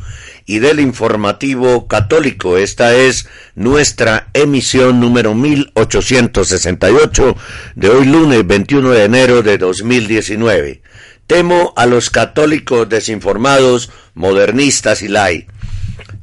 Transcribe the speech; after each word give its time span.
y 0.46 0.60
del 0.60 0.80
informativo 0.80 1.88
católico. 1.88 2.58
Esta 2.58 2.94
es 2.94 3.28
nuestra 3.56 4.30
emisión 4.36 5.00
número 5.00 5.34
1868 5.34 7.36
de 7.74 7.90
hoy 7.90 8.06
lunes 8.06 8.46
21 8.46 8.92
de 8.92 9.06
enero 9.06 9.42
de 9.42 9.58
2019. 9.58 10.84
Temo 11.26 11.74
a 11.76 11.88
los 11.88 12.12
católicos 12.12 12.88
desinformados, 12.88 13.90
modernistas 14.14 15.02
y 15.02 15.08
lai. 15.08 15.48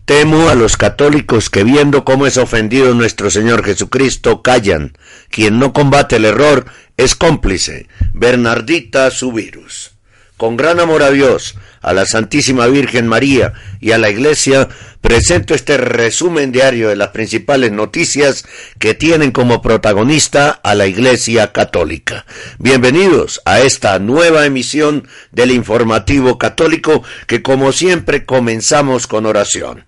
Temo 0.08 0.48
a 0.48 0.54
los 0.54 0.78
católicos 0.78 1.50
que 1.50 1.64
viendo 1.64 2.02
cómo 2.02 2.26
es 2.26 2.38
ofendido 2.38 2.94
nuestro 2.94 3.28
Señor 3.28 3.62
Jesucristo 3.62 4.40
callan. 4.40 4.96
Quien 5.28 5.58
no 5.58 5.74
combate 5.74 6.16
el 6.16 6.24
error 6.24 6.64
es 6.96 7.14
cómplice. 7.14 7.88
Bernardita 8.14 9.10
su 9.10 9.32
virus. 9.32 9.90
Con 10.38 10.56
gran 10.56 10.80
amor 10.80 11.02
a 11.02 11.10
Dios, 11.10 11.56
a 11.82 11.92
la 11.92 12.06
Santísima 12.06 12.68
Virgen 12.68 13.06
María 13.06 13.52
y 13.80 13.90
a 13.90 13.98
la 13.98 14.08
Iglesia, 14.08 14.70
presento 15.02 15.52
este 15.52 15.76
resumen 15.76 16.52
diario 16.52 16.88
de 16.88 16.96
las 16.96 17.08
principales 17.08 17.70
noticias 17.70 18.46
que 18.78 18.94
tienen 18.94 19.30
como 19.30 19.60
protagonista 19.60 20.48
a 20.48 20.74
la 20.74 20.86
Iglesia 20.86 21.52
Católica. 21.52 22.24
Bienvenidos 22.58 23.42
a 23.44 23.60
esta 23.60 23.98
nueva 23.98 24.46
emisión 24.46 25.06
del 25.32 25.50
informativo 25.50 26.38
católico 26.38 27.02
que 27.26 27.42
como 27.42 27.72
siempre 27.72 28.24
comenzamos 28.24 29.06
con 29.06 29.26
oración. 29.26 29.87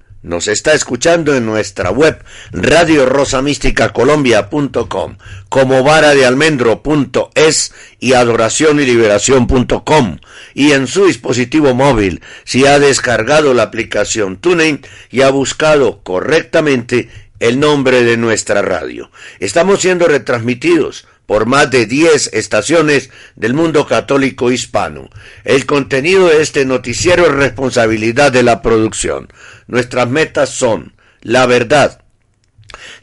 nos 0.23 0.47
está 0.47 0.73
escuchando 0.73 1.35
en 1.35 1.45
nuestra 1.45 1.91
web 1.91 2.23
Radio 2.51 3.05
radiorosamisticacolombia.com, 3.05 5.17
como 5.49 5.83
vara 5.83 6.13
de 6.13 6.25
almendro.es 6.25 7.73
y 7.99 8.13
adoración 8.13 8.79
y 8.79 8.85
liberación.com 8.85 10.19
y 10.53 10.73
en 10.73 10.85
su 10.87 11.07
dispositivo 11.07 11.73
móvil 11.73 12.21
si 12.43 12.65
ha 12.65 12.79
descargado 12.79 13.53
la 13.53 13.63
aplicación 13.63 14.37
TuneIn 14.37 14.81
y 15.09 15.21
ha 15.21 15.29
buscado 15.29 16.01
correctamente 16.03 17.09
el 17.39 17.59
nombre 17.59 18.03
de 18.03 18.17
nuestra 18.17 18.61
radio. 18.61 19.09
Estamos 19.39 19.81
siendo 19.81 20.07
retransmitidos 20.07 21.07
por 21.25 21.45
más 21.45 21.71
de 21.71 21.85
10 21.85 22.31
estaciones 22.33 23.09
del 23.35 23.53
mundo 23.53 23.87
católico 23.87 24.51
hispano. 24.51 25.09
El 25.43 25.65
contenido 25.65 26.27
de 26.27 26.41
este 26.41 26.65
noticiero 26.65 27.25
es 27.25 27.31
responsabilidad 27.31 28.31
de 28.31 28.43
la 28.43 28.61
producción. 28.61 29.27
Nuestras 29.67 30.09
metas 30.09 30.49
son 30.49 30.93
la 31.21 31.45
verdad, 31.45 32.01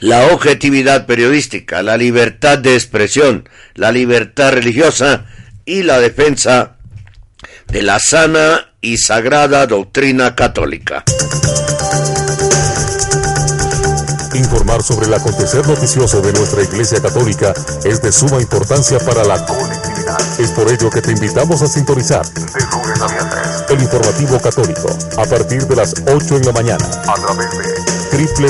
la 0.01 0.27
objetividad 0.27 1.07
periodística, 1.07 1.83
la 1.83 1.97
libertad 1.97 2.59
de 2.59 2.75
expresión, 2.75 3.49
la 3.75 3.93
libertad 3.93 4.53
religiosa 4.53 5.27
y 5.65 5.83
la 5.83 6.01
defensa 6.01 6.77
de 7.69 7.83
la 7.83 7.99
sana 7.99 8.73
y 8.81 8.99
sagrada 8.99 9.67
doctrina 9.67 10.34
católica. 10.34 11.05
Informar 14.38 14.82
sobre 14.84 15.06
el 15.06 15.15
acontecer 15.15 15.66
noticioso 15.66 16.21
de 16.21 16.32
nuestra 16.32 16.62
Iglesia 16.62 17.03
Católica 17.03 17.53
es 17.84 18.00
de 18.00 18.12
suma 18.12 18.41
importancia 18.41 19.00
para 19.00 19.25
la 19.25 19.44
colectividad. 19.44 20.16
Es 20.38 20.53
por 20.53 20.71
ello 20.71 20.88
que 20.91 21.03
te 21.03 21.10
invitamos 21.10 21.60
a 21.60 21.66
sintonizar 21.66 22.25
de 22.25 22.43
lunes 22.43 23.00
a 23.00 23.09
viernes. 23.09 23.65
el 23.69 23.82
informativo 23.82 24.41
católico 24.41 24.97
a 25.16 25.25
partir 25.25 25.66
de 25.66 25.75
las 25.75 25.93
8 26.06 26.37
en 26.37 26.47
la 26.47 26.53
mañana. 26.53 26.88
A 27.09 27.15
través 27.15 27.50
de 27.50 27.88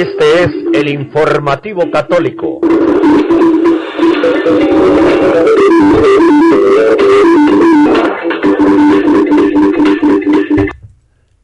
Este 0.01 0.43
es 0.45 0.49
el 0.73 0.89
informativo 0.89 1.91
católico. 1.91 2.59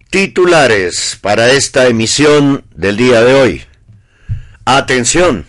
Titulares 0.09 1.19
para 1.21 1.51
esta 1.51 1.85
emisión 1.87 2.63
del 2.73 2.97
día 2.97 3.21
de 3.21 3.35
hoy. 3.35 3.63
Atención, 4.65 5.45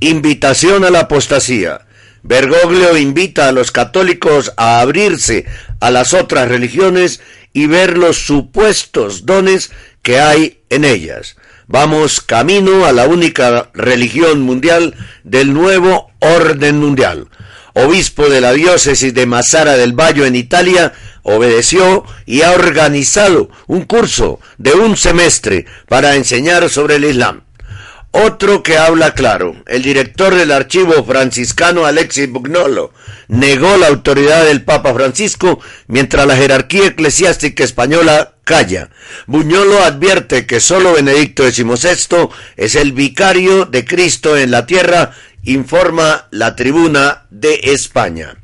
invitación 0.00 0.86
a 0.86 0.90
la 0.90 1.00
apostasía. 1.00 1.82
Bergoglio 2.22 2.96
invita 2.96 3.48
a 3.48 3.52
los 3.52 3.70
católicos 3.70 4.54
a 4.56 4.80
abrirse 4.80 5.44
a 5.80 5.90
las 5.90 6.14
otras 6.14 6.48
religiones 6.48 7.20
y 7.52 7.66
ver 7.66 7.98
los 7.98 8.16
supuestos 8.16 9.26
dones 9.26 9.72
que 10.00 10.20
hay 10.20 10.62
en 10.70 10.86
ellas. 10.86 11.36
Vamos 11.68 12.20
camino 12.20 12.86
a 12.86 12.92
la 12.92 13.06
única 13.06 13.70
religión 13.74 14.42
mundial 14.42 14.94
del 15.24 15.52
nuevo 15.52 16.12
orden 16.20 16.78
mundial. 16.78 17.28
Obispo 17.74 18.28
de 18.28 18.40
la 18.40 18.52
diócesis 18.52 19.12
de 19.12 19.26
Masara 19.26 19.76
del 19.76 19.92
Valle 19.92 20.28
en 20.28 20.36
Italia, 20.36 20.92
obedeció 21.22 22.04
y 22.24 22.42
ha 22.42 22.52
organizado 22.52 23.50
un 23.66 23.82
curso 23.82 24.38
de 24.58 24.74
un 24.74 24.96
semestre 24.96 25.66
para 25.88 26.14
enseñar 26.14 26.70
sobre 26.70 26.96
el 26.96 27.04
Islam. 27.04 27.45
Otro 28.24 28.62
que 28.62 28.78
habla 28.78 29.12
claro, 29.12 29.56
el 29.66 29.82
director 29.82 30.34
del 30.34 30.50
archivo 30.50 31.04
franciscano 31.04 31.84
Alexis 31.84 32.30
Bugnolo, 32.30 32.94
negó 33.28 33.76
la 33.76 33.88
autoridad 33.88 34.46
del 34.46 34.64
Papa 34.64 34.94
Francisco 34.94 35.60
mientras 35.86 36.26
la 36.26 36.34
jerarquía 36.34 36.86
eclesiástica 36.86 37.62
española 37.62 38.32
calla. 38.42 38.88
Buñolo 39.26 39.80
advierte 39.82 40.46
que 40.46 40.60
solo 40.60 40.94
Benedicto 40.94 41.42
XVI 41.42 42.30
es 42.56 42.74
el 42.74 42.92
vicario 42.92 43.66
de 43.66 43.84
Cristo 43.84 44.34
en 44.38 44.50
la 44.50 44.64
tierra, 44.64 45.12
informa 45.42 46.26
la 46.30 46.56
tribuna 46.56 47.26
de 47.28 47.60
España. 47.64 48.38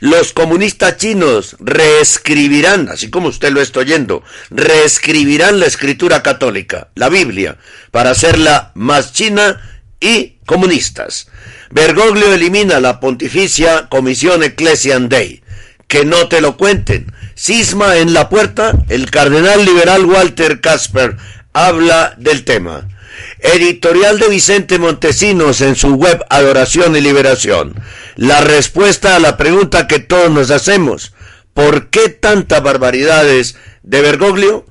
Los 0.00 0.32
comunistas 0.32 0.96
chinos 0.96 1.56
reescribirán, 1.60 2.88
así 2.88 3.10
como 3.10 3.28
usted 3.28 3.52
lo 3.52 3.60
está 3.60 3.80
oyendo, 3.80 4.22
reescribirán 4.50 5.60
la 5.60 5.66
escritura 5.66 6.22
católica, 6.22 6.88
la 6.94 7.08
Biblia, 7.08 7.58
para 7.90 8.10
hacerla 8.10 8.72
más 8.74 9.12
china 9.12 9.60
y 10.00 10.38
comunistas. 10.46 11.28
Bergoglio 11.70 12.32
elimina 12.32 12.80
la 12.80 12.98
Pontificia 12.98 13.88
Comisión 13.88 14.42
Ecclesian 14.42 15.08
Dei. 15.08 15.42
Que 15.86 16.04
no 16.04 16.28
te 16.28 16.40
lo 16.40 16.56
cuenten. 16.56 17.12
Cisma 17.36 17.96
en 17.98 18.12
la 18.12 18.28
puerta, 18.28 18.72
el 18.88 19.10
cardenal 19.10 19.64
liberal 19.64 20.04
Walter 20.04 20.60
Casper 20.60 21.16
habla 21.52 22.14
del 22.16 22.44
tema. 22.44 22.88
Editorial 23.38 24.18
de 24.18 24.28
Vicente 24.28 24.78
Montesinos 24.78 25.60
en 25.60 25.76
su 25.76 25.94
web 25.94 26.24
Adoración 26.30 26.96
y 26.96 27.00
Liberación. 27.00 27.74
La 28.16 28.40
respuesta 28.40 29.16
a 29.16 29.20
la 29.20 29.36
pregunta 29.36 29.86
que 29.86 29.98
todos 29.98 30.30
nos 30.30 30.50
hacemos. 30.50 31.14
¿Por 31.54 31.90
qué 31.90 32.08
tantas 32.08 32.62
barbaridades 32.62 33.56
de 33.82 34.00
Bergoglio? 34.00 34.66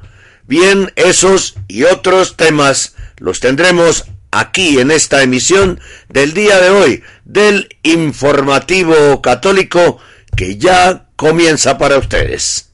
Bien, 0.47 0.91
esos 0.95 1.55
y 1.67 1.83
otros 1.83 2.35
temas 2.37 2.95
los 3.17 3.39
tendremos 3.39 4.05
aquí 4.31 4.79
en 4.79 4.91
esta 4.91 5.21
emisión 5.23 5.79
del 6.07 6.33
día 6.33 6.59
de 6.59 6.69
hoy 6.69 7.03
del 7.25 7.77
informativo 7.83 9.21
católico 9.21 9.99
que 10.35 10.57
ya 10.57 11.07
comienza 11.15 11.77
para 11.77 11.97
ustedes. 11.97 12.69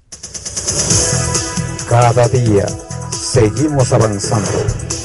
Cada 1.89 2.27
día 2.29 2.65
seguimos 3.11 3.91
avanzando. 3.91 5.04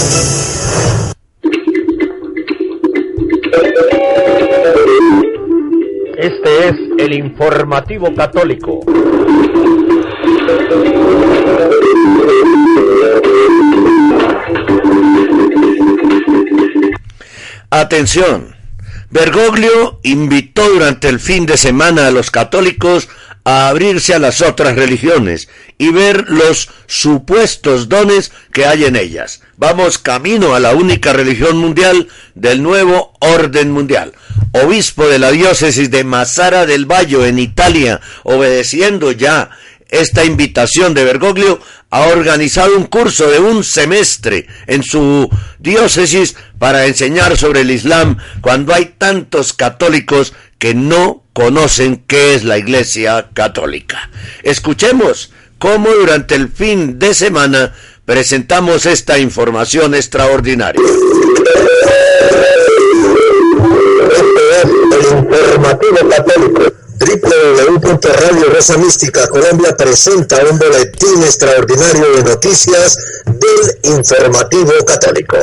Este 6.17 6.69
es 6.69 6.75
el 6.99 7.13
informativo 7.13 8.13
católico. 8.15 8.81
Atención. 17.69 18.55
Bergoglio 19.09 19.99
invitó 20.03 20.69
durante 20.69 21.09
el 21.09 21.19
fin 21.19 21.45
de 21.45 21.57
semana 21.57 22.07
a 22.07 22.11
los 22.11 22.31
católicos 22.31 23.09
a 23.43 23.69
abrirse 23.69 24.13
a 24.13 24.19
las 24.19 24.41
otras 24.41 24.75
religiones 24.75 25.49
y 25.77 25.89
ver 25.91 26.29
los 26.29 26.69
supuestos 26.87 27.89
dones 27.89 28.31
que 28.53 28.65
hay 28.65 28.85
en 28.85 28.95
ellas. 28.95 29.41
Vamos 29.57 29.97
camino 29.97 30.53
a 30.53 30.59
la 30.59 30.75
única 30.75 31.13
religión 31.13 31.57
mundial 31.57 32.07
del 32.35 32.61
nuevo 32.61 33.13
orden 33.19 33.71
mundial. 33.71 34.13
Obispo 34.51 35.07
de 35.07 35.19
la 35.19 35.31
diócesis 35.31 35.89
de 35.89 36.03
Mazara 36.03 36.65
del 36.65 36.85
Bayo 36.85 37.25
en 37.25 37.39
Italia, 37.39 38.01
obedeciendo 38.23 39.11
ya 39.11 39.49
esta 39.89 40.23
invitación 40.23 40.93
de 40.93 41.03
Bergoglio, 41.03 41.59
ha 41.89 42.07
organizado 42.07 42.77
un 42.77 42.85
curso 42.85 43.29
de 43.29 43.39
un 43.39 43.63
semestre 43.63 44.47
en 44.67 44.83
su 44.83 45.29
diócesis 45.59 46.35
para 46.57 46.85
enseñar 46.85 47.37
sobre 47.37 47.61
el 47.61 47.71
Islam 47.71 48.17
cuando 48.39 48.73
hay 48.73 48.93
tantos 48.97 49.51
católicos 49.51 50.33
que 50.61 50.75
no 50.75 51.23
conocen 51.33 52.03
qué 52.05 52.35
es 52.35 52.43
la 52.43 52.59
Iglesia 52.59 53.29
Católica. 53.33 54.11
Escuchemos 54.43 55.31
cómo 55.57 55.89
durante 55.89 56.35
el 56.35 56.49
fin 56.49 56.99
de 56.99 57.15
semana 57.15 57.73
presentamos 58.05 58.85
esta 58.85 59.17
información 59.17 59.95
extraordinaria. 59.95 60.79
El 64.91 65.17
informativo 65.17 66.09
católico. 66.11 66.61
www.radio 66.99 68.77
Mística 68.77 69.27
Colombia 69.29 69.75
presenta 69.75 70.45
un 70.47 70.59
boletín 70.59 71.23
extraordinario 71.23 72.17
de 72.17 72.23
noticias 72.23 72.99
del 73.25 73.95
informativo 73.95 74.73
católico. 74.85 75.37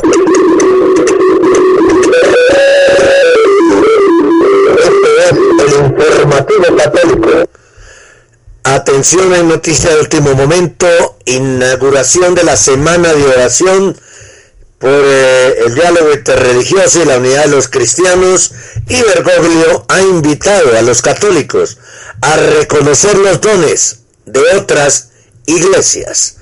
Informativo 6.29 6.77
católico. 6.77 7.49
Atención 8.63 9.33
en 9.33 9.47
noticia 9.47 9.91
de 9.91 10.01
último 10.01 10.35
momento, 10.35 10.87
inauguración 11.25 12.35
de 12.35 12.43
la 12.43 12.55
semana 12.55 13.13
de 13.13 13.25
oración 13.25 13.97
por 14.77 14.91
eh, 14.91 15.63
el 15.65 15.75
diálogo 15.75 16.13
interreligioso 16.13 17.01
y 17.01 17.05
la 17.05 17.17
unidad 17.17 17.45
de 17.45 17.51
los 17.51 17.67
cristianos 17.67 18.51
y 18.87 19.01
Bergoglio 19.01 19.85
ha 19.87 20.01
invitado 20.01 20.77
a 20.77 20.81
los 20.81 21.01
católicos 21.01 21.77
a 22.21 22.37
reconocer 22.37 23.17
los 23.17 23.41
dones 23.41 24.01
de 24.25 24.41
otras 24.55 25.09
iglesias. 25.47 26.35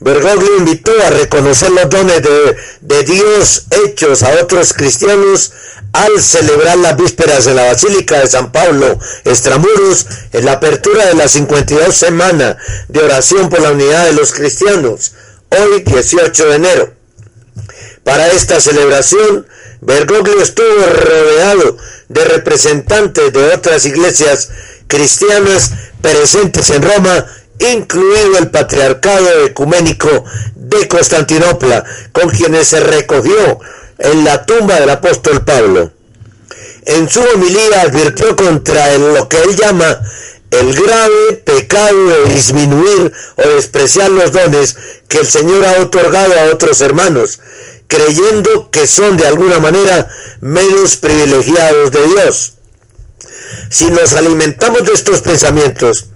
Bergoglio 0.00 0.58
invitó 0.58 0.92
a 1.04 1.10
reconocer 1.10 1.70
los 1.70 1.88
dones 1.88 2.22
de, 2.22 2.56
de 2.80 3.02
Dios 3.04 3.66
hechos 3.70 4.22
a 4.22 4.30
otros 4.42 4.72
cristianos 4.72 5.52
al 5.92 6.20
celebrar 6.20 6.78
las 6.78 6.96
vísperas 6.96 7.44
de 7.44 7.54
la 7.54 7.64
Basílica 7.64 8.20
de 8.20 8.26
San 8.26 8.52
Pablo, 8.52 8.98
Extramuros, 9.24 10.06
en 10.32 10.44
la 10.44 10.52
apertura 10.52 11.06
de 11.06 11.14
la 11.14 11.28
52 11.28 11.94
semana 11.94 12.56
de 12.88 13.00
oración 13.00 13.48
por 13.48 13.60
la 13.60 13.72
unidad 13.72 14.06
de 14.06 14.12
los 14.12 14.32
cristianos, 14.32 15.12
hoy 15.50 15.82
18 15.82 16.46
de 16.46 16.54
enero. 16.56 16.92
Para 18.04 18.28
esta 18.28 18.60
celebración, 18.60 19.46
Bergoglio 19.80 20.40
estuvo 20.40 20.86
rodeado 20.86 21.76
de 22.08 22.24
representantes 22.24 23.32
de 23.32 23.54
otras 23.54 23.84
iglesias 23.86 24.50
cristianas 24.86 25.72
presentes 26.00 26.70
en 26.70 26.82
Roma, 26.82 27.26
incluido 27.58 28.38
el 28.38 28.50
Patriarcado 28.50 29.44
Ecuménico 29.44 30.24
de 30.54 30.88
Constantinopla, 30.88 31.84
con 32.12 32.30
quienes 32.30 32.68
se 32.68 32.80
recogió 32.80 33.60
en 33.98 34.24
la 34.24 34.46
tumba 34.46 34.80
del 34.80 34.90
apóstol 34.90 35.44
Pablo. 35.44 35.92
En 36.86 37.08
su 37.08 37.20
homilía 37.20 37.82
advirtió 37.82 38.34
contra 38.34 38.96
lo 38.96 39.28
que 39.28 39.42
él 39.42 39.56
llama 39.56 40.00
el 40.50 40.74
grave 40.74 41.34
pecado 41.44 42.06
de 42.08 42.34
disminuir 42.34 43.12
o 43.36 43.48
despreciar 43.48 44.10
los 44.10 44.32
dones 44.32 44.76
que 45.08 45.18
el 45.18 45.26
Señor 45.26 45.64
ha 45.64 45.82
otorgado 45.82 46.32
a 46.38 46.52
otros 46.52 46.80
hermanos, 46.80 47.40
creyendo 47.86 48.70
que 48.70 48.86
son 48.86 49.16
de 49.16 49.26
alguna 49.26 49.58
manera 49.58 50.08
menos 50.40 50.96
privilegiados 50.96 51.90
de 51.90 52.06
Dios. 52.06 52.54
Si 53.70 53.90
nos 53.90 54.14
alimentamos 54.14 54.84
de 54.84 54.92
estos 54.92 55.20
pensamientos, 55.20 56.06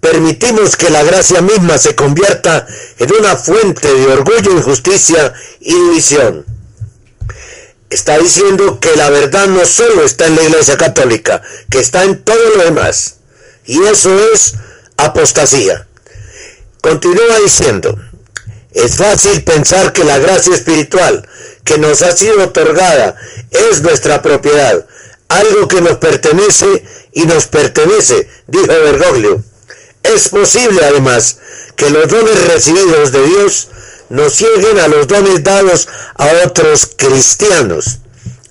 permitimos 0.00 0.76
que 0.76 0.90
la 0.90 1.04
gracia 1.04 1.40
misma 1.40 1.78
se 1.78 1.94
convierta 1.94 2.66
en 2.98 3.12
una 3.14 3.36
fuente 3.36 3.92
de 3.92 4.06
orgullo, 4.06 4.52
injusticia 4.52 5.32
y 5.60 5.74
división. 5.74 6.44
Está 7.90 8.18
diciendo 8.18 8.78
que 8.78 8.94
la 8.94 9.10
verdad 9.10 9.48
no 9.48 9.66
solo 9.66 10.04
está 10.04 10.26
en 10.26 10.36
la 10.36 10.44
Iglesia 10.44 10.76
Católica, 10.76 11.42
que 11.68 11.80
está 11.80 12.04
en 12.04 12.22
todo 12.22 12.56
lo 12.56 12.64
demás. 12.64 13.16
Y 13.66 13.82
eso 13.82 14.16
es 14.32 14.54
apostasía. 14.96 15.86
Continúa 16.80 17.40
diciendo, 17.42 17.98
es 18.72 18.96
fácil 18.96 19.42
pensar 19.42 19.92
que 19.92 20.04
la 20.04 20.18
gracia 20.18 20.54
espiritual 20.54 21.28
que 21.64 21.78
nos 21.78 22.02
ha 22.02 22.16
sido 22.16 22.44
otorgada 22.44 23.16
es 23.50 23.82
nuestra 23.82 24.22
propiedad, 24.22 24.86
algo 25.28 25.66
que 25.66 25.80
nos 25.80 25.98
pertenece 25.98 26.84
y 27.12 27.24
nos 27.24 27.46
pertenece, 27.46 28.28
dijo 28.46 28.66
Bergoglio. 28.66 29.42
Es 30.02 30.28
posible 30.28 30.84
además 30.84 31.38
que 31.76 31.90
los 31.90 32.08
dones 32.08 32.46
recibidos 32.46 33.12
de 33.12 33.26
Dios 33.26 33.68
nos 34.10 34.38
lleguen 34.40 34.78
a 34.78 34.88
los 34.88 35.06
dones 35.06 35.42
dados 35.42 35.88
a 36.16 36.28
otros 36.44 36.90
cristianos 36.96 38.00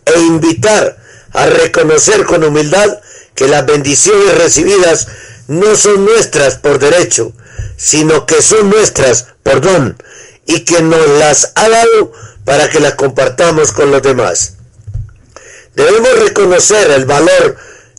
e 0.06 0.20
invitar 0.20 0.98
a 1.34 1.46
reconocer 1.46 2.26
con 2.26 2.44
humildad 2.44 3.00
que 3.36 3.48
las 3.48 3.66
bendiciones 3.66 4.38
recibidas 4.38 5.08
no 5.48 5.76
son 5.76 6.06
nuestras 6.06 6.56
por 6.58 6.80
derecho, 6.80 7.34
sino 7.78 8.26
que 8.26 8.42
son 8.42 8.70
nuestras 8.70 9.28
por 9.44 9.62
don 9.62 10.02
y 10.46 10.62
que 10.62 10.82
nos 10.82 11.08
las 11.20 11.52
ha 11.56 11.70
dado 11.70 12.12
para 12.46 12.70
que 12.70 12.80
las 12.80 12.96
compartamos 12.96 13.72
con 13.72 13.92
los 13.92 14.02
demás. 14.02 14.54
Debemos 15.76 16.20
reconocer 16.20 16.90
el 16.92 17.06
valor 17.06 17.58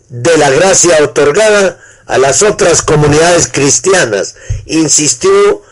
de 0.08 0.36
la 0.38 0.50
gracia 0.50 1.02
otorgada 1.04 1.78
a 2.06 2.18
las 2.18 2.42
otras 2.42 2.82
comunidades 2.82 3.48
cristianas, 3.48 4.34
insistió 4.66 5.62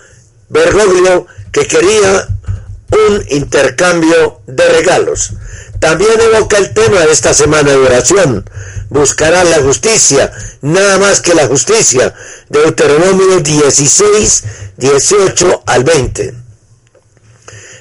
Bergoglio 0.48 1.26
que 1.58 1.66
quería 1.66 2.28
un 2.90 3.24
intercambio 3.30 4.40
de 4.46 4.68
regalos. 4.68 5.32
También 5.80 6.20
evoca 6.20 6.58
el 6.58 6.72
tema 6.72 7.00
de 7.00 7.12
esta 7.12 7.34
semana 7.34 7.70
de 7.70 7.76
oración. 7.76 8.48
Buscará 8.90 9.44
la 9.44 9.60
justicia, 9.60 10.32
nada 10.62 10.98
más 10.98 11.20
que 11.20 11.34
la 11.34 11.46
justicia. 11.46 12.14
Deuteronomio 12.48 13.40
16, 13.40 14.44
18 14.76 15.62
al 15.66 15.84
20. 15.84 16.34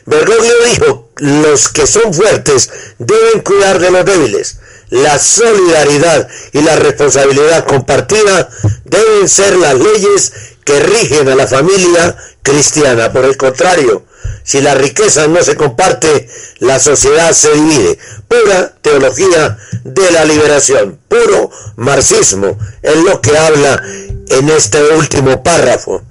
Bergoglio 0.06 0.54
dijo, 0.72 1.10
los 1.18 1.70
que 1.70 1.86
son 1.86 2.14
fuertes 2.14 2.70
deben 2.98 3.42
cuidar 3.42 3.80
de 3.80 3.92
los 3.92 4.06
débiles. 4.06 4.58
La 4.90 5.20
solidaridad 5.20 6.28
y 6.54 6.62
la 6.62 6.78
responsabilidad 6.78 7.66
compartida 7.66 8.50
deben 8.86 9.28
ser 9.28 9.58
las 9.58 9.76
leyes 9.76 10.32
que 10.64 10.80
rigen 10.80 11.30
a 11.30 11.36
la 11.36 11.48
familia 11.48 12.16
cristiana. 12.48 13.12
Por 13.12 13.26
el 13.26 13.36
contrario, 13.36 14.06
si 14.44 14.62
la 14.62 14.74
riqueza 14.74 15.28
no 15.28 15.44
se 15.44 15.56
comparte, 15.56 16.30
la 16.60 16.80
sociedad 16.80 17.32
se 17.34 17.52
divide. 17.54 18.00
Pura 18.28 18.74
teología 18.82 19.58
de 19.84 20.12
la 20.12 20.24
liberación, 20.24 20.98
puro 21.08 21.52
marxismo, 21.76 22.58
es 22.82 22.96
lo 22.96 23.22
que 23.22 23.38
habla 23.38 23.82
en 24.30 24.50
este 24.50 24.82
último 24.94 25.44
párrafo. 25.44 26.04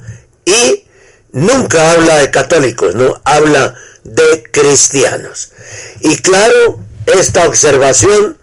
Y 0.45 0.85
nunca 1.33 1.93
habla 1.93 2.19
de 2.19 2.31
católicos, 2.31 2.95
no 2.95 3.21
habla 3.25 3.75
de 4.05 4.45
cristianos. 4.50 5.52
Y 6.00 6.19
claro, 6.19 6.81
esta 7.07 7.47
observación 7.49 8.37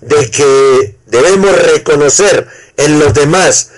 de 0.00 0.30
que 0.30 0.96
debemos 1.06 1.52
reconocer 1.74 2.46
en 2.76 2.98
los 2.98 3.14
demás 3.14 3.70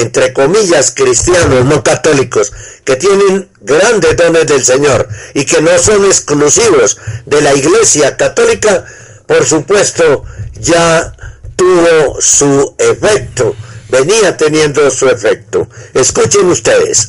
entre 0.00 0.32
comillas, 0.32 0.92
cristianos, 0.94 1.64
no 1.64 1.82
católicos, 1.82 2.52
que 2.84 2.94
tienen 2.96 3.48
grandes 3.60 4.16
dones 4.16 4.46
del 4.46 4.64
Señor 4.64 5.08
y 5.34 5.44
que 5.44 5.60
no 5.60 5.76
son 5.78 6.04
exclusivos 6.04 6.98
de 7.26 7.42
la 7.42 7.54
Iglesia 7.54 8.16
católica, 8.16 8.84
por 9.26 9.44
supuesto, 9.46 10.24
ya 10.58 11.14
tuvo 11.56 12.20
su 12.20 12.74
efecto, 12.78 13.56
venía 13.88 14.36
teniendo 14.36 14.88
su 14.90 15.08
efecto. 15.08 15.68
Escuchen 15.94 16.48
ustedes. 16.48 17.08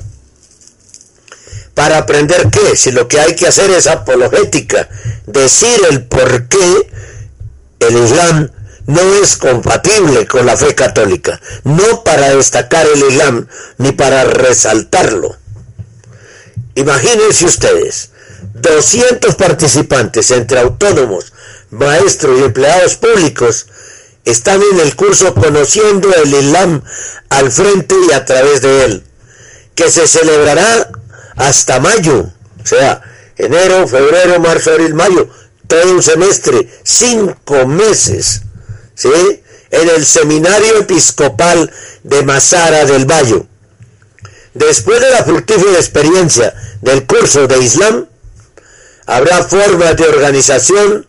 ¿Para 1.75 1.99
aprender 1.99 2.49
qué? 2.51 2.77
Si 2.77 2.91
lo 2.93 3.07
que 3.07 3.21
hay 3.21 3.35
que 3.35 3.47
hacer 3.47 3.71
es 3.71 3.87
apologética, 3.87 4.89
decir 5.27 5.79
el 5.91 6.05
por 6.05 6.49
qué 6.49 6.91
el 7.81 7.99
Islam 7.99 8.51
no 8.87 9.01
es 9.23 9.37
compatible 9.37 10.27
con 10.27 10.47
la 10.47 10.57
fe 10.57 10.75
católica, 10.75 11.41
no 11.65 12.03
para 12.03 12.35
destacar 12.35 12.87
el 12.87 13.03
Islam 13.03 13.47
ni 13.79 13.93
para 13.93 14.25
resaltarlo. 14.25 15.37
Imagínense 16.75 17.45
ustedes, 17.45 18.11
200 18.55 19.35
participantes 19.37 20.31
entre 20.31 20.61
autónomos, 20.61 21.33
maestros 21.71 22.41
y 22.41 22.45
empleados 22.45 22.97
públicos 22.97 23.67
están 24.25 24.61
en 24.73 24.81
el 24.81 24.95
curso 24.97 25.35
conociendo 25.35 26.13
el 26.15 26.33
Islam 26.33 26.83
al 27.29 27.51
frente 27.53 27.95
y 28.09 28.13
a 28.13 28.25
través 28.25 28.63
de 28.63 28.85
él, 28.85 29.05
que 29.75 29.91
se 29.91 30.07
celebrará 30.07 30.91
hasta 31.37 31.81
mayo, 31.81 32.31
o 32.63 32.67
sea, 32.67 33.03
enero, 33.37 33.87
febrero, 33.87 34.41
marzo, 34.41 34.73
abril, 34.73 34.95
mayo, 34.95 35.29
todo 35.67 35.93
un 35.93 36.03
semestre, 36.03 36.69
cinco 36.85 37.67
meses 37.67 38.43
en 39.05 39.89
el 39.89 40.05
Seminario 40.05 40.79
Episcopal 40.79 41.71
de 42.03 42.23
Masara 42.23 42.85
del 42.85 43.05
Valle. 43.05 43.45
Después 44.55 45.01
de 45.01 45.11
la 45.11 45.25
fructífera 45.25 45.77
experiencia 45.77 46.55
del 46.83 47.07
curso 47.07 47.47
de 47.47 47.59
Islam, 47.59 48.07
habrá 49.07 49.43
formas 49.45 49.97
de 49.97 50.09
organización, 50.09 51.07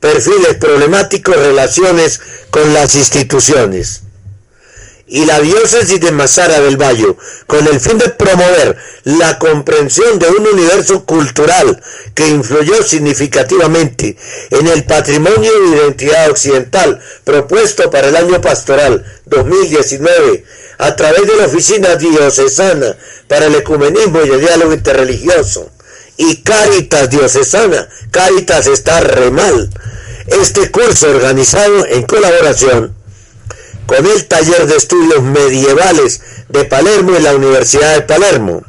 perfiles 0.00 0.56
problemáticos, 0.56 1.36
relaciones 1.36 2.20
con 2.50 2.72
las 2.72 2.94
instituciones 2.94 4.02
y 5.10 5.24
la 5.24 5.40
diócesis 5.40 6.00
de 6.00 6.12
Masara 6.12 6.60
del 6.60 6.76
Valle, 6.76 7.16
con 7.48 7.66
el 7.66 7.80
fin 7.80 7.98
de 7.98 8.10
promover 8.10 8.76
la 9.02 9.40
comprensión 9.40 10.20
de 10.20 10.28
un 10.28 10.46
universo 10.46 11.04
cultural 11.04 11.82
que 12.14 12.28
influyó 12.28 12.80
significativamente 12.84 14.16
en 14.50 14.68
el 14.68 14.84
patrimonio 14.84 15.50
de 15.52 15.76
identidad 15.76 16.30
occidental 16.30 17.00
propuesto 17.24 17.90
para 17.90 18.08
el 18.08 18.16
año 18.16 18.40
pastoral 18.40 19.04
2019 19.26 20.44
a 20.78 20.94
través 20.94 21.26
de 21.26 21.36
la 21.36 21.46
Oficina 21.46 21.96
Diocesana 21.96 22.96
para 23.26 23.46
el 23.46 23.54
Ecumenismo 23.56 24.20
y 24.24 24.30
el 24.30 24.40
Diálogo 24.40 24.72
Interreligioso 24.72 25.72
y 26.18 26.36
Caritas 26.42 27.10
Diocesana. 27.10 27.88
Caritas 28.12 28.68
está 28.68 29.00
re 29.00 29.30
mal. 29.32 29.70
Este 30.26 30.70
curso 30.70 31.10
organizado 31.10 31.84
en 31.86 32.04
colaboración 32.04 32.99
con 33.90 34.06
el 34.06 34.24
taller 34.26 34.68
de 34.68 34.76
estudios 34.76 35.20
medievales 35.20 36.20
de 36.48 36.64
Palermo 36.64 37.16
y 37.18 37.22
la 37.22 37.34
Universidad 37.34 37.96
de 37.96 38.02
Palermo. 38.02 38.62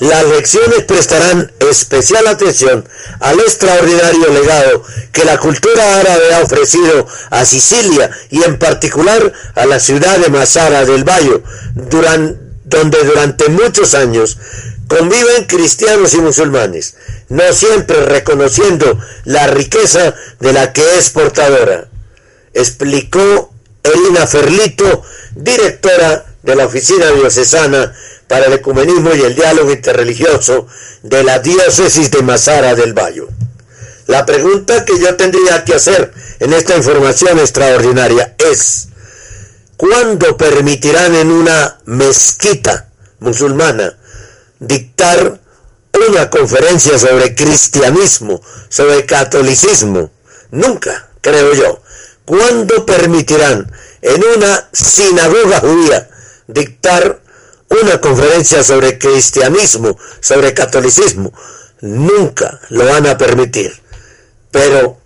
Las 0.00 0.24
lecciones 0.26 0.82
prestarán 0.88 1.52
especial 1.60 2.26
atención 2.26 2.88
al 3.20 3.38
extraordinario 3.38 4.28
legado 4.32 4.82
que 5.12 5.24
la 5.24 5.38
cultura 5.38 6.00
árabe 6.00 6.34
ha 6.34 6.40
ofrecido 6.40 7.06
a 7.30 7.44
Sicilia 7.44 8.10
y 8.30 8.42
en 8.42 8.58
particular 8.58 9.32
a 9.54 9.66
la 9.66 9.78
ciudad 9.78 10.18
de 10.18 10.30
Masara 10.30 10.84
del 10.84 11.04
Bayo, 11.04 11.44
donde 11.76 13.04
durante 13.04 13.50
muchos 13.50 13.94
años 13.94 14.36
conviven 14.88 15.44
cristianos 15.44 16.14
y 16.14 16.18
musulmanes, 16.18 16.96
no 17.28 17.52
siempre 17.52 18.04
reconociendo 18.04 18.98
la 19.26 19.46
riqueza 19.46 20.12
de 20.40 20.52
la 20.52 20.72
que 20.72 20.98
es 20.98 21.10
portadora. 21.10 21.86
Explicó 22.52 23.50
Elina 23.82 24.26
Ferlito, 24.26 25.02
directora 25.34 26.26
de 26.42 26.56
la 26.56 26.66
Oficina 26.66 27.10
Diocesana 27.10 27.92
para 28.28 28.46
el 28.46 28.52
Ecumenismo 28.54 29.14
y 29.14 29.22
el 29.22 29.34
Diálogo 29.34 29.70
Interreligioso 29.70 30.66
de 31.02 31.24
la 31.24 31.38
Diócesis 31.38 32.10
de 32.10 32.22
Mazara 32.22 32.74
del 32.74 32.94
Bayo. 32.94 33.28
La 34.06 34.26
pregunta 34.26 34.84
que 34.84 34.98
yo 34.98 35.16
tendría 35.16 35.64
que 35.64 35.74
hacer 35.74 36.12
en 36.40 36.52
esta 36.52 36.76
información 36.76 37.38
extraordinaria 37.38 38.34
es, 38.38 38.88
¿cuándo 39.76 40.36
permitirán 40.36 41.14
en 41.14 41.30
una 41.30 41.78
mezquita 41.84 42.88
musulmana 43.20 43.96
dictar 44.58 45.40
una 46.08 46.30
conferencia 46.30 46.98
sobre 46.98 47.34
cristianismo, 47.34 48.42
sobre 48.68 49.06
catolicismo? 49.06 50.10
Nunca, 50.50 51.10
creo 51.20 51.54
yo. 51.54 51.82
¿Cuándo 52.30 52.86
permitirán 52.86 53.68
en 54.02 54.24
una 54.36 54.68
sinagoga 54.72 55.58
judía 55.58 56.08
dictar 56.46 57.20
una 57.82 58.00
conferencia 58.00 58.62
sobre 58.62 59.00
cristianismo, 59.00 59.98
sobre 60.20 60.54
catolicismo? 60.54 61.32
Nunca 61.80 62.60
lo 62.68 62.86
van 62.86 63.08
a 63.08 63.18
permitir. 63.18 63.72
Pero 64.52 65.00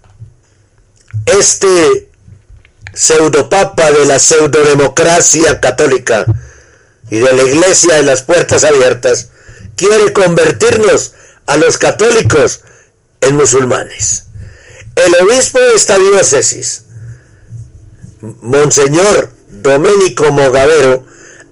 este 1.25 2.11
pseudopapa 2.93 3.90
de 3.90 4.04
la 4.04 4.19
pseudodemocracia 4.19 5.61
católica 5.61 6.26
y 7.11 7.21
de 7.21 7.33
la 7.33 7.43
iglesia 7.43 7.95
de 7.95 8.02
las 8.02 8.21
puertas 8.21 8.64
abiertas 8.64 9.28
quiere 9.76 10.12
convertirnos 10.12 11.14
a 11.47 11.57
los 11.57 11.78
católicos 11.78 12.61
en 13.23 13.37
musulmanes. 13.37 14.25
El 14.95 15.14
obispo 15.26 15.59
de 15.59 15.75
esta 15.75 15.99
diócesis, 15.99 16.84
Monseñor 18.40 19.31
Domenico 19.49 20.33
Mogavero 20.33 21.04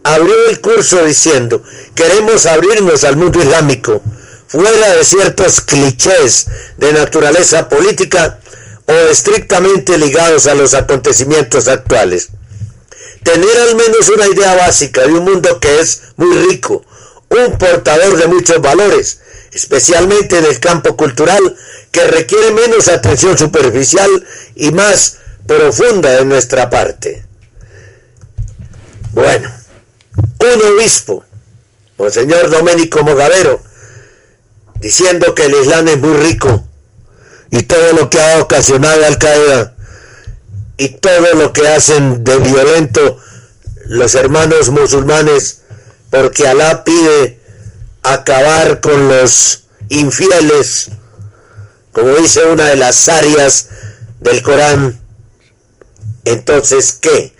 abrió 0.05 0.35
el 0.49 0.61
curso 0.61 1.05
diciendo, 1.05 1.62
queremos 1.95 2.47
abrirnos 2.47 3.05
al 3.05 3.17
mundo 3.17 3.41
islámico, 3.41 4.02
fuera 4.47 4.95
de 4.95 5.05
ciertos 5.05 5.61
clichés 5.61 6.47
de 6.79 6.93
naturaleza 6.95 7.69
política 7.69 8.41
o 8.87 8.93
estrictamente 8.93 9.99
ligados 9.99 10.47
a 10.47 10.55
los 10.55 10.73
acontecimientos 10.73 11.69
actuales. 11.69 12.31
Tener 13.23 13.57
al 13.69 13.76
menos 13.76 14.09
una 14.09 14.26
idea 14.26 14.55
básica 14.55 15.02
de 15.02 15.12
un 15.12 15.25
mundo 15.25 15.61
que 15.61 15.81
es 15.81 16.02
muy 16.17 16.35
rico, 16.49 16.85
un 17.29 17.59
portador 17.59 18.17
de 18.17 18.26
muchos 18.29 18.61
valores, 18.62 19.21
especialmente 19.52 20.38
en 20.38 20.47
el 20.47 20.59
campo 20.59 20.97
cultural, 20.97 21.55
que 21.91 22.05
requiere 22.05 22.50
menos 22.50 22.88
atención 22.88 23.37
superficial 23.37 24.11
y 24.55 24.73
más 24.73 25.19
profunda 25.46 26.11
de 26.11 26.25
nuestra 26.25 26.70
parte. 26.70 27.25
Bueno, 29.12 29.50
un 30.16 30.75
obispo, 30.75 31.25
Monseñor 31.99 32.50
Domenico 32.50 33.02
Mogavero, 33.02 33.62
diciendo 34.80 35.34
que 35.34 35.46
el 35.46 35.54
Islam 35.54 35.88
es 35.88 35.99
muy 35.99 36.16
rico 36.16 36.64
y 37.50 37.62
todo 37.62 37.92
lo 37.92 38.08
que 38.08 38.20
ha 38.20 38.40
ocasionado 38.40 39.04
Al 39.04 39.18
Qaeda 39.18 39.75
y 40.78 40.88
todo 40.88 41.34
lo 41.34 41.52
que 41.52 41.68
hacen 41.68 42.25
de 42.25 42.38
violento 42.38 43.18
los 43.87 44.14
hermanos 44.14 44.70
musulmanes, 44.70 45.62
porque 46.11 46.49
Alá 46.49 46.84
pide 46.84 47.38
acabar 48.02 48.80
con 48.80 49.08
los 49.08 49.64
infieles 49.88 50.90
como 51.92 52.08
dice 52.16 52.44
una 52.46 52.64
de 52.64 52.76
las 52.76 53.08
áreas 53.08 53.68
del 54.20 54.42
Corán, 54.42 54.99
entonces, 56.25 56.93
¿qué? 57.00 57.33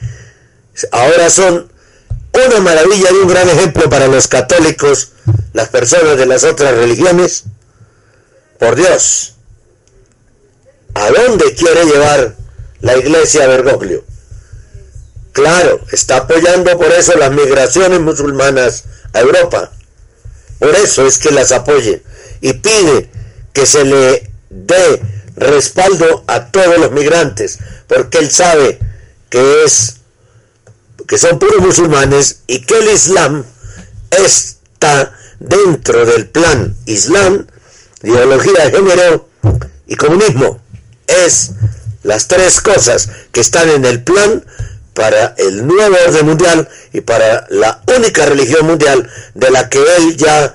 Ahora 0.91 1.31
son 1.31 1.71
una 2.33 2.61
maravilla 2.61 3.11
y 3.11 3.15
un 3.17 3.29
gran 3.29 3.49
ejemplo 3.49 3.89
para 3.91 4.07
los 4.09 4.27
católicos, 4.27 5.13
las 5.53 5.69
personas 5.69 6.17
de 6.17 6.27
las 6.27 6.45
otras 6.45 6.75
religiones. 6.75 7.45
Por 8.59 8.77
Dios, 8.77 9.35
¿a 10.95 11.11
dónde 11.11 11.55
quiere 11.55 11.85
llevar 11.85 12.37
la 12.81 12.97
iglesia 12.97 13.47
Bergoglio? 13.47 14.05
Claro, 15.33 15.81
está 15.91 16.19
apoyando 16.19 16.77
por 16.79 16.93
eso 16.93 17.17
las 17.17 17.33
migraciones 17.33 18.01
musulmanas 18.01 18.85
a 19.13 19.21
Europa. 19.21 19.73
Por 20.59 20.75
eso 20.77 21.07
es 21.07 21.19
que 21.19 21.33
las 21.33 21.53
apoye 21.53 22.03
y 22.41 22.53
pide 22.53 23.11
que 23.53 23.67
se 23.67 23.85
le 23.85 24.31
dé 24.51 25.03
respaldo 25.43 26.25
a 26.27 26.47
todos 26.47 26.79
los 26.79 26.93
migrantes, 26.93 27.59
porque 27.87 28.19
él 28.19 28.31
sabe 28.31 28.79
que 29.29 29.65
es 29.65 29.97
que 31.07 31.19
son 31.19 31.39
puros 31.39 31.61
musulmanes 31.61 32.41
y 32.47 32.61
que 32.63 32.79
el 32.79 32.89
Islam 32.89 33.45
está 34.11 35.13
dentro 35.41 36.07
del 36.07 36.29
plan 36.29 36.77
Islam, 36.87 37.47
ideología 38.03 38.65
de 38.65 38.71
género 38.71 39.29
y 39.87 39.97
comunismo. 39.97 40.61
Es 41.07 41.51
las 42.03 42.29
tres 42.29 42.61
cosas 42.61 43.11
que 43.33 43.41
están 43.41 43.69
en 43.69 43.85
el 43.85 44.03
plan 44.03 44.45
para 44.95 45.35
el 45.39 45.67
nuevo 45.67 45.97
orden 46.07 46.27
mundial 46.27 46.69
y 46.93 47.01
para 47.01 47.47
la 47.51 47.83
única 47.97 48.27
religión 48.27 48.67
mundial 48.67 49.09
de 49.35 49.51
la 49.51 49.69
que 49.69 49.83
él 49.99 50.17
ya 50.17 50.55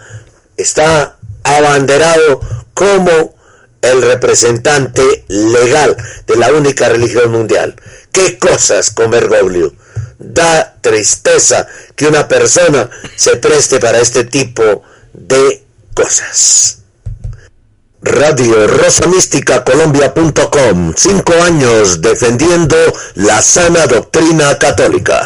está 0.58 1.18
abanderado 1.44 2.42
como 2.74 3.37
el 3.82 4.02
representante 4.02 5.26
legal 5.28 5.96
de 6.26 6.36
la 6.36 6.52
única 6.52 6.90
religión 6.90 7.32
mundial. 7.32 7.76
¿Qué 8.12 8.38
cosas 8.38 8.92
con 8.92 9.12
Bergoglio? 9.12 9.74
Da 10.20 10.76
tristeza 10.82 11.68
que 11.96 12.08
una 12.08 12.28
persona 12.28 12.90
se 13.16 13.38
preste 13.38 13.80
para 13.80 14.00
este 14.00 14.24
tipo 14.24 14.84
de 15.14 15.64
cosas. 15.94 16.78
Radio 18.02 18.68
Rosa 18.68 19.08
Mística 19.08 19.64
Colombia.com. 19.64 20.94
Cinco 20.96 21.34
años 21.44 22.00
defendiendo 22.00 22.76
la 23.16 23.42
sana 23.42 23.88
doctrina 23.88 24.58
católica. 24.58 25.26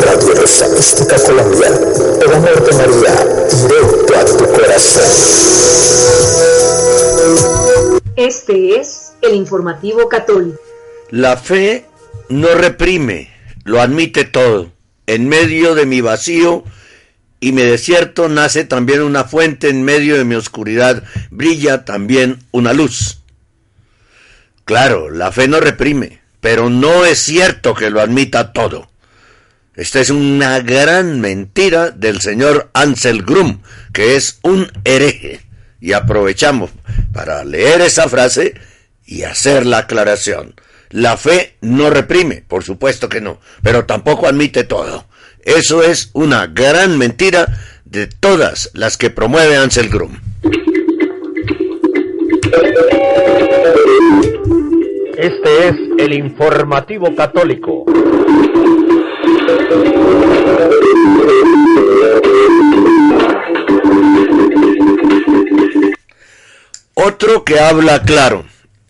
Radio 0.00 0.34
Rosa 0.36 0.68
Mística 0.68 1.16
Colombia. 1.18 1.68
El 2.22 2.32
amor 2.32 2.64
de 2.64 2.72
María, 2.72 3.26
directo 3.68 4.16
a 4.16 4.24
tu 4.24 4.52
corazón. 4.52 6.23
Este 8.16 8.76
es 8.76 9.14
el 9.22 9.34
informativo 9.34 10.08
católico. 10.08 10.60
La 11.10 11.36
fe 11.36 11.84
no 12.28 12.54
reprime, 12.54 13.30
lo 13.64 13.80
admite 13.80 14.24
todo. 14.24 14.72
En 15.06 15.28
medio 15.28 15.74
de 15.74 15.84
mi 15.84 16.00
vacío 16.00 16.64
y 17.40 17.52
mi 17.52 17.62
desierto 17.62 18.28
nace 18.28 18.64
también 18.64 19.02
una 19.02 19.24
fuente, 19.24 19.68
en 19.68 19.82
medio 19.82 20.16
de 20.16 20.24
mi 20.24 20.34
oscuridad 20.36 21.02
brilla 21.30 21.84
también 21.84 22.38
una 22.52 22.72
luz. 22.72 23.20
Claro, 24.64 25.10
la 25.10 25.30
fe 25.30 25.48
no 25.48 25.60
reprime, 25.60 26.20
pero 26.40 26.70
no 26.70 27.04
es 27.04 27.18
cierto 27.18 27.74
que 27.74 27.90
lo 27.90 28.00
admita 28.00 28.52
todo. 28.52 28.88
Esta 29.74 30.00
es 30.00 30.10
una 30.10 30.60
gran 30.60 31.20
mentira 31.20 31.90
del 31.90 32.20
señor 32.20 32.70
Ansel 32.74 33.22
Grum, 33.24 33.60
que 33.92 34.14
es 34.14 34.38
un 34.42 34.70
hereje. 34.84 35.43
Y 35.84 35.92
aprovechamos 35.92 36.70
para 37.12 37.44
leer 37.44 37.82
esa 37.82 38.08
frase 38.08 38.54
y 39.04 39.24
hacer 39.24 39.66
la 39.66 39.80
aclaración. 39.80 40.54
La 40.88 41.18
fe 41.18 41.56
no 41.60 41.90
reprime, 41.90 42.42
por 42.48 42.64
supuesto 42.64 43.10
que 43.10 43.20
no, 43.20 43.38
pero 43.62 43.84
tampoco 43.84 44.26
admite 44.26 44.64
todo. 44.64 45.04
Eso 45.42 45.82
es 45.82 46.08
una 46.14 46.46
gran 46.46 46.96
mentira 46.96 47.58
de 47.84 48.06
todas 48.06 48.70
las 48.72 48.96
que 48.96 49.10
promueve 49.10 49.58
Ansel 49.58 49.90
Grum. 49.90 50.16
Este 55.18 55.68
es 55.68 55.76
el 55.98 56.14
informativo 56.14 57.14
católico. 57.14 57.84
Otro 66.94 67.44
que 67.44 67.58
habla 67.58 68.02
claro, 68.02 68.46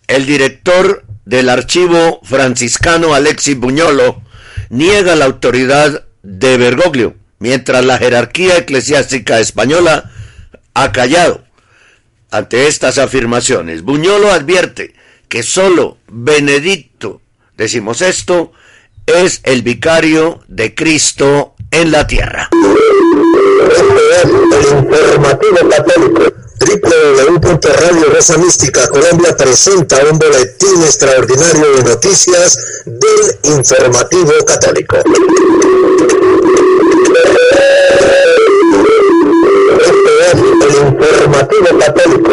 el 0.07 0.27
director 0.27 1.03
del 1.25 1.49
archivo 1.49 2.21
franciscano 2.23 3.15
Alexis 3.15 3.57
Buñolo 3.57 4.21
niega 4.69 5.15
la 5.15 5.25
autoridad 5.25 6.05
de 6.21 6.57
Bergoglio, 6.57 7.15
mientras 7.39 7.83
la 7.83 7.97
jerarquía 7.97 8.57
eclesiástica 8.57 9.39
española 9.39 10.11
ha 10.75 10.91
callado 10.91 11.43
ante 12.29 12.67
estas 12.67 12.99
afirmaciones. 12.99 13.81
Buñolo 13.81 14.31
advierte 14.31 14.93
que 15.27 15.41
solo 15.41 15.97
Benedicto 16.07 17.21
XVI 17.57 18.51
es 19.07 19.41
el 19.43 19.63
vicario 19.63 20.43
de 20.47 20.75
Cristo 20.75 21.55
en 21.71 21.91
la 21.91 22.05
tierra. 22.05 22.49
Este. 26.17 26.44
www.radio 26.65 28.39
Mística 28.39 28.87
Colombia 28.87 29.37
presenta 29.37 29.97
un 30.11 30.17
boletín 30.17 30.81
extraordinario 30.81 31.75
de 31.75 31.83
noticias 31.83 32.83
del 32.85 33.53
informativo 33.55 34.31
católico. 34.45 34.97
Este 39.79 40.11
es 40.21 40.33
el 40.33 40.87
informativo 40.87 41.79
católico. 41.79 42.31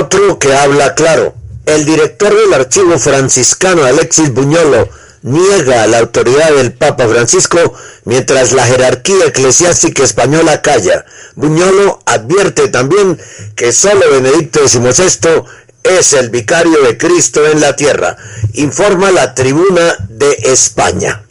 Otro 0.00 0.38
que 0.38 0.54
habla 0.54 0.94
claro. 0.94 1.34
El 1.66 1.84
director 1.84 2.32
del 2.34 2.54
archivo 2.54 2.98
franciscano 2.98 3.84
Alexis 3.84 4.32
Buñolo 4.32 4.88
niega 5.22 5.86
la 5.86 5.98
autoridad 5.98 6.52
del 6.52 6.72
Papa 6.72 7.08
Francisco 7.08 7.74
mientras 8.04 8.52
la 8.52 8.64
jerarquía 8.64 9.26
eclesiástica 9.26 10.02
española 10.02 10.62
calla. 10.62 11.04
Buñolo 11.34 12.00
advierte 12.06 12.68
también 12.68 13.18
que 13.54 13.72
solo 13.72 14.10
Benedicto 14.10 14.68
XVI 14.68 15.44
es 15.82 16.12
el 16.12 16.30
vicario 16.30 16.82
de 16.82 16.96
Cristo 16.96 17.46
en 17.46 17.60
la 17.60 17.74
tierra, 17.74 18.16
informa 18.54 19.10
la 19.10 19.34
tribuna 19.34 19.96
de 20.08 20.30
España. 20.44 21.22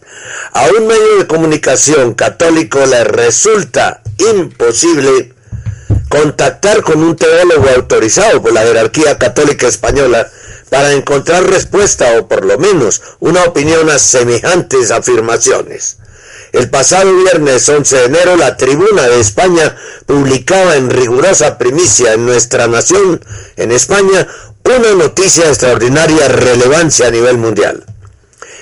A 0.54 0.66
un 0.78 0.88
medio 0.88 1.18
de 1.18 1.28
comunicación 1.28 2.14
católico 2.14 2.86
le 2.86 3.04
resulta 3.04 4.02
imposible 4.18 5.34
contactar 6.10 6.82
con 6.82 7.02
un 7.04 7.16
teólogo 7.16 7.70
autorizado 7.70 8.42
por 8.42 8.52
la 8.52 8.62
jerarquía 8.62 9.18
católica 9.18 9.68
española 9.68 10.30
para 10.72 10.94
encontrar 10.94 11.44
respuesta 11.44 12.18
o 12.18 12.30
por 12.30 12.46
lo 12.46 12.58
menos 12.58 13.02
una 13.20 13.44
opinión 13.44 13.90
a 13.90 14.00
semejantes 14.00 14.90
afirmaciones. 14.90 15.98
El 16.54 16.70
pasado 16.70 17.14
viernes 17.14 17.68
11 17.68 17.98
de 17.98 18.06
enero 18.06 18.38
la 18.38 18.56
Tribuna 18.56 19.04
de 19.10 19.20
España 19.20 19.76
publicaba 20.06 20.78
en 20.78 20.90
rigurosa 20.90 21.58
primicia 21.58 22.14
en 22.14 22.26
nuestra 22.26 22.68
nación, 22.68 23.22
en 23.58 23.74
España, 23.74 24.26
una 24.64 24.94
noticia 24.94 25.44
de 25.44 25.50
extraordinaria 25.50 26.30
relevancia 26.30 27.08
a 27.08 27.12
nivel 27.12 27.38
mundial. 27.38 27.84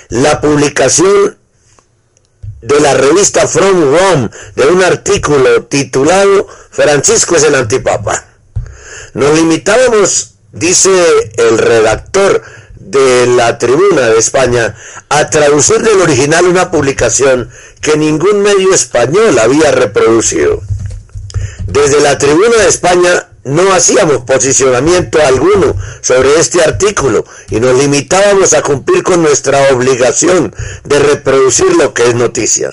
La 0.08 0.40
publicación 0.40 1.38
de 2.60 2.80
la 2.80 2.94
revista 2.94 3.46
From 3.46 3.94
Rome 3.96 4.30
de 4.56 4.66
un 4.66 4.82
artículo 4.82 5.62
titulado 5.66 6.48
Francisco 6.70 7.36
es 7.36 7.44
el 7.44 7.54
antipapa. 7.54 8.24
Nos 9.14 9.32
limitábamos, 9.38 10.34
dice 10.52 10.90
el 11.36 11.58
redactor 11.58 12.42
de 12.76 13.26
la 13.26 13.58
Tribuna 13.58 14.08
de 14.08 14.18
España, 14.18 14.74
a 15.08 15.30
traducir 15.30 15.78
del 15.82 16.00
original 16.00 16.44
una 16.46 16.70
publicación 16.70 17.50
que 17.80 17.96
ningún 17.96 18.42
medio 18.42 18.74
español 18.74 19.38
había 19.38 19.70
reproducido. 19.70 20.60
Desde 21.66 22.00
la 22.00 22.18
Tribuna 22.18 22.56
de 22.62 22.68
España 22.68 23.28
no 23.44 23.72
hacíamos 23.72 24.24
posicionamiento 24.24 25.18
alguno 25.24 25.76
sobre 26.00 26.38
este 26.38 26.62
artículo 26.62 27.24
y 27.48 27.60
nos 27.60 27.78
limitábamos 27.78 28.52
a 28.52 28.62
cumplir 28.62 29.02
con 29.02 29.22
nuestra 29.22 29.72
obligación 29.72 30.54
de 30.84 30.98
reproducir 30.98 31.74
lo 31.76 31.94
que 31.94 32.08
es 32.08 32.14
noticia. 32.14 32.70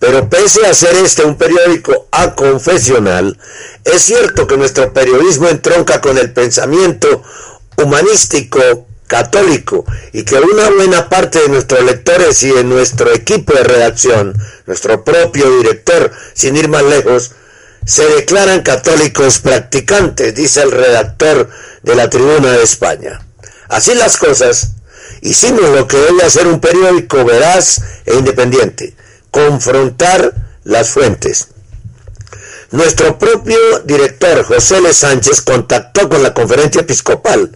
Pero 0.00 0.28
pese 0.30 0.66
a 0.66 0.74
ser 0.74 0.96
este 0.96 1.24
un 1.24 1.36
periódico 1.36 2.08
aconfesional, 2.10 3.38
es 3.84 4.02
cierto 4.02 4.46
que 4.46 4.56
nuestro 4.56 4.92
periodismo 4.92 5.48
entronca 5.48 6.00
con 6.00 6.16
el 6.16 6.32
pensamiento 6.32 7.22
humanístico 7.76 8.86
católico 9.06 9.84
y 10.12 10.24
que 10.24 10.36
una 10.36 10.70
buena 10.70 11.08
parte 11.08 11.40
de 11.40 11.48
nuestros 11.48 11.84
lectores 11.84 12.42
y 12.44 12.50
de 12.50 12.64
nuestro 12.64 13.12
equipo 13.12 13.52
de 13.52 13.64
redacción, 13.64 14.34
nuestro 14.66 15.04
propio 15.04 15.58
director, 15.58 16.10
sin 16.32 16.56
ir 16.56 16.68
más 16.68 16.84
lejos, 16.84 17.32
se 17.84 18.06
declaran 18.06 18.62
católicos 18.62 19.40
practicantes, 19.40 20.34
dice 20.34 20.62
el 20.62 20.70
redactor 20.70 21.50
de 21.82 21.94
la 21.94 22.08
Tribuna 22.08 22.52
de 22.52 22.62
España. 22.62 23.20
Así 23.68 23.94
las 23.94 24.16
cosas, 24.16 24.72
hicimos 25.20 25.68
lo 25.70 25.86
que 25.86 25.96
debe 25.96 26.22
hacer 26.22 26.46
un 26.46 26.60
periódico 26.60 27.24
veraz 27.24 27.82
e 28.06 28.14
independiente, 28.14 28.94
confrontar 29.30 30.34
las 30.64 30.90
fuentes. 30.90 31.48
Nuestro 32.70 33.18
propio 33.18 33.58
director, 33.84 34.44
José 34.44 34.78
L. 34.78 34.92
Sánchez, 34.92 35.40
contactó 35.40 36.08
con 36.08 36.22
la 36.22 36.34
conferencia 36.34 36.82
episcopal, 36.82 37.50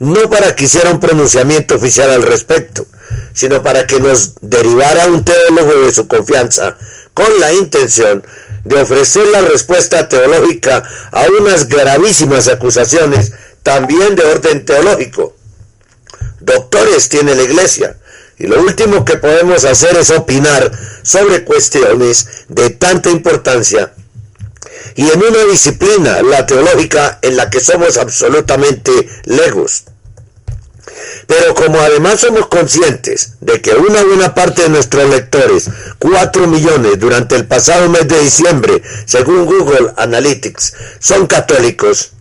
no 0.00 0.28
para 0.28 0.56
que 0.56 0.64
hiciera 0.64 0.90
un 0.90 1.00
pronunciamiento 1.00 1.76
oficial 1.76 2.10
al 2.10 2.22
respecto, 2.22 2.86
sino 3.32 3.62
para 3.62 3.86
que 3.86 4.00
nos 4.00 4.32
derivara 4.40 5.06
un 5.06 5.24
teólogo 5.24 5.86
de 5.86 5.94
su 5.94 6.08
confianza, 6.08 6.76
con 7.14 7.38
la 7.38 7.52
intención 7.52 8.24
de 8.64 8.82
ofrecer 8.82 9.26
la 9.28 9.42
respuesta 9.42 10.08
teológica 10.08 10.82
a 11.12 11.26
unas 11.40 11.68
gravísimas 11.68 12.48
acusaciones, 12.48 13.32
también 13.62 14.16
de 14.16 14.24
orden 14.24 14.64
teológico. 14.64 15.36
Doctores 16.40 17.08
tiene 17.08 17.34
la 17.34 17.42
iglesia, 17.42 17.96
y 18.38 18.46
lo 18.46 18.60
último 18.60 19.04
que 19.04 19.16
podemos 19.16 19.64
hacer 19.64 19.96
es 19.96 20.10
opinar 20.10 20.70
sobre 21.02 21.44
cuestiones 21.44 22.44
de 22.48 22.70
tanta 22.70 23.10
importancia 23.10 23.92
y 24.94 25.02
en 25.10 25.22
una 25.22 25.44
disciplina, 25.50 26.22
la 26.22 26.46
teológica, 26.46 27.18
en 27.22 27.36
la 27.36 27.50
que 27.50 27.60
somos 27.60 27.98
absolutamente 27.98 29.08
legos. 29.24 29.84
Pero 31.26 31.54
como 31.54 31.78
además 31.80 32.20
somos 32.20 32.46
conscientes 32.46 33.34
de 33.40 33.60
que 33.60 33.74
una 33.74 34.02
buena 34.04 34.34
parte 34.34 34.62
de 34.62 34.68
nuestros 34.70 35.10
lectores, 35.10 35.68
4 35.98 36.46
millones 36.46 36.98
durante 36.98 37.34
el 37.36 37.46
pasado 37.46 37.90
mes 37.90 38.08
de 38.08 38.20
diciembre, 38.20 38.82
según 39.04 39.44
Google 39.44 39.92
Analytics, 39.96 40.74
son 40.98 41.26
católicos, 41.26 42.12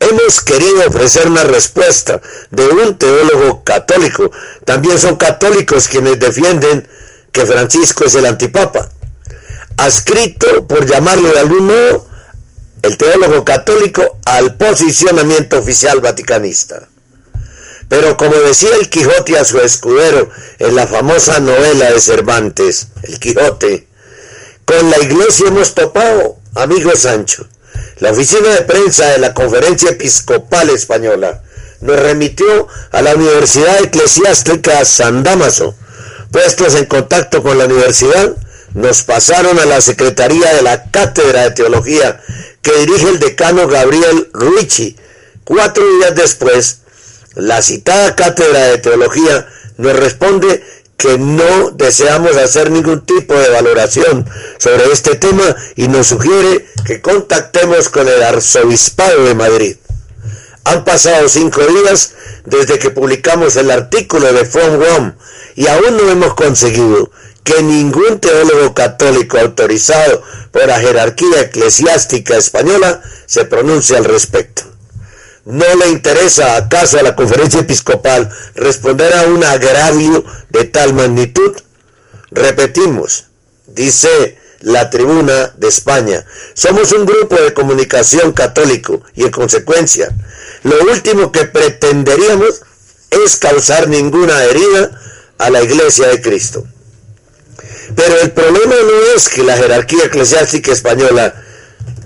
hemos 0.00 0.40
querido 0.40 0.88
ofrecer 0.88 1.26
una 1.28 1.44
respuesta 1.44 2.20
de 2.50 2.66
un 2.66 2.98
teólogo 2.98 3.64
católico. 3.64 4.30
También 4.64 4.98
son 4.98 5.16
católicos 5.16 5.88
quienes 5.88 6.18
defienden 6.18 6.86
que 7.32 7.46
Francisco 7.46 8.04
es 8.04 8.14
el 8.14 8.26
antipapa 8.26 8.88
adscrito, 9.76 10.66
por 10.66 10.86
llamarlo 10.86 11.30
de 11.30 11.38
algún 11.38 11.66
modo, 11.66 12.06
el 12.82 12.96
teólogo 12.96 13.44
católico 13.44 14.18
al 14.24 14.56
posicionamiento 14.56 15.58
oficial 15.58 16.00
vaticanista. 16.00 16.88
Pero 17.88 18.16
como 18.16 18.34
decía 18.34 18.70
el 18.80 18.90
Quijote 18.90 19.38
a 19.38 19.44
su 19.44 19.58
escudero 19.60 20.30
en 20.58 20.74
la 20.74 20.86
famosa 20.86 21.38
novela 21.40 21.90
de 21.90 22.00
Cervantes, 22.00 22.88
El 23.02 23.20
Quijote, 23.20 23.86
con 24.64 24.90
la 24.90 24.98
iglesia 24.98 25.48
hemos 25.48 25.74
topado, 25.74 26.38
amigo 26.54 26.94
Sancho. 26.96 27.46
La 27.98 28.10
oficina 28.10 28.48
de 28.48 28.62
prensa 28.62 29.06
de 29.10 29.18
la 29.18 29.34
Conferencia 29.34 29.90
Episcopal 29.90 30.70
Española 30.70 31.42
nos 31.80 31.98
remitió 31.98 32.68
a 32.90 33.02
la 33.02 33.14
Universidad 33.14 33.82
Eclesiástica 33.82 34.84
San 34.84 35.22
Damaso. 35.22 35.74
Puestos 36.30 36.74
en 36.74 36.86
contacto 36.86 37.42
con 37.42 37.58
la 37.58 37.66
universidad, 37.66 38.34
nos 38.74 39.02
pasaron 39.02 39.58
a 39.58 39.64
la 39.64 39.80
Secretaría 39.80 40.54
de 40.54 40.62
la 40.62 40.90
Cátedra 40.90 41.44
de 41.44 41.50
Teología 41.52 42.20
que 42.60 42.76
dirige 42.80 43.08
el 43.08 43.18
decano 43.18 43.68
Gabriel 43.68 44.28
Ruichi. 44.32 44.96
Cuatro 45.44 45.84
días 45.98 46.14
después, 46.14 46.80
la 47.34 47.62
citada 47.62 48.16
Cátedra 48.16 48.66
de 48.66 48.78
Teología 48.78 49.46
nos 49.76 49.94
responde 49.94 50.62
que 50.96 51.18
no 51.18 51.70
deseamos 51.72 52.36
hacer 52.36 52.70
ningún 52.70 53.04
tipo 53.04 53.34
de 53.34 53.50
valoración 53.50 54.28
sobre 54.58 54.92
este 54.92 55.16
tema 55.16 55.54
y 55.74 55.88
nos 55.88 56.08
sugiere 56.08 56.66
que 56.86 57.00
contactemos 57.00 57.88
con 57.88 58.08
el 58.08 58.22
Arzobispado 58.22 59.24
de 59.24 59.34
Madrid. 59.34 59.76
Han 60.64 60.84
pasado 60.84 61.28
cinco 61.28 61.60
días 61.64 62.14
desde 62.44 62.78
que 62.78 62.90
publicamos 62.90 63.56
el 63.56 63.70
artículo 63.70 64.32
de 64.32 64.44
From 64.44 64.80
Rome 64.80 65.12
y 65.54 65.66
aún 65.66 65.96
no 65.96 66.10
hemos 66.10 66.34
conseguido 66.34 67.10
que 67.44 67.62
ningún 67.62 68.18
teólogo 68.18 68.74
católico 68.74 69.38
autorizado 69.38 70.22
por 70.50 70.66
la 70.66 70.80
jerarquía 70.80 71.42
eclesiástica 71.42 72.36
española 72.36 73.00
se 73.26 73.44
pronuncie 73.44 73.96
al 73.96 74.04
respecto. 74.04 74.75
¿No 75.46 75.64
le 75.76 75.90
interesa 75.90 76.56
acaso 76.56 76.98
a 76.98 77.04
la 77.04 77.14
conferencia 77.14 77.60
episcopal 77.60 78.28
responder 78.56 79.14
a 79.14 79.28
un 79.28 79.44
agravio 79.44 80.24
de 80.50 80.64
tal 80.64 80.92
magnitud? 80.92 81.54
Repetimos, 82.32 83.26
dice 83.68 84.38
la 84.62 84.90
tribuna 84.90 85.54
de 85.56 85.68
España, 85.68 86.26
somos 86.54 86.90
un 86.90 87.06
grupo 87.06 87.36
de 87.36 87.54
comunicación 87.54 88.32
católico 88.32 89.02
y 89.14 89.22
en 89.22 89.30
consecuencia, 89.30 90.12
lo 90.64 90.82
último 90.90 91.30
que 91.30 91.44
pretenderíamos 91.44 92.62
es 93.10 93.36
causar 93.36 93.88
ninguna 93.88 94.42
herida 94.42 95.00
a 95.38 95.48
la 95.50 95.62
iglesia 95.62 96.08
de 96.08 96.20
Cristo. 96.20 96.66
Pero 97.94 98.20
el 98.20 98.32
problema 98.32 98.74
no 98.74 99.14
es 99.14 99.28
que 99.28 99.44
la 99.44 99.56
jerarquía 99.56 100.06
eclesiástica 100.06 100.72
española 100.72 101.40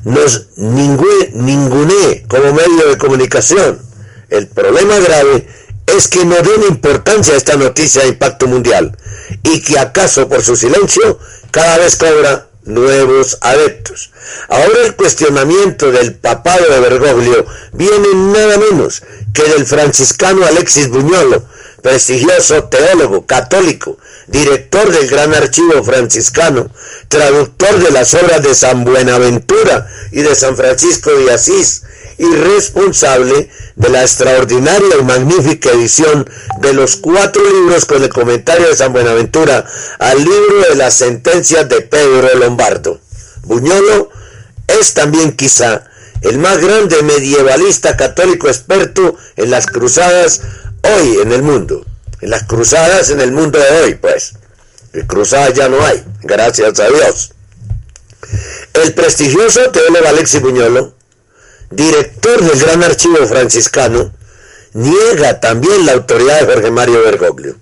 nos 0.05 0.49
ningune 0.57 2.25
como 2.29 2.53
medio 2.53 2.89
de 2.89 2.99
comunicación. 2.99 3.81
El 4.29 4.47
problema 4.49 4.99
grave 4.99 5.47
es 5.87 6.09
que 6.09 6.25
no 6.25 6.37
den 6.37 6.63
importancia 6.69 7.35
a 7.35 7.37
esta 7.37 7.57
noticia 7.57 8.03
de 8.03 8.09
impacto 8.09 8.47
mundial 8.47 8.97
y 9.43 9.61
que 9.61 9.79
acaso 9.79 10.29
por 10.29 10.43
su 10.43 10.57
silencio 10.57 11.19
cada 11.51 11.79
vez 11.79 11.97
cobra 11.97 12.47
nuevos 12.65 13.39
adeptos. 13.41 14.13
Ahora 14.49 14.85
el 14.85 14.95
cuestionamiento 14.95 15.91
del 15.91 16.15
papado 16.15 16.65
de 16.69 16.81
Bergoglio 16.81 17.47
viene 17.73 18.09
nada 18.15 18.59
menos 18.59 19.03
que 19.33 19.43
del 19.43 19.67
franciscano 19.67 20.45
Alexis 20.47 20.89
Buñolo, 20.89 21.45
prestigioso 21.83 22.65
teólogo 22.65 23.27
católico, 23.27 23.99
director 24.27 24.91
del 24.93 25.09
Gran 25.09 25.35
Archivo 25.35 25.83
Franciscano, 25.83 26.71
traductor 27.09 27.79
de 27.83 27.91
las 27.91 28.15
obras 28.15 28.43
de 28.43 28.55
San 28.55 28.85
Buenaventura 28.85 29.87
y 30.13 30.23
de 30.23 30.35
San 30.35 30.57
Francisco 30.57 31.11
de 31.11 31.33
Asís, 31.33 31.83
y 32.21 32.37
responsable 32.37 33.49
de 33.77 33.89
la 33.89 34.03
extraordinaria 34.03 34.97
y 35.01 35.05
magnífica 35.05 35.71
edición 35.71 36.29
de 36.61 36.75
los 36.75 36.97
cuatro 36.97 37.43
libros 37.43 37.87
con 37.87 38.03
el 38.03 38.11
comentario 38.11 38.69
de 38.69 38.77
San 38.77 38.93
Buenaventura 38.93 39.65
al 39.99 40.19
libro 40.19 40.69
de 40.69 40.75
las 40.75 40.93
sentencias 40.93 41.67
de 41.71 41.81
Pedro 41.81 42.29
Lombardo. 42.39 43.01
Buñolo 43.45 44.11
es 44.67 44.93
también 44.93 45.33
quizá 45.33 45.85
el 46.21 46.37
más 46.37 46.59
grande 46.59 47.03
medievalista 47.03 47.97
católico 47.97 48.49
experto 48.49 49.17
en 49.37 49.51
las 49.51 49.67
cruzadas 49.67 50.43
hoy 50.83 51.19
en 51.23 51.33
el 51.33 51.43
mundo. 51.43 51.85
En 52.21 52.31
las 52.31 52.45
cruzadas 52.45 53.11
en 53.11 53.21
el 53.21 53.33
mundo 53.33 53.59
de 53.59 53.81
hoy, 53.81 53.95
pues. 53.95 54.35
Cruzadas 55.07 55.55
ya 55.55 55.69
no 55.69 55.85
hay, 55.85 56.05
gracias 56.23 56.81
a 56.81 56.89
Dios. 56.89 57.33
El 58.75 58.93
prestigioso 58.95 59.71
teólogo 59.71 60.09
Alexis 60.09 60.41
Buñolo, 60.41 60.95
director 61.71 62.43
del 62.43 62.59
Gran 62.59 62.83
Archivo 62.83 63.27
Franciscano, 63.27 64.13
niega 64.73 65.41
también 65.41 65.87
la 65.87 65.93
autoridad 65.93 66.41
de 66.41 66.53
Jorge 66.53 66.71
Mario 66.71 67.03
Bergoglio. 67.03 67.57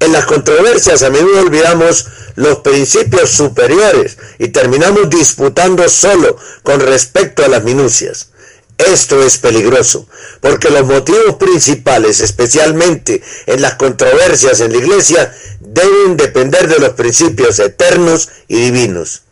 En 0.00 0.12
las 0.12 0.26
controversias 0.26 1.02
a 1.02 1.10
menudo 1.10 1.40
olvidamos 1.40 2.06
los 2.36 2.58
principios 2.58 3.30
superiores 3.30 4.18
y 4.38 4.48
terminamos 4.48 5.08
disputando 5.08 5.88
solo 5.88 6.36
con 6.62 6.80
respecto 6.80 7.44
a 7.44 7.48
las 7.48 7.64
minucias. 7.64 8.30
Esto 8.78 9.22
es 9.22 9.38
peligroso, 9.38 10.08
porque 10.40 10.70
los 10.70 10.84
motivos 10.84 11.36
principales, 11.36 12.20
especialmente 12.20 13.22
en 13.46 13.62
las 13.62 13.74
controversias 13.74 14.60
en 14.60 14.72
la 14.72 14.78
Iglesia, 14.78 15.32
deben 15.60 16.16
depender 16.16 16.68
de 16.68 16.80
los 16.80 16.90
principios 16.90 17.58
eternos 17.60 18.28
y 18.48 18.56
divinos. 18.56 19.22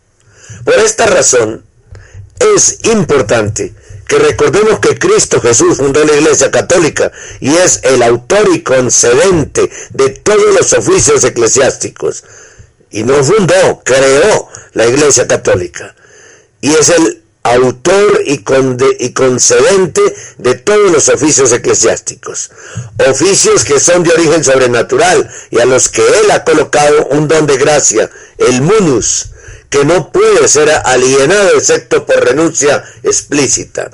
Por 0.65 0.75
esta 0.75 1.07
razón, 1.07 1.65
es 2.39 2.79
importante 2.85 3.75
que 4.07 4.19
recordemos 4.19 4.79
que 4.79 4.99
Cristo 4.99 5.41
Jesús 5.41 5.79
fundó 5.79 6.05
la 6.05 6.15
Iglesia 6.15 6.51
Católica 6.51 7.11
y 7.41 7.55
es 7.57 7.81
el 7.83 8.03
autor 8.03 8.49
y 8.53 8.63
concedente 8.63 9.71
de 9.91 10.11
todos 10.11 10.55
los 10.55 10.73
oficios 10.73 11.25
eclesiásticos. 11.25 12.25
Y 12.91 13.05
no 13.05 13.25
fundó, 13.25 13.83
creó 13.85 14.49
la 14.75 14.87
Iglesia 14.87 15.27
Católica. 15.27 15.95
Y 16.61 16.75
es 16.75 16.91
el 16.91 17.22
autor 17.43 18.23
y, 18.25 18.39
concedente 19.13 20.01
de 20.39 20.55
todos 20.55 20.91
los 20.93 21.09
oficios 21.09 21.53
eclesiásticos, 21.53 22.51
oficios 23.11 23.65
que 23.65 23.81
son 23.81 24.03
de 24.05 24.13
origen 24.13 24.45
sobrenatural 24.45 25.29
y 25.51 25.59
a 25.59 25.65
los 25.65 25.89
que 25.89 26.03
Él 26.03 26.31
ha 26.31 26.45
colocado 26.45 27.07
un 27.07 27.29
don 27.29 27.47
de 27.47 27.57
gracia, 27.57 28.11
el 28.39 28.63
munus, 28.63 29.31
que 29.69 29.85
no 29.85 30.13
puede 30.13 30.47
ser 30.49 30.71
alienado 30.85 31.57
excepto 31.57 32.07
por 32.07 32.25
renuncia 32.25 32.85
explícita. 33.03 33.91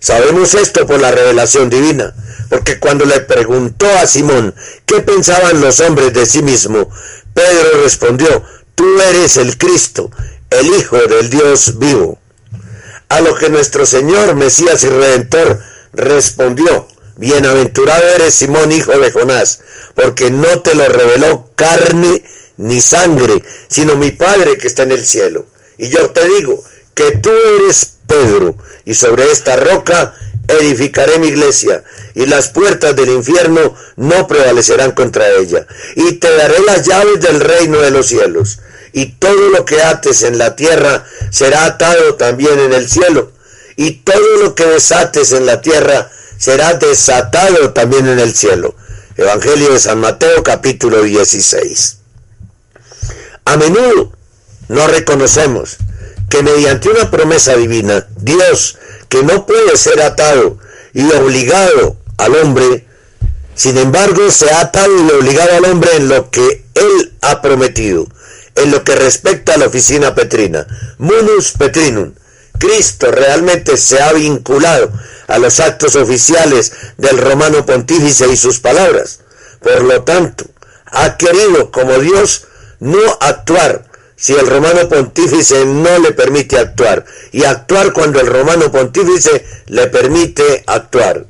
Sabemos 0.00 0.52
esto 0.54 0.86
por 0.86 1.00
la 1.00 1.12
revelación 1.12 1.70
divina, 1.70 2.14
porque 2.50 2.78
cuando 2.78 3.06
le 3.06 3.20
preguntó 3.20 3.86
a 3.98 4.06
Simón 4.06 4.54
qué 4.84 5.00
pensaban 5.00 5.62
los 5.62 5.80
hombres 5.80 6.12
de 6.12 6.26
sí 6.26 6.42
mismo, 6.42 6.90
Pedro 7.32 7.82
respondió, 7.82 8.44
tú 8.74 9.00
eres 9.00 9.38
el 9.38 9.56
Cristo, 9.56 10.10
el 10.50 10.66
Hijo 10.66 10.98
del 10.98 11.30
Dios 11.30 11.78
vivo. 11.78 12.18
A 13.08 13.20
lo 13.20 13.34
que 13.34 13.48
nuestro 13.48 13.86
Señor, 13.86 14.34
Mesías 14.34 14.82
y 14.84 14.88
Redentor, 14.88 15.60
respondió, 15.92 16.88
Bienaventurado 17.16 18.02
eres 18.16 18.34
Simón, 18.34 18.72
hijo 18.72 18.98
de 18.98 19.12
Jonás, 19.12 19.60
porque 19.94 20.30
no 20.30 20.62
te 20.62 20.74
lo 20.74 20.86
reveló 20.88 21.50
carne 21.54 22.24
ni 22.56 22.80
sangre, 22.80 23.42
sino 23.68 23.96
mi 23.96 24.10
Padre 24.10 24.58
que 24.58 24.66
está 24.66 24.82
en 24.82 24.92
el 24.92 25.04
cielo. 25.04 25.46
Y 25.78 25.88
yo 25.90 26.10
te 26.10 26.26
digo 26.28 26.62
que 26.94 27.12
tú 27.12 27.30
eres 27.30 27.94
Pedro, 28.06 28.56
y 28.84 28.94
sobre 28.94 29.30
esta 29.30 29.56
roca 29.56 30.14
edificaré 30.48 31.18
mi 31.18 31.28
iglesia, 31.28 31.84
y 32.14 32.26
las 32.26 32.48
puertas 32.48 32.94
del 32.96 33.10
infierno 33.10 33.74
no 33.96 34.26
prevalecerán 34.26 34.92
contra 34.92 35.28
ella. 35.30 35.66
Y 35.96 36.14
te 36.14 36.34
daré 36.36 36.60
las 36.66 36.86
llaves 36.86 37.20
del 37.20 37.40
reino 37.40 37.80
de 37.80 37.90
los 37.90 38.06
cielos, 38.06 38.58
y 38.94 39.06
todo 39.06 39.50
lo 39.50 39.64
que 39.64 39.82
ates 39.82 40.22
en 40.22 40.38
la 40.38 40.54
tierra 40.54 41.04
será 41.30 41.64
atado 41.64 42.14
también 42.14 42.58
en 42.60 42.72
el 42.72 42.88
cielo, 42.88 43.32
y 43.76 43.90
todo 43.90 44.36
lo 44.40 44.54
que 44.54 44.64
desates 44.64 45.32
en 45.32 45.46
la 45.46 45.60
tierra 45.60 46.10
será 46.38 46.74
desatado 46.74 47.72
también 47.72 48.06
en 48.08 48.20
el 48.20 48.32
cielo. 48.34 48.76
Evangelio 49.16 49.72
de 49.72 49.80
San 49.80 49.98
Mateo 50.00 50.44
capítulo 50.44 51.02
16. 51.02 51.98
A 53.44 53.56
menudo 53.56 54.12
no 54.68 54.86
reconocemos 54.86 55.76
que 56.30 56.44
mediante 56.44 56.88
una 56.88 57.10
promesa 57.10 57.56
divina, 57.56 58.06
Dios, 58.16 58.78
que 59.08 59.24
no 59.24 59.44
puede 59.44 59.76
ser 59.76 60.02
atado 60.02 60.58
y 60.92 61.02
obligado 61.12 61.96
al 62.16 62.36
hombre, 62.36 62.86
sin 63.56 63.76
embargo 63.76 64.30
se 64.30 64.50
ha 64.50 64.60
atado 64.60 64.92
y 64.96 65.10
obligado 65.10 65.56
al 65.56 65.64
hombre 65.64 65.96
en 65.96 66.08
lo 66.08 66.30
que 66.30 66.64
él 66.74 67.12
ha 67.22 67.42
prometido, 67.42 68.06
en 68.54 68.70
lo 68.70 68.84
que 68.84 68.94
respecta 68.94 69.54
a 69.54 69.58
la 69.58 69.66
oficina 69.66 70.14
petrina, 70.14 70.66
munus 70.98 71.52
petrinum. 71.52 72.14
Cristo 72.58 73.10
realmente 73.10 73.76
se 73.76 74.00
ha 74.00 74.12
vinculado 74.12 74.92
a 75.26 75.38
los 75.38 75.60
actos 75.60 75.96
oficiales 75.96 76.72
del 76.96 77.18
romano 77.18 77.66
pontífice 77.66 78.28
y 78.28 78.36
sus 78.36 78.60
palabras. 78.60 79.20
Por 79.60 79.82
lo 79.82 80.02
tanto, 80.02 80.44
ha 80.86 81.16
querido 81.16 81.70
como 81.70 81.98
Dios 81.98 82.46
no 82.78 83.00
actuar 83.20 83.84
si 84.16 84.34
el 84.34 84.46
romano 84.46 84.88
pontífice 84.88 85.66
no 85.66 85.98
le 85.98 86.12
permite 86.12 86.58
actuar 86.58 87.04
y 87.32 87.44
actuar 87.44 87.92
cuando 87.92 88.20
el 88.20 88.26
romano 88.26 88.70
pontífice 88.70 89.44
le 89.66 89.88
permite 89.88 90.62
actuar. 90.66 91.26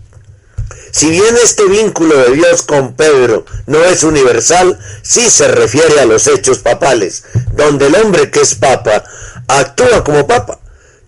Si 0.94 1.10
bien 1.10 1.36
este 1.42 1.64
vínculo 1.64 2.16
de 2.16 2.36
Dios 2.36 2.62
con 2.62 2.94
Pedro 2.94 3.44
no 3.66 3.82
es 3.82 4.04
universal, 4.04 4.78
sí 5.02 5.28
se 5.28 5.48
refiere 5.48 5.98
a 5.98 6.04
los 6.04 6.28
hechos 6.28 6.60
papales, 6.60 7.24
donde 7.56 7.88
el 7.88 7.96
hombre 7.96 8.30
que 8.30 8.40
es 8.40 8.54
papa 8.54 9.02
actúa 9.48 10.04
como 10.04 10.28
papa. 10.28 10.60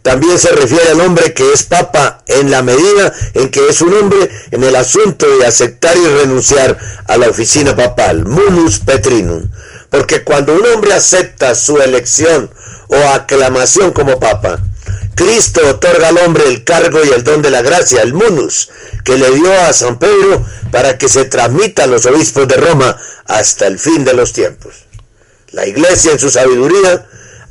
También 0.02 0.40
se 0.40 0.50
refiere 0.50 0.90
al 0.90 1.00
hombre 1.02 1.34
que 1.34 1.52
es 1.52 1.62
papa 1.62 2.24
en 2.26 2.50
la 2.50 2.64
medida 2.64 3.12
en 3.34 3.48
que 3.48 3.68
es 3.68 3.80
un 3.80 3.94
hombre 3.94 4.28
en 4.50 4.64
el 4.64 4.74
asunto 4.74 5.24
de 5.38 5.46
aceptar 5.46 5.96
y 5.96 6.04
renunciar 6.04 6.76
a 7.06 7.16
la 7.16 7.28
oficina 7.28 7.76
papal, 7.76 8.24
munus 8.24 8.80
petrinum. 8.80 9.48
Porque 9.90 10.24
cuando 10.24 10.52
un 10.52 10.66
hombre 10.66 10.94
acepta 10.94 11.54
su 11.54 11.80
elección 11.80 12.50
o 12.88 12.96
aclamación 13.14 13.92
como 13.92 14.18
papa, 14.18 14.58
Cristo 15.16 15.62
otorga 15.66 16.08
al 16.08 16.18
hombre 16.18 16.44
el 16.46 16.62
cargo 16.62 17.02
y 17.02 17.08
el 17.08 17.24
don 17.24 17.40
de 17.40 17.50
la 17.50 17.62
gracia, 17.62 18.02
el 18.02 18.12
munus, 18.12 18.68
que 19.02 19.16
le 19.16 19.30
dio 19.30 19.50
a 19.62 19.72
San 19.72 19.98
Pedro 19.98 20.44
para 20.70 20.98
que 20.98 21.08
se 21.08 21.24
transmita 21.24 21.84
a 21.84 21.86
los 21.86 22.04
obispos 22.04 22.46
de 22.46 22.56
Roma 22.56 22.94
hasta 23.24 23.66
el 23.66 23.78
fin 23.78 24.04
de 24.04 24.12
los 24.12 24.34
tiempos. 24.34 24.74
La 25.52 25.66
iglesia 25.66 26.12
en 26.12 26.18
su 26.18 26.28
sabiduría 26.28 27.06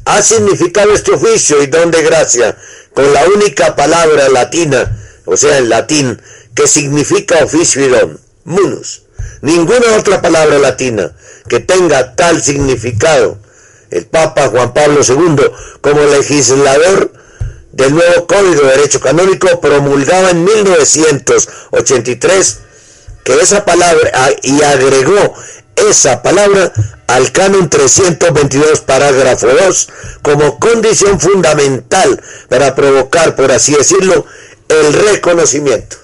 ha 0.06 0.22
significado 0.22 0.94
este 0.94 1.14
oficio 1.14 1.64
y 1.64 1.66
don 1.66 1.90
de 1.90 2.04
gracia 2.04 2.56
con 2.94 3.12
la 3.12 3.26
única 3.30 3.76
palabra 3.76 4.30
latina, 4.30 4.96
o 5.26 5.36
sea, 5.36 5.58
en 5.58 5.68
latín, 5.68 6.22
que 6.54 6.68
significa 6.68 7.44
oficio 7.44 7.84
y 7.84 7.90
don, 7.90 8.20
munus. 8.44 9.06
Ninguna 9.42 9.98
otra 9.98 10.22
palabra 10.22 10.60
latina 10.60 11.12
que 11.50 11.62
tenga 11.62 12.16
tal 12.16 12.44
significado. 12.44 13.40
El 13.90 14.06
Papa 14.06 14.50
Juan 14.50 14.72
Pablo 14.72 15.02
II, 15.04 15.52
como 15.82 16.04
legislador 16.04 17.25
del 17.76 17.94
nuevo 17.94 18.26
Código 18.26 18.64
de 18.64 18.70
Derecho 18.70 19.00
Canónico, 19.02 19.60
promulgaba 19.60 20.32
en 20.32 20.46
1983 20.46 22.60
que 23.24 23.40
esa 23.42 23.66
palabra 23.66 24.12
y 24.42 24.64
agregó 24.64 25.36
esa 25.76 26.24
palabra 26.24 26.72
al 27.08 27.34
canon 27.34 27.70
322 27.70 28.80
parágrafo 28.82 29.48
2 29.48 29.90
como 30.22 30.58
condición 30.58 31.20
fundamental 31.20 32.24
para 32.48 32.74
provocar, 32.76 33.36
por 33.36 33.52
así 33.52 33.74
decirlo, 33.74 34.26
el 34.70 34.94
reconocimiento. 34.94 35.98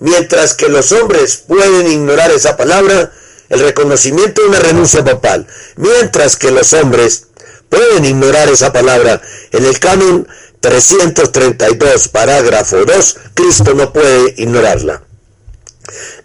Mientras 0.00 0.54
que 0.54 0.68
los 0.68 0.90
hombres 0.92 1.44
pueden 1.46 1.86
ignorar 1.86 2.32
esa 2.32 2.56
palabra, 2.56 3.12
el 3.50 3.60
reconocimiento 3.60 4.42
de 4.42 4.48
una 4.48 4.58
renuncia 4.58 5.04
papal, 5.04 5.46
mientras 5.76 6.34
que 6.36 6.50
los 6.50 6.72
hombres 6.72 7.28
pueden 7.70 8.04
ignorar 8.04 8.50
esa 8.50 8.72
palabra, 8.72 9.22
en 9.52 9.64
el 9.64 9.78
canon 9.78 10.28
332 10.60 12.08
parágrafo 12.08 12.84
2, 12.84 13.16
Cristo 13.32 13.72
no 13.72 13.92
puede 13.92 14.34
ignorarla. 14.36 15.02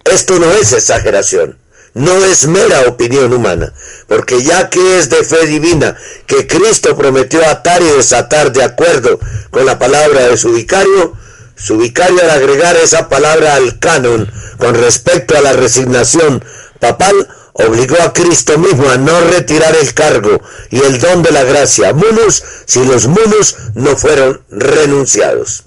Esto 0.04 0.38
no 0.40 0.52
es 0.52 0.74
exageración 0.74 1.58
no 1.96 2.26
es 2.26 2.46
mera 2.46 2.82
opinión 2.88 3.34
humana, 3.34 3.74
porque 4.08 4.44
ya 4.44 4.70
que 4.70 5.00
es 5.00 5.10
de 5.10 5.24
fe 5.24 5.48
divina 5.48 5.96
que 6.28 6.46
Cristo 6.46 6.96
prometió 6.96 7.44
atar 7.48 7.82
y 7.82 7.86
desatar 7.86 8.52
de 8.52 8.64
acuerdo 8.64 9.18
con 9.50 9.66
la 9.66 9.80
palabra 9.80 10.28
de 10.28 10.38
su 10.38 10.52
vicario, 10.52 11.14
su 11.56 11.78
vicario 11.78 12.22
al 12.22 12.32
agregar 12.32 12.76
esa 12.76 13.08
palabra 13.08 13.56
al 13.56 13.80
canon 13.80 14.30
con 14.58 14.76
respecto 14.76 15.38
a 15.38 15.42
la 15.42 15.54
resignación 15.54 16.44
papal, 16.82 17.30
obligó 17.58 17.96
a 18.02 18.12
Cristo 18.12 18.58
mismo 18.58 18.90
a 18.90 18.98
no 18.98 19.20
retirar 19.22 19.76
el 19.76 19.94
cargo 19.94 20.42
y 20.70 20.80
el 20.80 21.00
don 21.00 21.24
de 21.24 21.32
la 21.32 21.44
gracia, 21.44 21.94
munus, 21.94 22.44
si 22.66 22.84
los 22.84 23.08
munus 23.08 23.56
no 23.76 23.96
fueron 23.96 24.42
renunciados. 24.50 25.64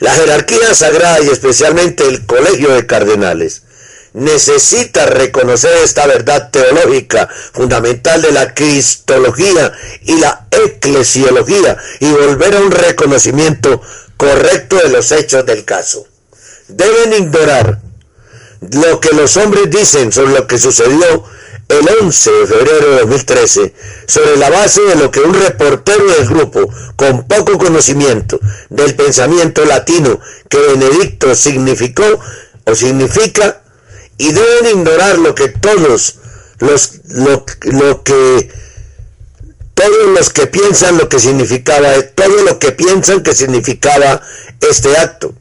La 0.00 0.12
jerarquía 0.12 0.74
sagrada 0.74 1.20
y 1.20 1.28
especialmente 1.28 2.06
el 2.08 2.26
colegio 2.26 2.74
de 2.74 2.86
cardenales 2.86 3.62
necesita 4.14 5.06
reconocer 5.06 5.72
esta 5.84 6.06
verdad 6.06 6.50
teológica 6.50 7.28
fundamental 7.52 8.20
de 8.20 8.32
la 8.32 8.52
cristología 8.52 9.72
y 10.02 10.18
la 10.18 10.46
eclesiología 10.50 11.76
y 12.00 12.10
volver 12.10 12.56
a 12.56 12.60
un 12.60 12.72
reconocimiento 12.72 13.80
correcto 14.16 14.76
de 14.76 14.88
los 14.88 15.12
hechos 15.12 15.46
del 15.46 15.64
caso. 15.64 16.06
Deben 16.68 17.12
ignorar 17.12 17.80
lo 18.70 19.00
que 19.00 19.14
los 19.14 19.36
hombres 19.36 19.70
dicen 19.70 20.12
sobre 20.12 20.32
lo 20.32 20.46
que 20.46 20.58
sucedió 20.58 21.24
el 21.68 21.88
11 22.02 22.30
de 22.30 22.46
febrero 22.46 22.90
de 22.90 23.00
2013 23.00 23.74
sobre 24.06 24.36
la 24.36 24.50
base 24.50 24.82
de 24.82 24.96
lo 24.96 25.10
que 25.10 25.20
un 25.20 25.34
reportero 25.34 26.04
del 26.06 26.28
grupo 26.28 26.68
con 26.96 27.26
poco 27.26 27.58
conocimiento 27.58 28.38
del 28.68 28.94
pensamiento 28.94 29.64
latino 29.64 30.20
que 30.48 30.58
Benedicto 30.58 31.34
significó 31.34 32.04
o 32.64 32.74
significa 32.74 33.62
y 34.18 34.32
deben 34.32 34.78
ignorar 34.78 35.18
lo 35.18 35.34
que 35.34 35.48
todos 35.48 36.16
los 36.58 37.00
lo, 37.08 37.44
que 38.04 38.50
todos 39.74 40.06
los 40.14 40.30
que 40.30 40.46
piensan 40.46 40.98
lo 40.98 41.08
que 41.08 41.18
significaba 41.18 41.88
todo 42.14 42.42
lo 42.42 42.58
que 42.58 42.72
piensan 42.72 43.22
que 43.22 43.34
significaba 43.34 44.22
este 44.60 44.96
acto. 44.96 45.34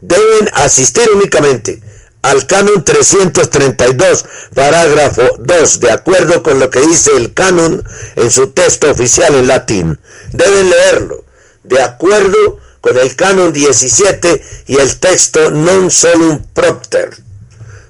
Deben 0.00 0.50
asistir 0.52 1.08
únicamente 1.14 1.80
al 2.22 2.46
canon 2.46 2.84
332 2.84 4.24
parágrafo 4.54 5.22
2 5.38 5.80
de 5.80 5.92
acuerdo 5.92 6.42
con 6.42 6.58
lo 6.58 6.70
que 6.70 6.80
dice 6.80 7.12
el 7.16 7.32
canon 7.32 7.84
en 8.16 8.30
su 8.30 8.48
texto 8.48 8.90
oficial 8.90 9.34
en 9.34 9.46
latín. 9.46 9.98
Deben 10.32 10.70
leerlo 10.70 11.24
de 11.64 11.82
acuerdo 11.82 12.58
con 12.80 12.96
el 12.96 13.14
canon 13.16 13.52
17 13.52 14.42
y 14.66 14.76
el 14.76 14.98
texto 14.98 15.50
non 15.50 15.90
solum 15.90 16.42
propter. 16.54 17.10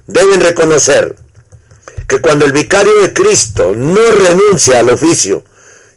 Deben 0.07 0.41
reconocer 0.41 1.15
que 2.07 2.19
cuando 2.19 2.45
el 2.45 2.51
vicario 2.51 3.01
de 3.01 3.13
Cristo 3.13 3.73
no 3.75 4.01
renuncia 4.11 4.79
al 4.79 4.89
oficio 4.89 5.43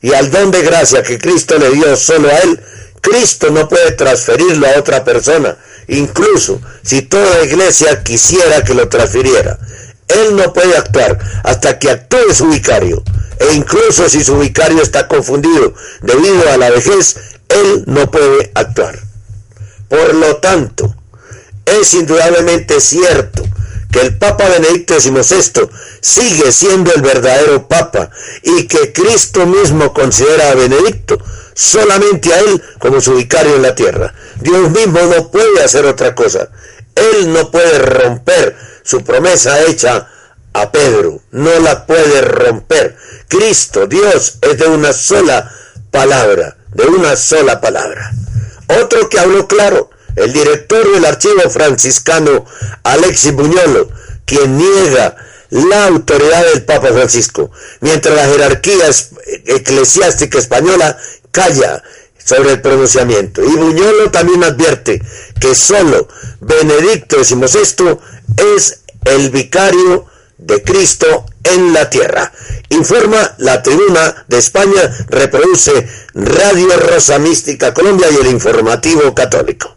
y 0.03 0.13
al 0.13 0.31
don 0.31 0.51
de 0.51 0.63
gracia 0.63 1.03
que 1.03 1.19
Cristo 1.19 1.59
le 1.59 1.71
dio 1.71 1.97
solo 1.97 2.29
a 2.29 2.39
él, 2.39 2.61
Cristo 3.01 3.51
no 3.51 3.69
puede 3.69 3.93
transferirlo 3.93 4.67
a 4.67 4.79
otra 4.79 5.05
persona, 5.05 5.57
incluso 5.89 6.61
si 6.83 7.03
toda 7.03 7.39
la 7.39 7.45
iglesia 7.45 8.03
quisiera 8.03 8.65
que 8.65 8.75
lo 8.75 8.89
transfiriera. 8.89 9.59
Él 10.09 10.37
no 10.37 10.53
puede 10.53 10.77
actuar 10.77 11.19
hasta 11.45 11.79
que 11.79 11.91
actúe 11.91 12.35
su 12.35 12.49
vicario, 12.49 13.03
e 13.39 13.55
incluso 13.55 14.09
si 14.09 14.23
su 14.23 14.39
vicario 14.39 14.83
está 14.83 15.09
confundido 15.09 15.75
debido 16.03 16.49
a 16.51 16.57
la 16.57 16.71
vejez, 16.71 17.17
él 17.49 17.85
no 17.87 18.11
puede 18.11 18.51
actuar. 18.55 18.99
Por 19.89 20.15
lo 20.15 20.37
tanto, 20.37 20.95
es 21.65 21.95
indudablemente 21.95 22.81
cierto 22.81 23.43
que 23.91 24.01
el 24.01 24.17
Papa 24.17 24.49
Benedicto 24.49 24.99
XVI 24.99 25.69
sigue 26.01 26.51
siendo 26.51 26.93
el 26.95 27.03
verdadero 27.03 27.69
Papa 27.69 28.11
y 28.43 28.67
que 28.67 28.93
Cristo 28.93 29.47
mismo 29.47 29.93
considera 29.93 30.51
a 30.51 30.55
Benedicto 30.55 31.23
solamente 31.55 32.33
a 32.33 32.41
él 32.41 32.63
como 32.79 33.01
su 33.01 33.15
vicario 33.15 33.57
en 33.57 33.63
la 33.63 33.75
tierra. 33.75 34.15
Dios 34.41 34.71
mismo 34.71 35.01
no 35.03 35.31
puede 35.31 35.63
hacer 35.63 35.85
otra 35.87 36.15
cosa. 36.15 36.49
Él 36.95 37.33
no 37.33 37.51
puede 37.51 37.79
romper 37.79 38.57
su 38.83 39.03
promesa 39.03 39.63
hecha 39.65 40.09
a 40.53 40.71
Pedro, 40.71 41.21
no 41.31 41.59
la 41.61 41.87
puede 41.87 42.21
romper. 42.21 42.97
Cristo, 43.29 43.87
Dios, 43.87 44.39
es 44.43 44.59
de 44.59 44.67
una 44.67 44.93
sola 44.93 45.51
palabra, 45.91 46.57
de 46.75 46.85
una 46.85 47.17
sola 47.17 47.61
palabra. 47.61 48.13
Otro 48.81 49.09
que 49.09 49.19
habló 49.19 49.47
claro, 49.47 49.91
el 50.17 50.33
director 50.33 50.93
del 50.93 51.05
archivo 51.05 51.49
franciscano, 51.49 52.45
Alexis 52.83 53.33
Buñolo, 53.33 53.89
quien 54.25 54.59
niega 54.59 55.17
la 55.51 55.87
autoridad 55.87 56.45
del 56.47 56.65
Papa 56.65 56.89
Francisco, 56.89 57.51
mientras 57.81 58.15
la 58.15 58.27
jerarquía 58.27 58.91
eclesiástica 59.47 60.39
española 60.39 60.97
calla 61.33 61.83
sobre 62.25 62.53
el 62.53 62.61
pronunciamiento. 62.61 63.43
Y 63.43 63.57
Buñolo 63.57 64.11
también 64.11 64.45
advierte 64.45 65.03
que 65.41 65.55
solo 65.55 66.07
Benedicto 66.41 67.25
XVI 67.25 67.99
es 68.55 68.81
el 69.05 69.31
vicario 69.31 70.07
de 70.39 70.63
Cristo 70.63 71.27
en 71.43 71.73
la 71.73 71.91
tierra. 71.91 72.33
Informa 72.69 73.35
la 73.39 73.63
tribuna 73.63 74.25
de 74.29 74.39
España, 74.39 74.83
reproduce 75.09 75.89
Radio 76.15 76.77
Rosa 76.77 77.19
Mística 77.19 77.75
Colombia 77.75 78.09
y 78.11 78.17
el 78.17 78.27
informativo 78.29 79.15
católico. 79.15 79.77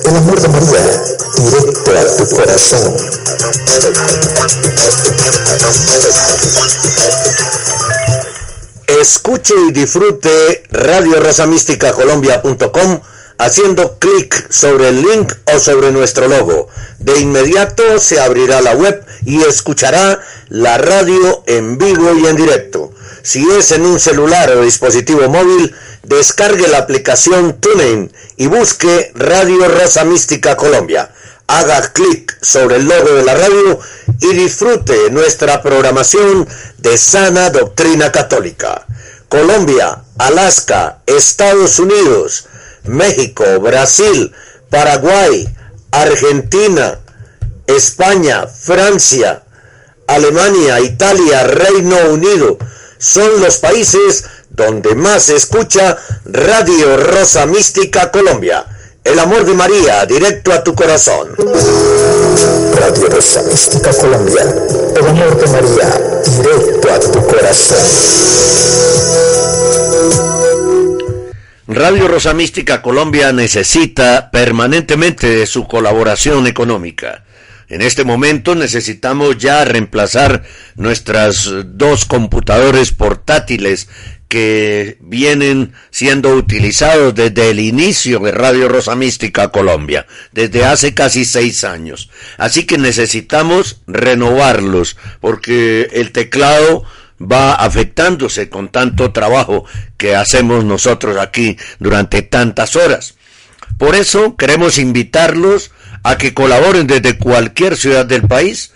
El 0.06 0.16
amor 0.16 0.42
de 0.42 0.48
María 0.48 1.04
directo 1.36 1.92
a 1.98 2.18
tu 2.18 2.30
corazón. 2.36 2.96
Escuche 8.88 9.54
y 9.68 9.72
disfrute 9.72 10.64
Radio 10.72 11.20
Colombia.com 11.94 13.00
haciendo 13.42 13.98
clic 13.98 14.52
sobre 14.52 14.90
el 14.90 15.02
link 15.02 15.34
o 15.54 15.60
sobre 15.60 15.92
nuestro 15.92 16.28
logo. 16.28 16.70
De 17.00 17.20
inmediato 17.20 18.00
se 18.00 18.20
abrirá 18.20 18.62
la 18.62 18.76
web 18.76 19.04
y 19.26 19.42
escuchará 19.42 20.22
la 20.50 20.78
radio 20.78 21.44
en 21.48 21.80
vivo 21.80 22.14
y 22.14 22.28
en 22.28 22.36
directo. 22.36 22.94
Si 23.24 23.44
es 23.52 23.72
en 23.72 23.84
un 23.84 24.00
celular 24.00 24.52
o 24.52 24.62
dispositivo 24.62 25.28
móvil, 25.28 25.74
descargue 26.04 26.68
la 26.68 26.80
aplicación 26.80 27.60
TuneIn 27.60 28.12
y 28.38 28.46
busque 28.46 29.12
Radio 29.16 29.68
Rosa 29.68 30.06
Mística 30.06 30.56
Colombia. 30.56 31.12
Haga 31.48 31.92
clic 31.94 32.38
sobre 32.42 32.76
el 32.76 32.86
logo 32.86 33.14
de 33.14 33.24
la 33.24 33.34
radio 33.34 33.80
y 34.20 34.34
disfrute 34.36 35.10
nuestra 35.10 35.64
programación 35.64 36.48
de 36.78 36.98
sana 36.98 37.50
doctrina 37.50 38.12
católica. 38.12 38.86
Colombia, 39.30 40.04
Alaska, 40.18 41.02
Estados 41.08 41.80
Unidos, 41.80 42.46
México, 42.84 43.44
Brasil, 43.60 44.32
Paraguay, 44.70 45.48
Argentina, 45.92 47.00
España, 47.68 48.48
Francia, 48.48 49.44
Alemania, 50.08 50.80
Italia, 50.80 51.44
Reino 51.44 51.98
Unido, 52.12 52.58
son 52.98 53.42
los 53.42 53.58
países 53.58 54.26
donde 54.50 54.96
más 54.96 55.24
se 55.24 55.36
escucha 55.36 55.98
Radio 56.26 56.98
Rosa 56.98 57.46
Mística 57.46 58.12
Colombia. 58.12 58.66
El 59.04 59.18
amor 59.18 59.46
de 59.46 59.54
María, 59.54 60.06
directo 60.06 60.54
a 60.54 60.64
tu 60.64 60.76
corazón. 60.76 61.30
Radio 62.76 63.10
Rosa 63.10 63.42
Mística 63.44 63.92
Colombia. 63.94 64.44
El 64.96 65.08
amor 65.08 65.38
de 65.40 65.48
María, 65.48 66.22
directo 66.24 66.94
a 66.94 67.00
tu 67.00 67.26
corazón. 67.26 68.91
Radio 71.74 72.10
Rosa 72.10 72.34
Mística 72.34 72.82
Colombia 72.82 73.32
necesita 73.32 74.30
permanentemente 74.30 75.30
de 75.30 75.46
su 75.48 75.70
colaboración 75.70 76.46
económica. 76.46 77.24
En 77.70 77.82
este 77.82 78.04
momento 78.04 78.56
necesitamos 78.56 79.38
ya 79.38 79.64
reemplazar 79.64 80.44
nuestras 80.76 81.50
dos 81.64 82.04
computadores 82.04 82.92
portátiles 82.92 83.88
que 84.28 84.98
vienen 85.00 85.72
siendo 85.92 86.36
utilizados 86.36 87.16
desde 87.16 87.52
el 87.52 87.62
inicio 87.62 88.20
de 88.20 88.34
Radio 88.34 88.68
Rosa 88.68 88.98
Mística 88.98 89.48
Colombia, 89.48 90.06
desde 90.34 90.66
hace 90.66 90.94
casi 90.94 91.24
seis 91.24 91.64
años. 91.64 92.10
Así 92.38 92.66
que 92.66 92.78
necesitamos 92.78 93.82
renovarlos, 93.88 94.98
porque 95.22 95.88
el 95.94 96.12
teclado 96.12 96.84
va 97.22 97.54
afectándose 97.54 98.50
con 98.50 98.70
tanto 98.70 99.12
trabajo 99.12 99.66
que 99.98 100.16
hacemos 100.16 100.64
nosotros 100.64 101.18
aquí 101.18 101.58
durante 101.80 102.22
tantas 102.22 102.76
horas. 102.76 103.16
Por 103.78 103.96
eso 103.96 104.36
queremos 104.36 104.78
invitarlos 104.78 105.72
a 106.04 106.18
que 106.18 106.34
colaboren 106.34 106.88
desde 106.88 107.18
cualquier 107.18 107.78
ciudad 107.78 108.06
del 108.06 108.24
país 108.24 108.72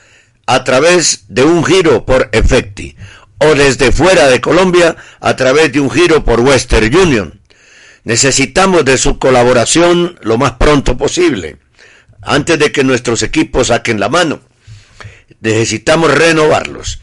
a 0.45 0.63
través 0.63 1.25
de 1.27 1.43
un 1.43 1.63
giro 1.63 2.05
por 2.05 2.29
Efecti 2.31 2.95
o 3.39 3.55
desde 3.55 3.91
fuera 3.91 4.27
de 4.27 4.41
Colombia 4.41 4.95
a 5.19 5.35
través 5.35 5.71
de 5.71 5.79
un 5.79 5.89
giro 5.89 6.23
por 6.23 6.39
Western 6.39 6.95
Union. 6.95 7.41
Necesitamos 8.03 8.85
de 8.85 8.97
su 8.97 9.17
colaboración 9.17 10.17
lo 10.21 10.37
más 10.37 10.53
pronto 10.53 10.97
posible, 10.97 11.57
antes 12.21 12.59
de 12.59 12.71
que 12.71 12.83
nuestros 12.83 13.23
equipos 13.23 13.67
saquen 13.67 13.99
la 13.99 14.09
mano. 14.09 14.41
Necesitamos 15.41 16.13
renovarlos. 16.13 17.01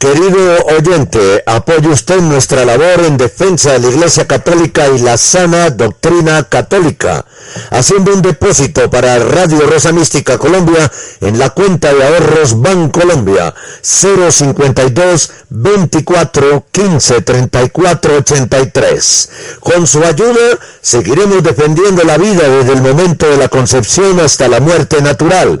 Querido 0.00 0.56
oyente, 0.78 1.42
apoye 1.44 1.88
usted 1.88 2.22
nuestra 2.22 2.64
labor 2.64 3.04
en 3.04 3.18
defensa 3.18 3.72
de 3.72 3.80
la 3.80 3.88
Iglesia 3.88 4.26
Católica 4.26 4.88
y 4.88 4.98
la 5.00 5.18
sana 5.18 5.68
doctrina 5.68 6.42
católica, 6.44 7.26
haciendo 7.70 8.14
un 8.14 8.22
depósito 8.22 8.88
para 8.88 9.18
Radio 9.18 9.60
Rosa 9.66 9.92
Mística 9.92 10.38
Colombia 10.38 10.90
en 11.20 11.38
la 11.38 11.50
cuenta 11.50 11.92
de 11.92 12.02
ahorros 12.02 12.56
Colombia 12.90 13.54
052 13.82 15.32
24 15.50 16.64
15 16.72 17.20
34 17.20 18.16
83. 18.16 19.30
Con 19.60 19.86
su 19.86 20.02
ayuda 20.02 20.58
seguiremos 20.80 21.42
defendiendo 21.42 22.04
la 22.04 22.16
vida 22.16 22.48
desde 22.48 22.72
el 22.72 22.80
momento 22.80 23.28
de 23.28 23.36
la 23.36 23.48
concepción 23.50 24.18
hasta 24.18 24.48
la 24.48 24.60
muerte 24.60 25.02
natural 25.02 25.60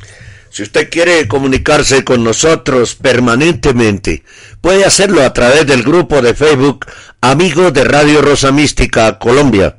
Si 0.51 0.63
usted 0.63 0.89
quiere 0.89 1.29
comunicarse 1.29 2.03
con 2.03 2.25
nosotros 2.25 2.95
permanentemente, 2.95 4.25
puede 4.59 4.83
hacerlo 4.83 5.23
a 5.23 5.31
través 5.31 5.65
del 5.65 5.81
grupo 5.81 6.21
de 6.21 6.33
Facebook 6.33 6.87
Amigos 7.21 7.71
de 7.71 7.85
Radio 7.85 8.21
Rosa 8.21 8.51
Mística 8.51 9.17
Colombia 9.17 9.77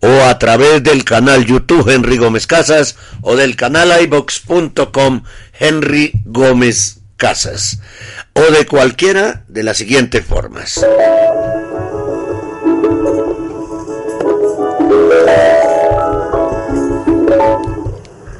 o 0.00 0.24
a 0.24 0.38
través 0.38 0.82
del 0.82 1.04
canal 1.04 1.46
YouTube 1.46 1.90
Henry 1.90 2.18
Gómez 2.18 2.46
Casas 2.46 2.96
o 3.22 3.36
del 3.36 3.56
canal 3.56 3.90
ibox.com 4.02 5.22
Henry 5.58 6.12
Gómez 6.26 6.98
Casas 7.16 7.80
o 8.34 8.42
de 8.42 8.66
cualquiera 8.66 9.44
de 9.48 9.62
las 9.62 9.78
siguientes 9.78 10.26
formas. 10.26 10.84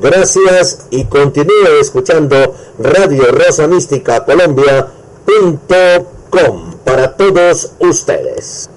Gracias 0.00 0.86
y 0.90 1.04
continúe 1.06 1.80
escuchando 1.80 2.54
Radio 2.78 3.32
Rosa 3.32 3.66
Mística 3.66 4.24
Colombia.com 4.24 4.76
para 6.84 7.16
todos 7.16 7.72
ustedes. 7.78 8.68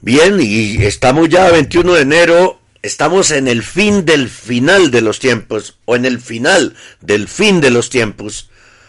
Bien, 0.00 0.38
y 0.40 0.82
estamos 0.86 1.28
ya 1.28 1.46
a 1.46 1.50
21 1.50 1.92
de 1.92 2.00
enero, 2.00 2.58
estamos 2.80 3.30
en 3.30 3.46
el 3.46 3.62
fin 3.62 4.06
del 4.06 4.30
final 4.30 4.90
de 4.90 5.02
los 5.02 5.18
tiempos, 5.18 5.76
o 5.84 5.96
en 5.96 6.06
el 6.06 6.18
final 6.20 6.74
del 7.02 7.28
fin 7.28 7.60
de 7.60 7.70
los 7.70 7.90
tiempos 7.90 8.48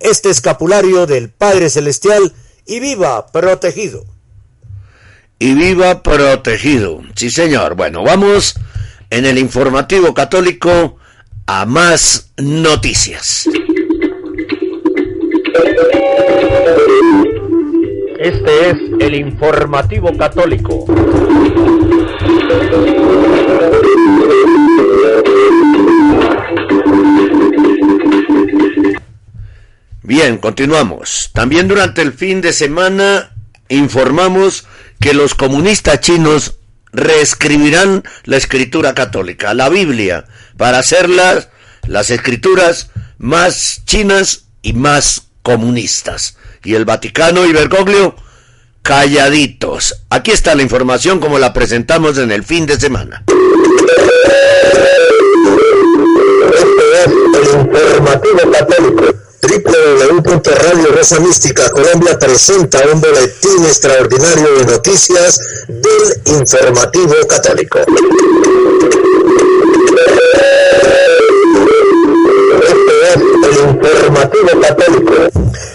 este 0.00 0.30
escapulario 0.30 1.06
del 1.06 1.30
Padre 1.30 1.70
Celestial 1.70 2.34
y 2.66 2.80
viva 2.80 3.26
protegido 3.26 4.04
y 5.42 5.54
viva 5.54 6.04
protegido. 6.04 7.02
Sí, 7.16 7.28
señor. 7.28 7.74
Bueno, 7.74 8.04
vamos 8.04 8.54
en 9.10 9.26
el 9.26 9.38
informativo 9.38 10.14
católico 10.14 10.98
a 11.46 11.66
más 11.66 12.32
noticias. 12.36 13.48
Este 18.20 18.70
es 18.70 18.76
el 19.00 19.16
informativo 19.16 20.16
católico. 20.16 20.86
Bien, 30.02 30.38
continuamos. 30.38 31.30
También 31.32 31.68
durante 31.68 32.02
el 32.02 32.12
fin 32.12 32.40
de 32.40 32.52
semana 32.52 33.32
informamos 33.68 34.66
que 35.00 35.14
los 35.14 35.34
comunistas 35.34 36.00
chinos 36.00 36.58
reescribirán 36.92 38.02
la 38.24 38.36
escritura 38.36 38.94
católica, 38.94 39.54
la 39.54 39.68
Biblia, 39.68 40.26
para 40.56 40.78
hacerlas 40.78 41.48
las 41.86 42.10
escrituras 42.10 42.90
más 43.18 43.82
chinas 43.86 44.46
y 44.60 44.72
más 44.72 45.28
comunistas. 45.42 46.36
Y 46.64 46.74
el 46.74 46.84
Vaticano 46.84 47.46
y 47.46 47.52
Bergoglio 47.52 48.16
calladitos. 48.82 50.02
Aquí 50.10 50.32
está 50.32 50.56
la 50.56 50.62
información 50.62 51.20
como 51.20 51.38
la 51.38 51.52
presentamos 51.52 52.18
en 52.18 52.32
el 52.32 52.42
fin 52.42 52.66
de 52.66 52.78
semana. 52.78 53.22
Radio 59.42 60.92
Rosa 60.92 61.18
Mística 61.18 61.68
Colombia 61.70 62.16
presenta 62.16 62.78
un 62.92 63.00
boletín 63.00 63.64
extraordinario 63.64 64.58
de 64.58 64.64
noticias 64.66 65.40
del 65.66 66.36
informativo 66.36 67.14
católico. 67.28 67.80
el 73.44 73.58
informativo 73.68 74.60
católico. 74.60 75.12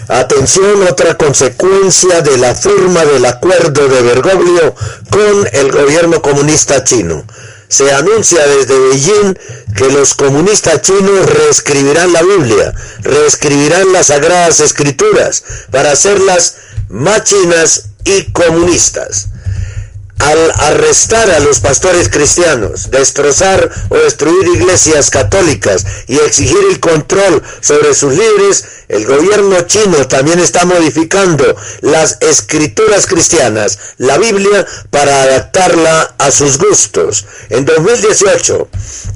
Atención, 0.07 0.84
otra 0.89 1.18
consecuencia 1.18 2.22
de 2.22 2.38
la 2.38 2.55
firma 2.55 3.03
del 3.03 3.26
acuerdo 3.26 3.89
de 3.89 4.01
Bergoglio 4.01 4.76
con 5.09 5.47
el 5.51 5.72
gobierno 5.72 6.22
comunista 6.22 6.84
chino 6.86 7.26
se 7.70 7.91
anuncia 7.91 8.45
desde 8.47 8.80
Beijing 8.80 9.38
que 9.76 9.91
los 9.91 10.13
comunistas 10.13 10.82
chinos 10.82 11.26
reescribirán 11.26 12.13
la 12.13 12.24
Biblia, 12.24 12.74
reescribirán 13.01 13.91
las 13.91 14.07
sagradas 14.07 14.59
escrituras 14.59 15.43
para 15.72 15.91
hacerlas 15.91 16.55
más 16.89 17.24
chinas 17.24 17.89
y 18.05 18.32
comunistas. 18.32 19.28
Al 20.20 20.51
arrestar 20.51 21.30
a 21.30 21.39
los 21.39 21.59
pastores 21.59 22.09
cristianos, 22.09 22.89
destrozar 22.89 23.70
o 23.89 23.97
destruir 23.97 24.47
iglesias 24.47 25.11
católicas 25.11 25.86
y 26.07 26.18
exigir 26.18 26.57
el 26.72 26.80
control 26.80 27.43
sobre 27.61 27.93
sus 27.93 28.13
líderes, 28.13 28.65
el 28.88 29.05
gobierno 29.05 29.61
chino 29.61 30.07
también 30.07 30.39
está 30.39 30.65
modificando 30.65 31.55
las 31.81 32.17
escrituras 32.21 33.05
cristianas, 33.05 33.77
la 33.97 34.17
Biblia, 34.17 34.65
para 34.89 35.23
adaptarla 35.23 36.15
a 36.17 36.31
sus 36.31 36.57
gustos. 36.57 37.25
En 37.49 37.65
2018, 37.65 38.69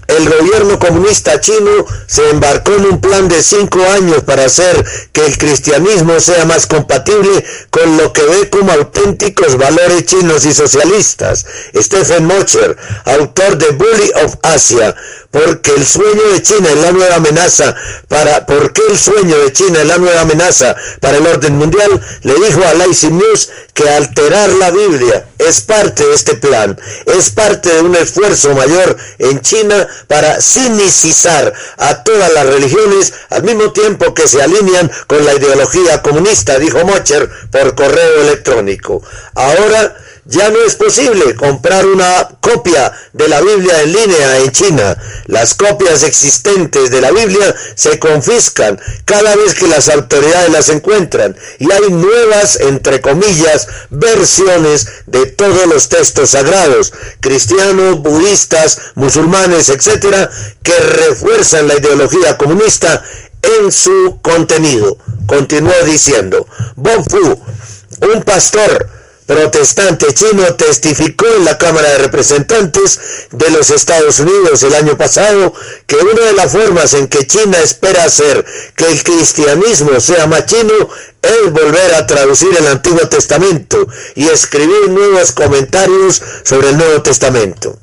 el 0.07 0.30
gobierno 0.30 0.78
comunista 0.78 1.39
chino 1.39 1.86
se 2.05 2.30
embarcó 2.30 2.74
en 2.74 2.86
un 2.86 3.01
plan 3.01 3.30
de 3.30 3.41
cinco 3.41 3.82
años 3.95 4.24
para 4.24 4.45
hacer 4.45 4.84
que 5.13 5.26
el 5.26 5.38
cristianismo 5.38 6.19
sea 6.19 6.43
más 6.45 6.67
compatible 6.67 7.45
con 7.69 7.95
lo 7.97 8.11
que 8.11 8.24
ve 8.24 8.49
como 8.49 8.74
auténticos 8.74 9.57
valores 9.57 10.05
chinos 10.05 10.45
y 10.45 10.53
socialistas. 10.53 11.45
Stephen 11.76 12.26
Mocher, 12.26 12.76
autor 13.05 13.57
de 13.57 13.72
Bully 13.72 14.11
of 14.26 14.36
Asia, 14.43 14.95
porque 15.32 15.71
el 15.71 15.86
sueño 15.86 16.21
de 16.34 16.41
China 16.41 16.69
es 16.69 16.77
la 16.77 16.91
nueva 16.91 17.15
amenaza 17.15 17.73
para, 18.07 18.45
¿por 18.45 18.73
qué 18.73 18.82
el 18.89 18.97
sueño 18.97 19.38
de 19.38 19.53
China 19.53 19.82
es 19.82 19.88
la 19.88 19.97
nueva 19.97 20.21
amenaza 20.21 20.75
para 20.99 21.17
el 21.17 21.25
orden 21.25 21.57
mundial? 21.57 22.01
Le 22.23 22.34
dijo 22.36 22.61
a 22.63 22.73
Lazy 22.73 23.09
News 23.09 23.49
que 23.73 23.89
alterar 23.89 24.49
la 24.49 24.71
Biblia 24.71 25.25
es 25.38 25.61
parte 25.61 26.05
de 26.05 26.13
este 26.13 26.36
plan, 26.36 26.77
es 27.05 27.29
parte 27.29 27.73
de 27.73 27.82
un 27.82 27.95
esfuerzo 27.95 28.53
mayor 28.53 28.97
en 29.19 29.39
China 29.41 29.88
para 30.07 30.41
sinicizar 30.41 31.53
a 31.77 32.03
todas 32.03 32.32
las 32.34 32.45
religiones 32.45 33.13
al 33.29 33.43
mismo 33.43 33.71
tiempo 33.71 34.13
que 34.13 34.27
se 34.27 34.41
alinean 34.41 34.91
con 35.07 35.25
la 35.25 35.34
ideología 35.34 36.01
comunista, 36.01 36.59
dijo 36.59 36.84
Mocher 36.86 37.29
por 37.49 37.73
correo 37.75 38.21
electrónico. 38.21 39.01
Ahora, 39.34 39.95
ya 40.32 40.49
no 40.49 40.63
es 40.63 40.75
posible 40.75 41.36
comprar 41.36 41.86
una 41.86 42.29
copia 42.39 42.91
de 43.11 43.27
la 43.27 43.41
Biblia 43.41 43.82
en 43.82 43.91
línea 43.91 44.38
en 44.39 44.51
China. 44.51 44.97
Las 45.25 45.53
copias 45.53 46.03
existentes 46.03 46.89
de 46.89 47.01
la 47.01 47.11
Biblia 47.11 47.53
se 47.75 47.99
confiscan 47.99 48.79
cada 49.03 49.36
vez 49.36 49.53
que 49.53 49.67
las 49.67 49.89
autoridades 49.89 50.49
las 50.49 50.69
encuentran 50.69 51.36
y 51.59 51.69
hay 51.69 51.91
nuevas, 51.91 52.59
entre 52.61 53.01
comillas, 53.01 53.67
versiones 53.89 54.88
de 55.05 55.25
todos 55.25 55.67
los 55.67 55.89
textos 55.89 56.29
sagrados, 56.29 56.93
cristianos, 57.19 57.99
budistas, 58.01 58.79
musulmanes, 58.95 59.67
etcétera, 59.67 60.29
que 60.63 60.77
refuerzan 60.77 61.67
la 61.67 61.75
ideología 61.75 62.38
comunista 62.38 63.03
en 63.41 63.71
su 63.71 64.19
contenido. 64.21 64.97
Continuó 65.25 65.73
diciendo, 65.86 66.47
Bob 66.75 67.03
Fu, 67.09 67.41
un 68.13 68.23
pastor, 68.23 69.01
protestante 69.26 70.13
chino 70.13 70.55
testificó 70.55 71.26
en 71.38 71.45
la 71.45 71.57
Cámara 71.57 71.89
de 71.89 71.97
Representantes 71.99 72.99
de 73.32 73.49
los 73.51 73.69
Estados 73.69 74.19
Unidos 74.19 74.63
el 74.63 74.76
año 74.76 74.97
pasado 74.97 75.53
que 75.88 75.95
una 75.95 76.22
de 76.22 76.34
las 76.34 76.51
formas 76.51 76.93
en 76.93 77.07
que 77.07 77.26
China 77.26 77.57
espera 77.59 78.03
hacer 78.03 78.45
que 78.76 78.88
el 78.88 79.03
cristianismo 79.03 79.99
sea 79.99 80.28
más 80.28 80.45
chino 80.45 80.74
es 81.22 81.51
volver 81.51 81.95
a 81.95 82.07
traducir 82.07 82.49
el 82.57 82.67
Antiguo 82.67 83.07
Testamento 83.07 83.88
y 84.15 84.28
escribir 84.28 84.89
nuevos 84.89 85.32
comentarios 85.32 86.22
sobre 86.43 86.69
el 86.69 86.78
Nuevo 86.78 87.01
Testamento. 87.01 87.80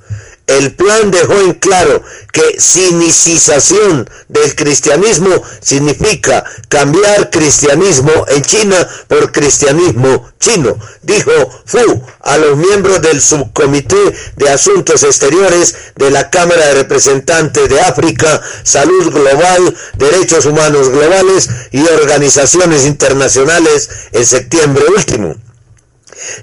El 0.48 0.74
plan 0.74 1.10
dejó 1.10 1.34
en 1.40 1.52
claro 1.52 2.02
que 2.32 2.58
sinicización 2.58 4.08
del 4.28 4.56
cristianismo 4.56 5.28
significa 5.60 6.42
cambiar 6.70 7.28
cristianismo 7.28 8.10
en 8.28 8.42
China 8.42 8.88
por 9.08 9.30
cristianismo 9.30 10.26
chino, 10.40 10.78
dijo 11.02 11.30
Fu 11.66 12.02
a 12.20 12.38
los 12.38 12.56
miembros 12.56 13.02
del 13.02 13.20
subcomité 13.20 14.14
de 14.36 14.48
asuntos 14.48 15.02
exteriores 15.02 15.74
de 15.96 16.10
la 16.10 16.30
Cámara 16.30 16.68
de 16.68 16.74
Representantes 16.74 17.68
de 17.68 17.80
África, 17.82 18.40
Salud 18.62 19.12
Global, 19.12 19.76
Derechos 19.98 20.46
Humanos 20.46 20.88
Globales 20.88 21.50
y 21.72 21.82
organizaciones 21.82 22.86
internacionales 22.86 23.90
en 24.12 24.24
septiembre 24.24 24.84
último. 24.96 25.36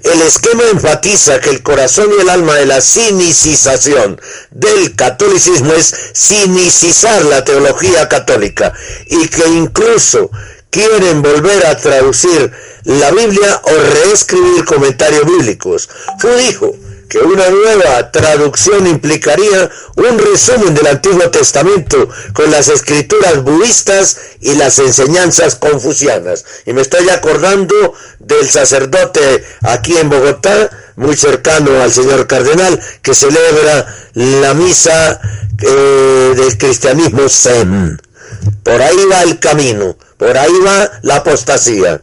El 0.02 0.22
esquema 0.22 0.64
enfatiza 0.72 1.40
que 1.40 1.50
el 1.50 1.62
corazón 1.62 2.10
y 2.16 2.20
el 2.22 2.28
alma 2.28 2.54
de 2.54 2.66
la 2.66 2.80
cinicización 2.80 4.20
del 4.50 4.94
catolicismo 4.94 5.72
es 5.72 5.94
cinicizar 6.14 7.24
la 7.24 7.44
teología 7.44 8.08
católica 8.08 8.72
y 9.06 9.28
que 9.28 9.46
incluso 9.48 10.30
quieren 10.70 11.22
volver 11.22 11.66
a 11.66 11.76
traducir 11.76 12.52
la 12.84 13.10
Biblia 13.10 13.60
o 13.64 13.70
reescribir 13.70 14.64
comentarios 14.64 15.24
bíblicos. 15.24 15.88
Fu 16.18 16.28
dijo, 16.28 16.76
que 17.08 17.18
una 17.18 17.48
nueva 17.50 18.10
traducción 18.10 18.86
implicaría 18.86 19.70
un 19.96 20.18
resumen 20.18 20.74
del 20.74 20.86
Antiguo 20.88 21.30
Testamento 21.30 22.08
con 22.32 22.50
las 22.50 22.68
escrituras 22.68 23.42
budistas 23.42 24.18
y 24.40 24.54
las 24.54 24.78
enseñanzas 24.78 25.56
confucianas. 25.56 26.44
Y 26.64 26.72
me 26.72 26.82
estoy 26.82 27.08
acordando 27.10 27.94
del 28.18 28.48
sacerdote 28.48 29.44
aquí 29.62 29.96
en 29.96 30.10
Bogotá, 30.10 30.70
muy 30.96 31.16
cercano 31.16 31.80
al 31.80 31.92
señor 31.92 32.26
cardenal, 32.26 32.80
que 33.02 33.14
celebra 33.14 33.86
la 34.14 34.54
misa 34.54 35.20
eh, 35.60 36.32
del 36.36 36.58
cristianismo 36.58 37.28
zen. 37.28 38.00
Por 38.62 38.82
ahí 38.82 39.04
va 39.10 39.22
el 39.22 39.38
camino, 39.38 39.96
por 40.16 40.36
ahí 40.36 40.52
va 40.64 40.90
la 41.02 41.16
apostasía. 41.16 42.00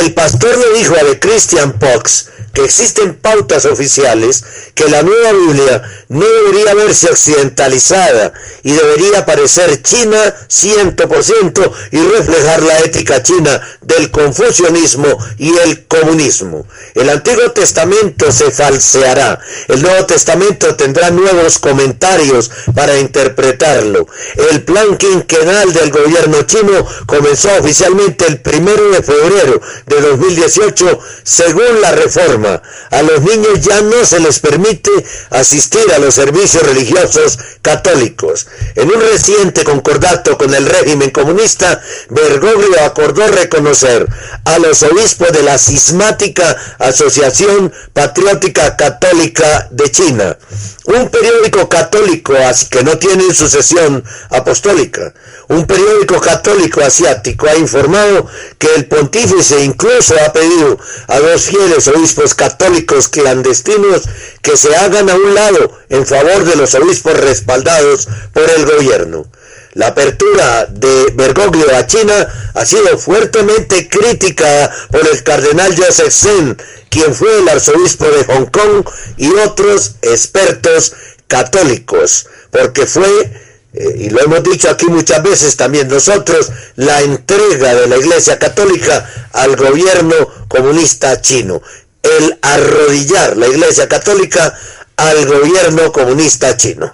El 0.00 0.14
pastor 0.14 0.56
le 0.56 0.78
dijo 0.78 0.94
a 0.94 1.00
The 1.00 1.18
Christian 1.18 1.72
Pox 1.78 2.28
existen 2.64 3.14
pautas 3.14 3.64
oficiales 3.64 4.44
que 4.74 4.88
la 4.88 5.02
nueva 5.02 5.32
Biblia 5.32 5.82
no 6.08 6.24
debería 6.24 6.74
verse 6.74 7.08
occidentalizada 7.10 8.32
y 8.62 8.72
debería 8.72 9.26
parecer 9.26 9.82
china 9.82 10.18
100% 10.48 11.72
y 11.92 12.00
reflejar 12.00 12.62
la 12.62 12.78
ética 12.80 13.22
china 13.22 13.60
del 13.82 14.10
confucianismo 14.10 15.06
y 15.38 15.56
el 15.58 15.86
comunismo. 15.86 16.66
El 16.94 17.10
Antiguo 17.10 17.50
Testamento 17.52 18.30
se 18.32 18.50
falseará. 18.50 19.38
El 19.68 19.82
Nuevo 19.82 20.06
Testamento 20.06 20.74
tendrá 20.76 21.10
nuevos 21.10 21.58
comentarios 21.58 22.50
para 22.74 22.98
interpretarlo. 22.98 24.06
El 24.50 24.62
plan 24.62 24.96
quinquenal 24.96 25.72
del 25.72 25.90
gobierno 25.90 26.42
chino 26.42 26.86
comenzó 27.06 27.50
oficialmente 27.58 28.26
el 28.26 28.40
primero 28.40 28.90
de 28.90 29.02
febrero 29.02 29.60
de 29.86 30.00
2018 30.00 30.98
según 31.22 31.80
la 31.80 31.92
reforma. 31.92 32.47
A 32.90 33.02
los 33.02 33.22
niños 33.22 33.60
ya 33.60 33.80
no 33.82 34.04
se 34.04 34.20
les 34.20 34.38
permite 34.38 34.90
asistir 35.30 35.92
a 35.94 35.98
los 35.98 36.14
servicios 36.14 36.62
religiosos 36.62 37.38
católicos. 37.62 38.46
En 38.74 38.88
un 38.88 39.00
reciente 39.00 39.64
concordato 39.64 40.38
con 40.38 40.54
el 40.54 40.66
régimen 40.66 41.10
comunista, 41.10 41.80
Bergoglio 42.10 42.82
acordó 42.84 43.26
reconocer 43.28 44.06
a 44.44 44.58
los 44.58 44.82
obispos 44.82 45.32
de 45.32 45.42
la 45.42 45.58
cismática 45.58 46.56
Asociación 46.78 47.72
Patriótica 47.92 48.76
Católica 48.76 49.68
de 49.70 49.90
China, 49.90 50.36
un 50.84 51.10
periódico 51.10 51.68
católico 51.68 52.34
que 52.70 52.82
no 52.82 52.98
tiene 52.98 53.34
sucesión 53.34 54.04
apostólica. 54.30 55.12
Un 55.48 55.66
periódico 55.66 56.20
católico 56.20 56.82
asiático 56.82 57.46
ha 57.48 57.56
informado 57.56 58.26
que 58.58 58.74
el 58.74 58.86
pontífice 58.86 59.64
incluso 59.64 60.14
ha 60.22 60.30
pedido 60.30 60.78
a 61.06 61.18
dos 61.20 61.42
fieles 61.42 61.88
obispos 61.88 62.34
católicos 62.34 63.08
clandestinos 63.08 64.02
que 64.42 64.58
se 64.58 64.76
hagan 64.76 65.08
a 65.08 65.14
un 65.14 65.34
lado 65.34 65.72
en 65.88 66.06
favor 66.06 66.44
de 66.44 66.56
los 66.56 66.74
obispos 66.74 67.18
respaldados 67.18 68.08
por 68.34 68.44
el 68.50 68.66
gobierno. 68.66 69.26
La 69.72 69.88
apertura 69.88 70.66
de 70.66 71.12
Bergoglio 71.14 71.74
a 71.74 71.86
China 71.86 72.28
ha 72.54 72.66
sido 72.66 72.98
fuertemente 72.98 73.88
crítica 73.88 74.70
por 74.90 75.06
el 75.06 75.22
cardenal 75.22 75.74
Joseph 75.74 76.12
Zen, 76.12 76.58
quien 76.90 77.14
fue 77.14 77.38
el 77.38 77.48
arzobispo 77.48 78.04
de 78.04 78.24
Hong 78.24 78.46
Kong 78.46 78.86
y 79.16 79.30
otros 79.30 79.96
expertos 80.02 80.92
católicos, 81.26 82.26
porque 82.50 82.86
fue 82.86 83.47
eh, 83.78 83.94
y 83.96 84.10
lo 84.10 84.20
hemos 84.20 84.42
dicho 84.42 84.68
aquí 84.68 84.86
muchas 84.86 85.22
veces 85.22 85.56
también 85.56 85.86
nosotros, 85.86 86.50
la 86.74 87.00
entrega 87.00 87.76
de 87.76 87.86
la 87.86 87.96
Iglesia 87.96 88.36
Católica 88.36 89.08
al 89.32 89.54
gobierno 89.54 90.14
comunista 90.48 91.20
chino, 91.20 91.62
el 92.02 92.38
arrodillar 92.42 93.36
la 93.36 93.46
Iglesia 93.46 93.88
Católica 93.88 94.52
al 94.96 95.26
gobierno 95.26 95.92
comunista 95.92 96.56
chino. 96.56 96.92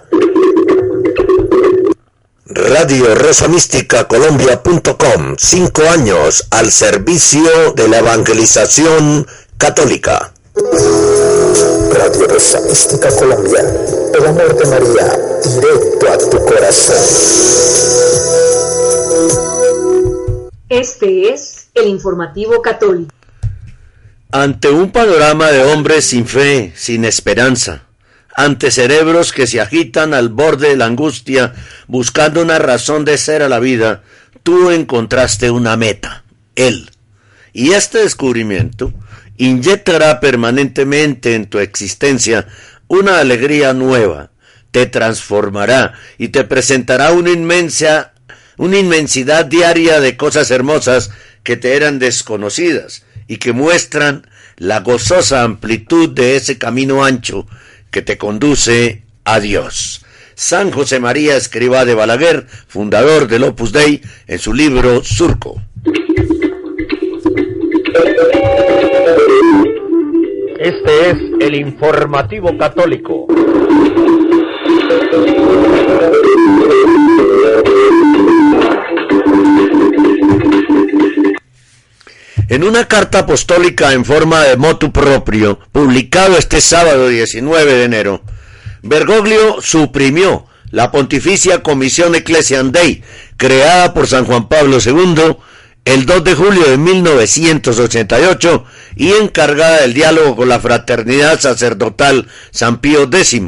Radio 2.45 3.15
Rosa 3.15 3.47
Mística 3.47 4.07
Colombia.com, 4.07 5.35
cinco 5.39 5.81
años 5.89 6.45
al 6.51 6.71
servicio 6.71 7.73
de 7.75 7.87
la 7.87 7.97
evangelización 7.97 9.25
católica. 9.57 10.34
Radio 10.55 12.27
Rosa 12.29 12.61
Mística 12.61 13.09
Colombia, 13.19 13.59
el 14.17 14.25
amor 14.25 14.55
de 14.55 14.65
María, 14.69 15.19
directo 15.43 16.09
a 16.09 16.17
tu 16.17 16.45
corazón. 16.45 16.95
Este 20.69 21.33
es 21.33 21.67
el 21.73 21.89
informativo 21.89 22.61
católico. 22.61 23.13
Ante 24.31 24.69
un 24.69 24.91
panorama 24.91 25.51
de 25.51 25.65
hombres 25.65 26.05
sin 26.05 26.25
fe, 26.25 26.71
sin 26.73 27.03
esperanza, 27.03 27.83
ante 28.33 28.71
cerebros 28.71 29.33
que 29.33 29.47
se 29.47 29.59
agitan 29.59 30.13
al 30.13 30.29
borde 30.29 30.69
de 30.69 30.77
la 30.77 30.85
angustia, 30.85 31.53
buscando 31.87 32.41
una 32.41 32.59
razón 32.59 33.03
de 33.03 33.17
ser 33.17 33.43
a 33.43 33.49
la 33.49 33.59
vida, 33.59 34.03
tú 34.43 34.71
encontraste 34.71 35.51
una 35.51 35.75
meta, 35.75 36.23
Él. 36.55 36.91
Y 37.51 37.73
este 37.73 37.97
descubrimiento 37.97 38.93
inyectará 39.37 40.19
permanentemente 40.19 41.35
en 41.35 41.47
tu 41.47 41.59
existencia 41.59 42.47
una 42.87 43.19
alegría 43.19 43.73
nueva, 43.73 44.31
te 44.71 44.85
transformará 44.85 45.93
y 46.17 46.29
te 46.29 46.43
presentará 46.43 47.11
una 47.11 47.31
inmensa 47.31 48.13
una 48.57 48.77
inmensidad 48.77 49.45
diaria 49.45 49.99
de 49.99 50.17
cosas 50.17 50.51
hermosas 50.51 51.11
que 51.43 51.57
te 51.57 51.75
eran 51.75 51.99
desconocidas 51.99 53.03
y 53.27 53.37
que 53.37 53.53
muestran 53.53 54.27
la 54.57 54.79
gozosa 54.79 55.43
amplitud 55.43 56.09
de 56.09 56.37
ese 56.37 56.57
camino 56.57 57.03
ancho 57.03 57.47
que 57.91 58.01
te 58.01 58.17
conduce 58.17 59.03
a 59.25 59.39
Dios. 59.39 60.05
San 60.35 60.71
José 60.71 60.99
María 60.99 61.37
Escribá 61.37 61.85
de 61.85 61.95
Balaguer, 61.95 62.47
fundador 62.67 63.27
del 63.27 63.43
Opus 63.43 63.71
Dei, 63.71 64.01
en 64.27 64.39
su 64.39 64.53
libro 64.53 65.03
Surco. 65.03 65.61
Este 70.57 71.09
es 71.09 71.17
el 71.41 71.55
informativo 71.55 72.57
católico. 72.57 73.27
En 82.47 82.63
una 82.63 82.87
carta 82.87 83.19
apostólica 83.19 83.91
en 83.91 84.05
forma 84.05 84.43
de 84.43 84.55
motu 84.55 84.93
propio, 84.93 85.59
publicado 85.73 86.37
este 86.37 86.61
sábado 86.61 87.09
19 87.09 87.73
de 87.73 87.83
enero, 87.83 88.21
Bergoglio 88.81 89.61
suprimió 89.61 90.45
la 90.71 90.89
Pontificia 90.89 91.63
Comisión 91.63 92.15
Ecclesiam 92.15 92.71
Dei, 92.71 93.03
creada 93.35 93.93
por 93.93 94.07
San 94.07 94.23
Juan 94.23 94.47
Pablo 94.47 94.77
II 94.85 95.35
el 95.85 96.07
2 96.07 96.23
de 96.23 96.33
julio 96.35 96.67
de 96.67 96.77
1988 96.77 98.65
y 98.95 99.13
encargada 99.13 99.81
del 99.81 99.93
diálogo 99.93 100.35
con 100.35 100.49
la 100.49 100.59
fraternidad 100.59 101.39
sacerdotal 101.39 102.27
San 102.51 102.79
Pío 102.79 103.03
X. 103.03 103.41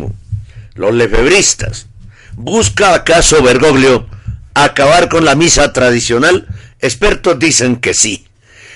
Los 0.76 0.94
lefebristas. 0.94 1.88
¿Busca 2.36 2.94
acaso 2.94 3.42
Bergoglio 3.42 4.08
acabar 4.54 5.10
con 5.10 5.26
la 5.26 5.36
misa 5.36 5.74
tradicional? 5.74 6.48
Expertos 6.80 7.40
dicen 7.40 7.78
que 7.78 7.96
sí. 7.96 8.28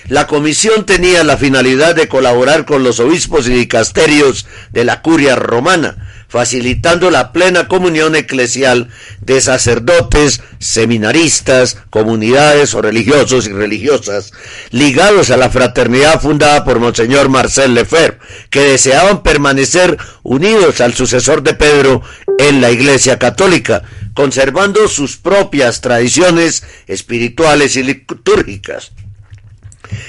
La 0.08 0.26
comisión 0.26 0.84
tenía 0.84 1.22
la 1.22 1.36
finalidad 1.36 1.94
de 1.94 2.08
colaborar 2.08 2.64
con 2.64 2.82
los 2.82 2.98
obispos 2.98 3.46
y 3.46 3.52
dicasterios 3.52 4.46
de 4.72 4.84
la 4.84 5.00
curia 5.00 5.36
romana, 5.36 6.21
facilitando 6.32 7.10
la 7.10 7.30
plena 7.30 7.68
comunión 7.68 8.16
eclesial 8.16 8.88
de 9.20 9.42
sacerdotes, 9.42 10.40
seminaristas, 10.58 11.76
comunidades 11.90 12.72
o 12.74 12.80
religiosos 12.80 13.46
y 13.46 13.52
religiosas 13.52 14.32
ligados 14.70 15.30
a 15.30 15.36
la 15.36 15.50
fraternidad 15.50 16.22
fundada 16.22 16.64
por 16.64 16.80
Monseñor 16.80 17.28
Marcel 17.28 17.74
Lefebvre, 17.74 18.16
que 18.48 18.60
deseaban 18.60 19.22
permanecer 19.22 19.98
unidos 20.22 20.80
al 20.80 20.94
sucesor 20.94 21.42
de 21.42 21.52
Pedro 21.52 22.00
en 22.38 22.62
la 22.62 22.70
Iglesia 22.70 23.18
Católica, 23.18 23.82
conservando 24.14 24.88
sus 24.88 25.18
propias 25.18 25.82
tradiciones 25.82 26.62
espirituales 26.86 27.76
y 27.76 27.82
litúrgicas. 27.82 28.92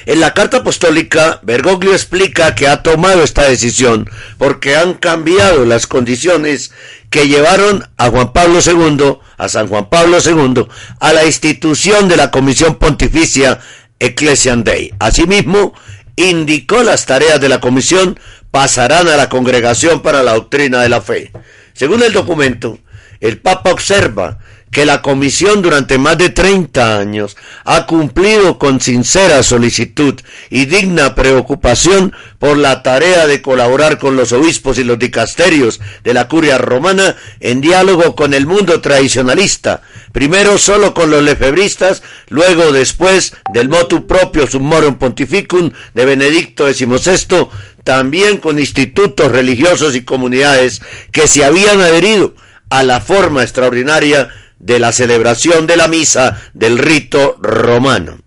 En 0.05 0.19
la 0.19 0.33
carta 0.33 0.57
apostólica, 0.57 1.39
Bergoglio 1.43 1.93
explica 1.93 2.55
que 2.55 2.67
ha 2.67 2.83
tomado 2.83 3.23
esta 3.23 3.43
decisión 3.43 4.09
porque 4.37 4.75
han 4.75 4.93
cambiado 4.95 5.65
las 5.65 5.87
condiciones 5.87 6.71
que 7.09 7.27
llevaron 7.27 7.87
a 7.97 8.09
Juan 8.09 8.33
Pablo 8.33 8.59
II, 8.65 9.19
a 9.37 9.49
San 9.49 9.67
Juan 9.67 9.89
Pablo 9.89 10.17
II, 10.23 10.67
a 10.99 11.13
la 11.13 11.25
institución 11.25 12.07
de 12.07 12.17
la 12.17 12.31
Comisión 12.31 12.75
Pontificia 12.75 13.59
Ecclesiam 13.99 14.63
Dei. 14.63 14.93
Asimismo, 14.99 15.73
indicó 16.15 16.83
las 16.83 17.05
tareas 17.05 17.39
de 17.39 17.49
la 17.49 17.59
comisión 17.59 18.19
pasarán 18.51 19.07
a 19.07 19.17
la 19.17 19.29
Congregación 19.29 20.01
para 20.01 20.21
la 20.21 20.33
Doctrina 20.33 20.81
de 20.81 20.89
la 20.89 21.01
Fe. 21.01 21.31
Según 21.73 22.03
el 22.03 22.13
documento, 22.13 22.77
el 23.19 23.39
Papa 23.39 23.71
observa 23.71 24.37
que 24.73 24.85
la 24.85 25.01
Comisión 25.01 25.61
durante 25.61 25.97
más 25.99 26.17
de 26.17 26.31
30 26.31 26.97
años 26.97 27.37
ha 27.63 27.85
cumplido 27.85 28.57
con 28.57 28.81
sincera 28.81 29.43
solicitud 29.43 30.19
y 30.49 30.65
digna 30.65 31.13
preocupación 31.15 32.13
por 32.39 32.57
la 32.57 32.81
tarea 32.81 33.27
de 33.27 33.41
colaborar 33.41 33.99
con 33.99 34.17
los 34.17 34.33
obispos 34.33 34.79
y 34.79 34.83
los 34.83 34.97
dicasterios 34.97 35.79
de 36.03 36.15
la 36.15 36.27
curia 36.27 36.57
romana 36.57 37.15
en 37.39 37.61
diálogo 37.61 38.15
con 38.15 38.33
el 38.33 38.47
mundo 38.47 38.81
tradicionalista, 38.81 39.81
primero 40.11 40.57
solo 40.57 40.95
con 40.95 41.11
los 41.11 41.21
lefebristas, 41.21 42.01
luego 42.29 42.71
después 42.71 43.35
del 43.53 43.69
motu 43.69 44.07
propio 44.07 44.47
summorum 44.47 44.95
pontificum 44.95 45.71
de 45.93 46.05
Benedicto 46.05 46.67
XVI, 46.67 47.47
también 47.83 48.37
con 48.37 48.57
institutos 48.57 49.31
religiosos 49.31 49.95
y 49.95 50.03
comunidades 50.03 50.81
que 51.11 51.27
se 51.27 51.45
habían 51.45 51.79
adherido 51.79 52.33
a 52.69 52.81
la 52.81 53.01
forma 53.01 53.43
extraordinaria 53.43 54.29
de 54.63 54.79
la 54.79 54.93
celebración 54.93 55.67
de 55.67 55.75
la 55.75 55.89
misa 55.89 56.41
del 56.53 56.77
rito 56.77 57.37
romano. 57.41 58.19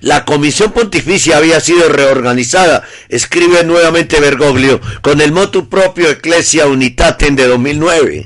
La 0.00 0.24
comisión 0.24 0.70
pontificia 0.70 1.38
había 1.38 1.58
sido 1.58 1.88
reorganizada, 1.88 2.84
escribe 3.08 3.64
nuevamente 3.64 4.20
Bergoglio, 4.20 4.80
con 5.02 5.20
el 5.20 5.32
motu 5.32 5.68
propio 5.68 6.08
Ecclesia 6.08 6.68
Unitatem 6.68 7.34
de 7.34 7.48
2009, 7.48 8.24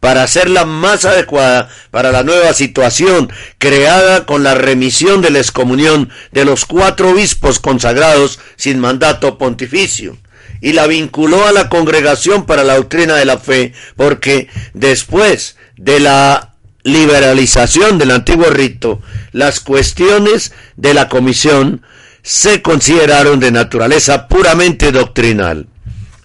para 0.00 0.24
hacerla 0.24 0.64
más 0.64 1.04
adecuada 1.04 1.70
para 1.92 2.10
la 2.10 2.24
nueva 2.24 2.52
situación 2.54 3.32
creada 3.58 4.26
con 4.26 4.42
la 4.42 4.56
remisión 4.56 5.22
de 5.22 5.30
la 5.30 5.38
excomunión 5.38 6.10
de 6.32 6.44
los 6.44 6.64
cuatro 6.64 7.10
obispos 7.10 7.60
consagrados 7.60 8.40
sin 8.56 8.80
mandato 8.80 9.38
pontificio 9.38 10.18
y 10.62 10.72
la 10.72 10.86
vinculó 10.86 11.46
a 11.46 11.52
la 11.52 11.68
congregación 11.68 12.46
para 12.46 12.64
la 12.64 12.76
doctrina 12.76 13.16
de 13.16 13.24
la 13.26 13.38
fe, 13.38 13.74
porque 13.96 14.48
después 14.72 15.56
de 15.76 16.00
la 16.00 16.54
liberalización 16.84 17.98
del 17.98 18.12
antiguo 18.12 18.48
rito, 18.48 19.02
las 19.32 19.60
cuestiones 19.60 20.52
de 20.76 20.94
la 20.94 21.08
comisión 21.08 21.82
se 22.22 22.62
consideraron 22.62 23.40
de 23.40 23.50
naturaleza 23.50 24.28
puramente 24.28 24.92
doctrinal. 24.92 25.66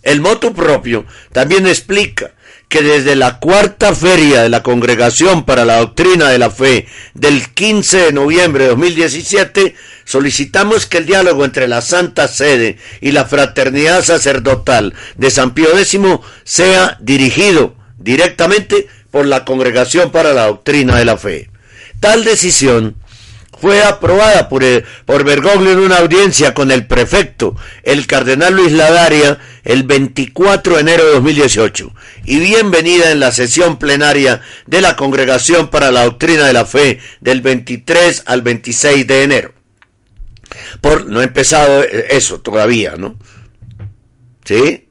El 0.03 0.21
motu 0.21 0.53
propio 0.53 1.05
también 1.33 1.65
explica 1.65 2.31
que 2.69 2.81
desde 2.81 3.15
la 3.15 3.39
cuarta 3.39 3.95
feria 3.95 4.41
de 4.43 4.49
la 4.49 4.63
Congregación 4.63 5.45
para 5.45 5.65
la 5.65 5.77
Doctrina 5.77 6.29
de 6.29 6.37
la 6.37 6.51
Fe 6.51 6.87
del 7.13 7.49
15 7.53 7.97
de 7.97 8.11
noviembre 8.11 8.65
de 8.65 8.69
2017 8.71 9.75
solicitamos 10.03 10.85
que 10.85 10.97
el 10.97 11.05
diálogo 11.05 11.45
entre 11.45 11.67
la 11.67 11.81
Santa 11.81 12.27
Sede 12.27 12.77
y 12.99 13.11
la 13.11 13.25
Fraternidad 13.25 14.03
Sacerdotal 14.03 14.93
de 15.15 15.31
San 15.31 15.53
Pío 15.53 15.77
X 15.77 15.97
sea 16.43 16.97
dirigido 16.99 17.75
directamente 17.97 18.87
por 19.11 19.25
la 19.25 19.45
Congregación 19.45 20.11
para 20.11 20.33
la 20.33 20.47
Doctrina 20.47 20.95
de 20.97 21.05
la 21.05 21.17
Fe. 21.17 21.49
Tal 21.99 22.23
decisión 22.23 22.95
fue 23.59 23.83
aprobada 23.83 24.49
por, 24.49 24.63
por 25.05 25.23
Bergoglio 25.23 25.71
en 25.71 25.79
una 25.79 25.97
audiencia 25.97 26.53
con 26.53 26.71
el 26.71 26.85
prefecto, 26.85 27.55
el 27.83 28.05
cardenal 28.05 28.53
Luis 28.53 28.71
Ladaria, 28.71 29.39
el 29.67 29.83
24 29.83 30.75
de 30.75 30.79
enero 30.81 31.05
de 31.05 31.11
2018, 31.11 31.93
y 32.23 32.39
bienvenida 32.39 33.11
en 33.11 33.19
la 33.19 33.33
sesión 33.33 33.77
plenaria 33.77 34.41
de 34.65 34.79
la 34.79 34.95
Congregación 34.95 35.69
para 35.69 35.91
la 35.91 36.05
Doctrina 36.05 36.45
de 36.45 36.53
la 36.53 36.65
Fe 36.65 36.99
del 37.19 37.41
23 37.41 38.23
al 38.27 38.43
26 38.43 39.05
de 39.05 39.23
enero. 39.23 39.53
Por, 40.79 41.07
no 41.07 41.19
ha 41.19 41.25
empezado 41.25 41.83
eso 41.83 42.39
todavía, 42.39 42.95
¿no? 42.95 43.19
¿Sí? 44.45 44.87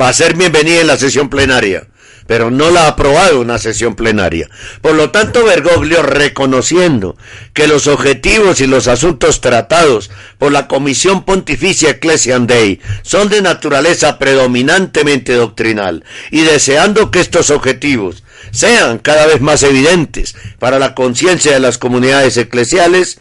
Va 0.00 0.08
a 0.08 0.14
ser 0.14 0.34
bienvenida 0.34 0.80
en 0.80 0.86
la 0.86 0.96
sesión 0.96 1.28
plenaria 1.28 1.86
pero 2.26 2.50
no 2.50 2.70
la 2.70 2.84
ha 2.84 2.88
aprobado 2.88 3.40
una 3.40 3.58
sesión 3.58 3.94
plenaria. 3.94 4.48
Por 4.80 4.94
lo 4.94 5.10
tanto, 5.10 5.44
Bergoglio, 5.44 6.02
reconociendo 6.02 7.16
que 7.52 7.66
los 7.66 7.86
objetivos 7.86 8.60
y 8.60 8.66
los 8.66 8.88
asuntos 8.88 9.40
tratados 9.40 10.10
por 10.38 10.52
la 10.52 10.68
Comisión 10.68 11.24
Pontificia 11.24 11.90
Ecclesiam 11.90 12.46
Dei 12.46 12.80
son 13.02 13.28
de 13.28 13.42
naturaleza 13.42 14.18
predominantemente 14.18 15.34
doctrinal 15.34 16.04
y 16.30 16.42
deseando 16.42 17.10
que 17.10 17.20
estos 17.20 17.50
objetivos 17.50 18.22
sean 18.50 18.98
cada 18.98 19.26
vez 19.26 19.40
más 19.40 19.62
evidentes 19.62 20.34
para 20.58 20.78
la 20.78 20.94
conciencia 20.94 21.52
de 21.52 21.60
las 21.60 21.78
comunidades 21.78 22.36
eclesiales, 22.36 23.18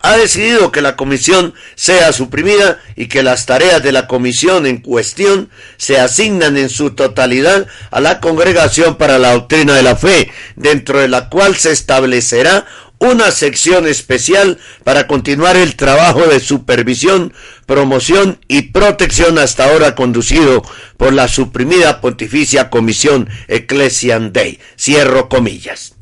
ha 0.00 0.16
decidido 0.16 0.72
que 0.72 0.82
la 0.82 0.96
comisión 0.96 1.54
sea 1.74 2.12
suprimida 2.12 2.78
y 2.96 3.06
que 3.06 3.22
las 3.22 3.46
tareas 3.46 3.82
de 3.82 3.92
la 3.92 4.06
comisión 4.06 4.66
en 4.66 4.78
cuestión 4.78 5.50
se 5.78 5.98
asignan 5.98 6.56
en 6.56 6.68
su 6.68 6.90
totalidad 6.90 7.66
a 7.90 8.00
la 8.00 8.20
Congregación 8.20 8.96
para 8.96 9.18
la 9.18 9.32
Doctrina 9.32 9.74
de 9.74 9.82
la 9.82 9.96
Fe, 9.96 10.30
dentro 10.54 11.00
de 11.00 11.08
la 11.08 11.28
cual 11.28 11.56
se 11.56 11.72
establecerá 11.72 12.66
una 12.98 13.30
sección 13.30 13.86
especial 13.86 14.58
para 14.84 15.06
continuar 15.06 15.56
el 15.56 15.76
trabajo 15.76 16.26
de 16.26 16.40
supervisión, 16.40 17.32
promoción 17.66 18.38
y 18.48 18.62
protección 18.62 19.38
hasta 19.38 19.64
ahora 19.64 19.94
conducido 19.94 20.62
por 20.96 21.12
la 21.12 21.28
suprimida 21.28 22.00
Pontificia 22.00 22.70
Comisión 22.70 23.28
Ecclesiam 23.48 24.32
Dei. 24.32 24.58
Cierro 24.78 25.28
comillas. 25.28 25.94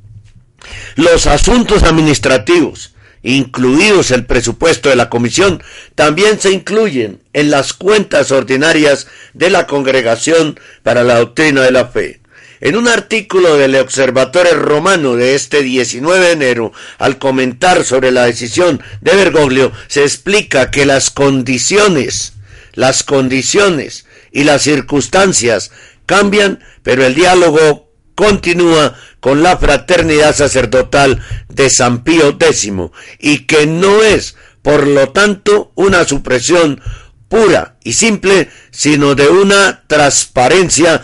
Los 0.95 1.27
asuntos 1.27 1.83
administrativos, 1.83 2.94
incluidos 3.25 4.11
el 4.11 4.27
presupuesto 4.27 4.91
de 4.91 4.97
la 4.97 5.11
comisión, 5.11 5.63
también 5.95 6.39
se 6.39 6.53
incluyen 6.53 7.21
en 7.33 7.51
las 7.51 7.73
cuentas 7.73 8.31
ordinarias 8.31 9.09
de 9.33 9.51
la 9.51 9.67
Congregación 9.67 10.61
para 10.83 11.03
la 11.03 11.19
Doctrina 11.19 11.63
de 11.63 11.73
la 11.73 11.87
Fe. 11.89 12.21
En 12.61 12.77
un 12.77 12.87
artículo 12.87 13.57
del 13.57 13.75
Observatorio 13.77 14.55
Romano 14.55 15.17
de 15.17 15.35
este 15.35 15.63
19 15.63 16.27
de 16.27 16.33
enero, 16.33 16.73
al 16.99 17.19
comentar 17.19 17.85
sobre 17.85 18.11
la 18.11 18.25
decisión 18.25 18.83
de 19.01 19.17
Bergoglio, 19.17 19.73
se 19.89 20.03
explica 20.03 20.71
que 20.71 20.87
las 20.87 21.11
condiciones, 21.11 22.35
las 22.75 23.03
condiciones 23.03 24.07
y 24.33 24.45
las 24.45 24.63
circunstancias 24.63 25.73
cambian, 26.07 26.63
pero 26.83 27.05
el 27.05 27.15
diálogo 27.15 27.91
continúa 28.15 28.97
con 29.25 29.43
la 29.43 29.57
fraternidad 29.57 30.37
sacerdotal 30.37 31.19
de 31.49 31.71
San 31.71 32.05
Pío 32.05 32.37
X 32.39 32.71
y 33.19 33.47
que 33.47 33.67
no 33.67 34.03
es, 34.03 34.37
por 34.61 34.87
lo 34.87 35.13
tanto, 35.13 35.73
una 35.77 36.05
supresión 36.05 36.83
pura 37.31 37.77
y 37.83 37.95
simple, 37.95 38.51
sino 38.71 39.15
de 39.15 39.29
una 39.29 39.85
transparencia 39.87 41.03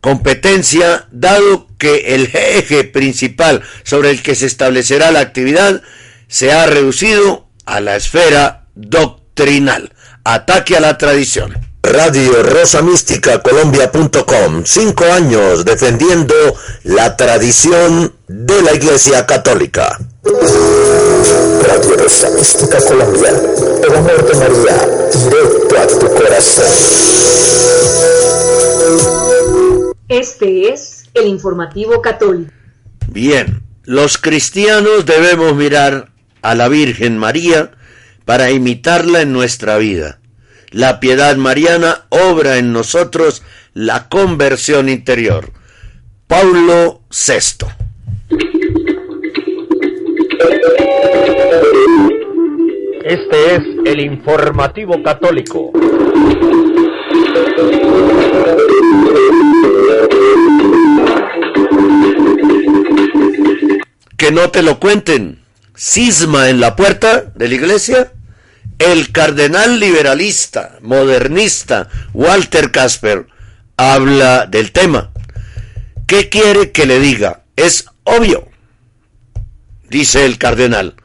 competencia, 0.00 1.08
dado 1.10 1.68
que 1.76 2.14
el 2.14 2.30
eje 2.34 2.84
principal 2.84 3.60
sobre 3.82 4.08
el 4.08 4.22
que 4.22 4.34
se 4.34 4.46
establecerá 4.46 5.10
la 5.10 5.20
actividad 5.20 5.82
se 6.26 6.52
ha 6.52 6.64
reducido 6.64 7.50
a 7.66 7.80
la 7.80 7.96
esfera 7.96 8.64
doctrinal. 8.74 9.92
Ataque 10.24 10.74
a 10.74 10.80
la 10.80 10.96
tradición. 10.96 11.69
Radio 11.82 12.42
Rosa 12.42 12.82
Mística 12.82 13.40
Colombia.com. 13.40 14.62
Cinco 14.64 15.04
años 15.04 15.64
defendiendo 15.64 16.34
la 16.84 17.16
tradición 17.16 18.12
de 18.28 18.62
la 18.62 18.74
Iglesia 18.74 19.24
Católica. 19.24 19.98
Radio 20.22 21.96
Rosa 21.96 22.30
Mística 22.30 22.78
Colombia. 22.86 23.30
El 23.82 23.96
amor 23.96 24.26
de 24.26 24.34
María, 24.38 24.88
directo 25.24 25.78
a 25.80 25.86
tu 25.86 26.14
corazón. 26.14 26.66
Este 30.08 30.68
es 30.72 31.04
el 31.14 31.28
informativo 31.28 32.02
católico. 32.02 32.52
Bien, 33.08 33.62
los 33.84 34.18
cristianos 34.18 35.06
debemos 35.06 35.56
mirar 35.56 36.10
a 36.42 36.54
la 36.54 36.68
Virgen 36.68 37.16
María 37.16 37.72
para 38.24 38.50
imitarla 38.50 39.22
en 39.22 39.32
nuestra 39.32 39.78
vida. 39.78 40.19
La 40.70 41.00
piedad 41.00 41.34
mariana 41.34 42.06
obra 42.10 42.58
en 42.58 42.72
nosotros 42.72 43.42
la 43.74 44.08
conversión 44.08 44.88
interior. 44.88 45.50
Paulo 46.28 47.02
VI. 47.10 47.66
Este 53.04 53.54
es 53.56 53.62
el 53.84 54.00
informativo 54.00 55.02
católico. 55.02 55.72
Que 64.16 64.30
no 64.30 64.50
te 64.50 64.62
lo 64.62 64.78
cuenten. 64.78 65.40
Cisma 65.74 66.48
en 66.48 66.60
la 66.60 66.76
puerta 66.76 67.32
de 67.34 67.48
la 67.48 67.54
iglesia. 67.56 68.12
El 68.78 69.12
cardenal 69.12 69.78
liberalista, 69.78 70.78
modernista, 70.80 71.88
Walter 72.14 72.70
Casper, 72.70 73.26
habla 73.76 74.46
del 74.46 74.72
tema. 74.72 75.10
¿Qué 76.06 76.28
quiere 76.28 76.72
que 76.72 76.86
le 76.86 76.98
diga? 76.98 77.44
Es 77.56 77.86
obvio, 78.04 78.48
dice 79.88 80.24
el 80.24 80.38
cardenal. 80.38 80.96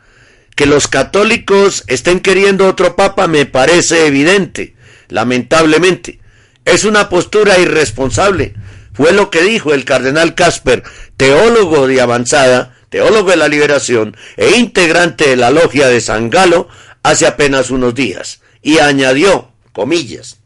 Que 0.55 0.65
los 0.65 0.87
católicos 0.87 1.83
estén 1.87 2.21
queriendo 2.21 2.67
otro 2.67 2.95
papa 2.95 3.27
me 3.27 3.45
parece 3.45 4.07
evidente, 4.07 4.75
lamentablemente. 5.09 6.19
Es 6.63 6.85
una 6.85 7.09
postura 7.09 7.59
irresponsable. 7.59 8.55
Fue 8.93 9.11
lo 9.11 9.29
que 9.29 9.41
dijo 9.41 9.73
el 9.73 9.83
cardenal 9.83 10.33
Casper, 10.33 10.83
teólogo 11.17 11.87
de 11.87 11.99
avanzada, 11.99 12.75
teólogo 12.89 13.31
de 13.31 13.35
la 13.35 13.49
liberación 13.49 14.15
e 14.37 14.51
integrante 14.51 15.27
de 15.29 15.35
la 15.35 15.51
logia 15.51 15.87
de 15.87 15.99
San 15.99 16.29
Galo, 16.29 16.69
hace 17.05 17.27
apenas 17.27 17.69
unos 17.69 17.93
días. 17.93 18.41
Y 18.63 18.79
añadió, 18.79 19.51
comillas, 19.73 20.39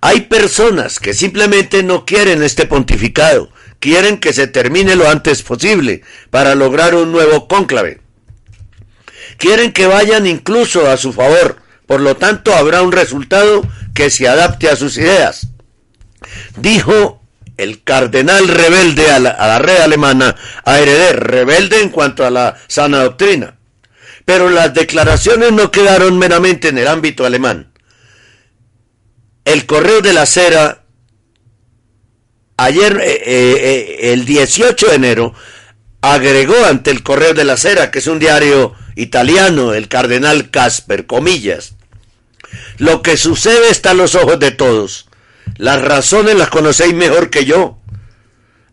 hay 0.00 0.22
personas 0.22 0.98
que 0.98 1.12
simplemente 1.12 1.82
no 1.82 2.06
quieren 2.06 2.42
este 2.42 2.64
pontificado, 2.66 3.50
quieren 3.78 4.18
que 4.18 4.32
se 4.32 4.46
termine 4.46 4.96
lo 4.96 5.08
antes 5.08 5.42
posible 5.42 6.02
para 6.30 6.54
lograr 6.54 6.94
un 6.94 7.12
nuevo 7.12 7.46
cónclave. 7.46 8.00
Quieren 9.36 9.72
que 9.72 9.86
vayan 9.86 10.26
incluso 10.26 10.90
a 10.90 10.96
su 10.96 11.12
favor, 11.12 11.58
por 11.86 12.00
lo 12.00 12.16
tanto 12.16 12.54
habrá 12.54 12.82
un 12.82 12.92
resultado 12.92 13.62
que 13.94 14.08
se 14.08 14.28
adapte 14.28 14.70
a 14.70 14.76
sus 14.76 14.96
ideas. 14.96 15.48
Dijo 16.56 17.20
el 17.58 17.82
cardenal 17.82 18.48
rebelde 18.48 19.10
a 19.10 19.18
la, 19.18 19.30
a 19.30 19.46
la 19.46 19.58
red 19.58 19.82
alemana, 19.82 20.36
a 20.64 20.78
heredar, 20.78 21.30
rebelde 21.30 21.82
en 21.82 21.90
cuanto 21.90 22.24
a 22.24 22.30
la 22.30 22.56
sana 22.66 23.02
doctrina. 23.02 23.58
Pero 24.24 24.50
las 24.50 24.72
declaraciones 24.74 25.52
no 25.52 25.70
quedaron 25.70 26.18
meramente 26.18 26.68
en 26.68 26.78
el 26.78 26.88
ámbito 26.88 27.24
alemán. 27.24 27.72
El 29.44 29.66
correo 29.66 30.00
de 30.00 30.12
la 30.12 30.26
cera, 30.26 30.84
ayer, 32.56 33.00
eh, 33.02 33.22
eh, 33.26 34.12
el 34.12 34.24
18 34.24 34.88
de 34.88 34.94
enero, 34.94 35.34
agregó 36.00 36.64
ante 36.66 36.90
el 36.90 37.02
correo 37.02 37.34
de 37.34 37.44
la 37.44 37.56
cera, 37.56 37.90
que 37.90 37.98
es 37.98 38.06
un 38.06 38.18
diario 38.18 38.74
italiano, 38.94 39.74
el 39.74 39.88
cardenal 39.88 40.50
Casper, 40.50 41.06
comillas, 41.06 41.74
lo 42.78 43.02
que 43.02 43.16
sucede 43.16 43.70
está 43.70 43.90
a 43.90 43.94
los 43.94 44.14
ojos 44.14 44.38
de 44.38 44.50
todos. 44.50 45.08
Las 45.56 45.82
razones 45.82 46.36
las 46.36 46.50
conocéis 46.50 46.94
mejor 46.94 47.30
que 47.30 47.44
yo. 47.44 47.78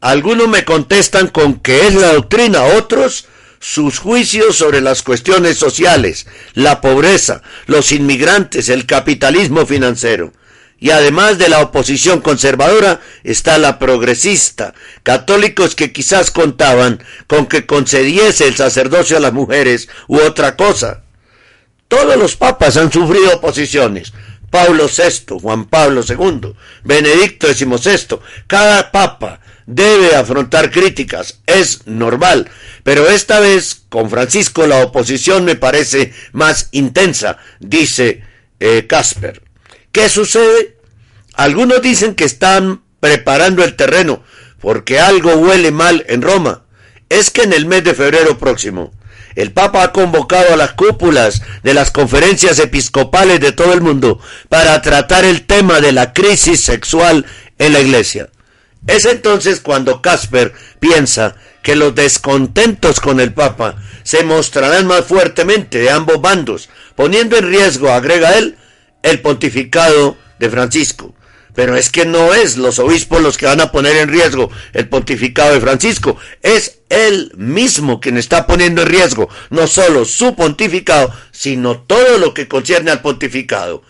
Algunos 0.02 0.48
me 0.48 0.66
contestan 0.66 1.28
con 1.28 1.60
que 1.60 1.88
es 1.88 1.96
la 1.96 2.14
doctrina, 2.14 2.64
otros 2.64 3.28
sus 3.60 4.00
juicios 4.00 4.56
sobre 4.56 4.82
las 4.82 5.04
cuestiones 5.04 5.58
sociales, 5.58 6.28
la 6.54 6.82
pobreza, 6.82 7.42
los 7.66 7.92
inmigrantes, 7.92 8.70
el 8.70 8.86
capitalismo 8.86 9.66
financiero. 9.66 10.34
Y 10.82 10.92
además 10.92 11.38
de 11.38 11.50
la 11.50 11.60
oposición 11.60 12.22
conservadora 12.22 13.02
está 13.24 13.58
la 13.58 13.80
progresista, 13.80 14.74
católicos 15.04 15.76
que 15.76 15.92
quizás 15.92 16.32
contaban 16.32 17.04
con 17.28 17.48
que 17.48 17.66
concediese 17.66 18.48
el 18.48 18.56
sacerdocio 18.56 19.18
a 19.18 19.20
las 19.20 19.34
mujeres 19.34 19.90
u 20.08 20.20
otra 20.20 20.56
cosa. 20.56 21.04
Todos 21.90 22.16
los 22.16 22.38
papas 22.38 22.78
han 22.78 22.92
sufrido 22.94 23.36
oposiciones. 23.36 24.14
Pablo 24.50 24.88
VI, 24.88 25.40
Juan 25.42 25.66
Pablo 25.66 26.02
II, 26.08 26.54
Benedicto 26.84 27.54
XVI, 27.54 28.20
cada 28.48 28.92
papa 28.92 29.42
debe 29.70 30.16
afrontar 30.16 30.72
críticas, 30.72 31.42
es 31.46 31.86
normal, 31.86 32.50
pero 32.84 33.08
esta 33.08 33.40
vez 33.40 33.84
con 33.90 34.10
Francisco 34.10 34.66
la 34.66 34.84
oposición 34.84 35.46
me 35.46 35.56
parece 35.56 36.12
más 36.32 36.70
intensa, 36.72 37.38
dice 37.60 38.24
Casper. 38.88 39.44
Eh, 39.46 39.50
¿Qué 39.92 40.10
sucede? 40.10 40.78
Algunos 41.36 41.84
dicen 41.84 42.16
que 42.16 42.24
están 42.24 42.82
preparando 43.00 43.64
el 43.64 43.76
terreno 43.76 44.24
porque 44.60 45.00
algo 45.00 45.36
huele 45.36 45.72
mal 45.72 46.04
en 46.10 46.24
Roma. 46.24 46.64
Es 47.08 47.30
que 47.30 47.44
en 47.44 47.54
el 47.54 47.66
mes 47.66 47.84
de 47.84 47.94
febrero 47.94 48.38
próximo 48.40 48.92
el 49.36 49.52
Papa 49.52 49.84
ha 49.84 49.92
convocado 49.92 50.54
a 50.54 50.58
las 50.58 50.74
cúpulas 50.74 51.44
de 51.64 51.76
las 51.76 51.92
conferencias 51.92 52.58
episcopales 52.58 53.40
de 53.40 53.52
todo 53.52 53.74
el 53.74 53.82
mundo 53.82 54.20
para 54.50 54.82
tratar 54.82 55.26
el 55.26 55.46
tema 55.46 55.80
de 55.80 55.92
la 55.92 56.12
crisis 56.12 56.62
sexual 56.62 57.26
en 57.60 57.74
la 57.74 57.80
iglesia. 57.80 58.30
Es 58.88 59.06
entonces 59.06 59.60
cuando 59.60 60.02
Casper 60.02 60.54
piensa 60.80 61.36
que 61.62 61.76
los 61.76 61.94
descontentos 61.94 63.00
con 63.00 63.20
el 63.20 63.34
Papa 63.34 63.76
se 64.04 64.24
mostrarán 64.24 64.88
más 64.88 65.06
fuertemente 65.06 65.80
de 65.80 65.90
ambos 65.90 66.22
bandos, 66.22 66.70
poniendo 66.96 67.38
en 67.38 67.48
riesgo, 67.48 67.92
agrega 67.92 68.38
él, 68.38 68.58
el 69.04 69.22
pontificado 69.22 70.18
de 70.40 70.50
Francisco. 70.50 71.14
Pero 71.54 71.76
es 71.76 71.90
que 71.90 72.06
no 72.06 72.34
es 72.34 72.58
los 72.58 72.80
obispos 72.80 73.22
los 73.22 73.38
que 73.38 73.46
van 73.46 73.60
a 73.60 73.72
poner 73.72 73.98
en 73.98 74.08
riesgo 74.08 74.50
el 74.72 74.88
pontificado 74.88 75.54
de 75.54 75.60
Francisco, 75.60 76.18
es 76.42 76.80
él 76.90 77.34
mismo 77.36 78.00
quien 78.00 78.18
está 78.18 78.48
poniendo 78.48 78.84
en 78.84 78.88
riesgo 78.88 79.30
no 79.50 79.68
solo 79.68 80.06
su 80.06 80.36
pontificado, 80.36 81.14
sino 81.32 81.82
todo 81.82 82.18
lo 82.18 82.34
que 82.34 82.48
concierne 82.48 82.92
al 82.92 83.02
pontificado, 83.02 83.84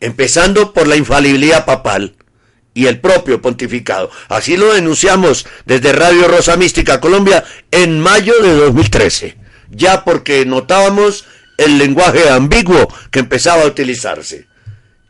empezando 0.00 0.72
por 0.72 0.86
la 0.86 0.96
infalibilidad 0.96 1.66
papal 1.66 2.16
y 2.74 2.86
el 2.86 3.00
propio 3.00 3.40
pontificado. 3.40 4.10
Así 4.28 4.56
lo 4.56 4.74
denunciamos 4.74 5.46
desde 5.64 5.92
Radio 5.92 6.28
Rosa 6.28 6.56
Mística 6.56 7.00
Colombia 7.00 7.44
en 7.70 8.00
mayo 8.00 8.34
de 8.42 8.54
2013, 8.54 9.38
ya 9.70 10.04
porque 10.04 10.44
notábamos 10.44 11.24
el 11.56 11.78
lenguaje 11.78 12.28
ambiguo 12.28 12.92
que 13.10 13.20
empezaba 13.20 13.62
a 13.62 13.66
utilizarse, 13.66 14.48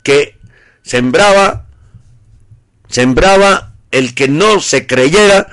que 0.03 0.37
sembraba, 0.83 1.67
sembraba 2.89 3.73
el 3.91 4.15
que 4.15 4.29
no 4.29 4.61
se 4.61 4.87
creyera 4.87 5.49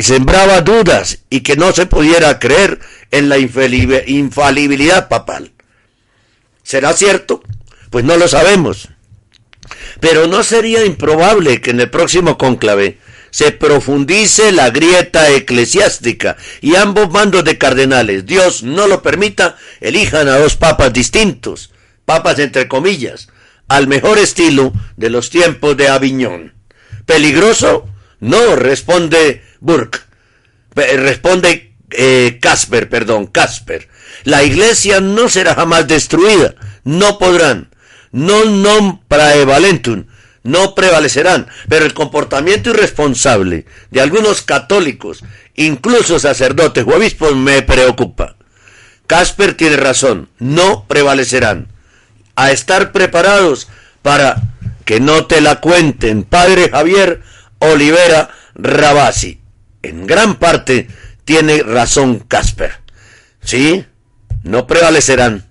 sembraba 0.00 0.62
dudas 0.62 1.20
y 1.30 1.40
que 1.40 1.56
no 1.56 1.72
se 1.72 1.86
pudiera 1.86 2.38
creer 2.38 2.80
en 3.10 3.28
la 3.28 3.38
infalibilidad 3.38 5.08
papal. 5.08 5.52
¿Será 6.62 6.92
cierto? 6.92 7.42
Pues 7.90 8.04
no 8.04 8.16
lo 8.16 8.28
sabemos. 8.28 8.88
Pero 10.00 10.26
no 10.26 10.42
sería 10.42 10.84
improbable 10.84 11.60
que 11.60 11.70
en 11.70 11.80
el 11.80 11.90
próximo 11.90 12.38
cónclave 12.38 12.98
se 13.30 13.52
profundice 13.52 14.52
la 14.52 14.70
grieta 14.70 15.30
eclesiástica 15.30 16.36
y 16.60 16.74
ambos 16.76 17.10
bandos 17.10 17.44
de 17.44 17.58
cardenales, 17.58 18.26
Dios 18.26 18.62
no 18.62 18.86
lo 18.86 19.02
permita, 19.02 19.56
elijan 19.80 20.28
a 20.28 20.38
dos 20.38 20.56
papas 20.56 20.92
distintos, 20.92 21.70
papas 22.04 22.38
entre 22.38 22.66
comillas, 22.66 23.28
al 23.68 23.86
mejor 23.86 24.18
estilo 24.18 24.72
de 24.96 25.10
los 25.10 25.30
tiempos 25.30 25.76
de 25.76 25.88
Aviñón. 25.88 26.54
¿Peligroso? 27.06 27.88
No, 28.18 28.56
responde 28.56 29.42
Burke. 29.60 30.00
Responde 30.74 31.74
eh, 31.90 32.38
Casper, 32.40 32.88
perdón, 32.88 33.26
Casper. 33.26 33.88
La 34.24 34.42
iglesia 34.42 35.00
no 35.00 35.28
será 35.28 35.54
jamás 35.54 35.86
destruida. 35.86 36.54
No 36.84 37.18
podrán. 37.18 37.69
No 38.12 38.44
non 38.44 39.00
praevalentum. 39.06 40.06
No 40.42 40.74
prevalecerán. 40.74 41.48
Pero 41.68 41.84
el 41.84 41.94
comportamiento 41.94 42.70
irresponsable 42.70 43.66
de 43.90 44.00
algunos 44.00 44.42
católicos, 44.42 45.22
incluso 45.54 46.18
sacerdotes 46.18 46.84
o 46.86 46.96
obispos, 46.96 47.36
me 47.36 47.62
preocupa. 47.62 48.36
Casper 49.06 49.54
tiene 49.54 49.76
razón. 49.76 50.28
No 50.38 50.86
prevalecerán. 50.86 51.68
A 52.36 52.52
estar 52.52 52.92
preparados 52.92 53.68
para 54.02 54.40
que 54.84 55.00
no 55.00 55.26
te 55.26 55.40
la 55.40 55.60
cuenten. 55.60 56.24
Padre 56.24 56.70
Javier 56.70 57.22
Olivera 57.58 58.30
Rabasi. 58.54 59.40
En 59.82 60.06
gran 60.06 60.36
parte 60.38 60.88
tiene 61.24 61.62
razón 61.62 62.20
Casper. 62.20 62.72
¿Sí? 63.42 63.84
No 64.42 64.66
prevalecerán. 64.66 65.46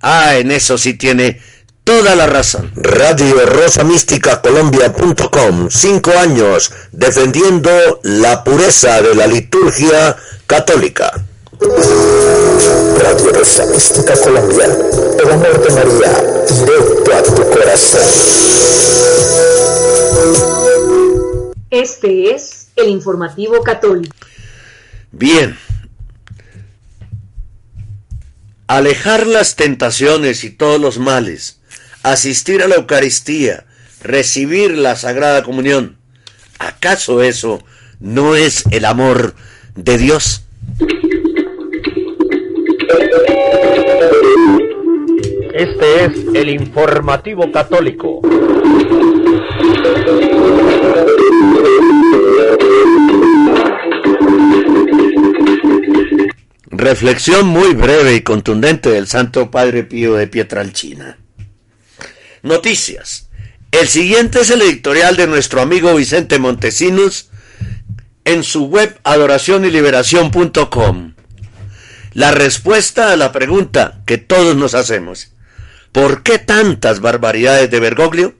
Ah, 0.00 0.36
en 0.36 0.50
eso 0.50 0.78
sí 0.78 0.94
tiene 0.94 1.40
toda 1.88 2.14
la 2.14 2.26
razón. 2.26 2.70
Radio 2.76 3.46
Rosa 3.46 3.82
Mística 3.82 4.42
Colombia.com. 4.42 5.70
Cinco 5.70 6.10
años 6.10 6.70
defendiendo 6.92 7.70
la 8.02 8.44
pureza 8.44 9.00
de 9.00 9.14
la 9.14 9.26
liturgia 9.26 10.14
católica. 10.46 11.10
Radio 11.58 13.32
Rosa 13.32 13.64
Mística 13.64 14.14
Colombia. 14.22 14.66
El 15.18 15.32
amor 15.32 15.66
de 15.66 15.74
María, 15.74 16.12
directo 16.60 17.14
a 17.14 17.22
tu 17.22 17.50
corazón. 17.58 18.02
Este 21.70 22.34
es 22.34 22.66
el 22.76 22.90
informativo 22.90 23.62
católico. 23.62 24.14
Bien. 25.10 25.56
Alejar 28.66 29.26
las 29.26 29.56
tentaciones 29.56 30.44
y 30.44 30.50
todos 30.50 30.78
los 30.78 30.98
males, 30.98 31.57
asistir 32.12 32.62
a 32.62 32.68
la 32.68 32.76
Eucaristía, 32.76 33.64
recibir 34.02 34.76
la 34.76 34.96
Sagrada 34.96 35.42
Comunión. 35.42 35.96
¿Acaso 36.58 37.22
eso 37.22 37.62
no 38.00 38.34
es 38.34 38.64
el 38.70 38.84
amor 38.84 39.34
de 39.74 39.98
Dios? 39.98 40.44
Este 45.54 46.04
es 46.04 46.12
el 46.34 46.50
informativo 46.50 47.50
católico. 47.50 48.20
Reflexión 56.70 57.48
muy 57.48 57.74
breve 57.74 58.14
y 58.14 58.20
contundente 58.20 58.88
del 58.90 59.08
Santo 59.08 59.50
Padre 59.50 59.82
Pío 59.82 60.14
de 60.14 60.28
Pietralcina. 60.28 61.18
Noticias. 62.48 63.28
El 63.70 63.86
siguiente 63.86 64.40
es 64.40 64.50
el 64.50 64.62
editorial 64.62 65.16
de 65.16 65.26
nuestro 65.26 65.60
amigo 65.60 65.94
Vicente 65.94 66.38
Montesinos 66.38 67.28
en 68.24 68.42
su 68.42 68.66
web 68.66 68.98
adoracionyLiberación.com. 69.04 71.14
La 72.14 72.30
respuesta 72.30 73.12
a 73.12 73.16
la 73.16 73.30
pregunta 73.30 74.00
que 74.06 74.18
todos 74.18 74.56
nos 74.56 74.74
hacemos. 74.74 75.32
¿Por 75.92 76.22
qué 76.22 76.38
tantas 76.38 77.00
barbaridades 77.00 77.70
de 77.70 77.80
Bergoglio? 77.80 78.34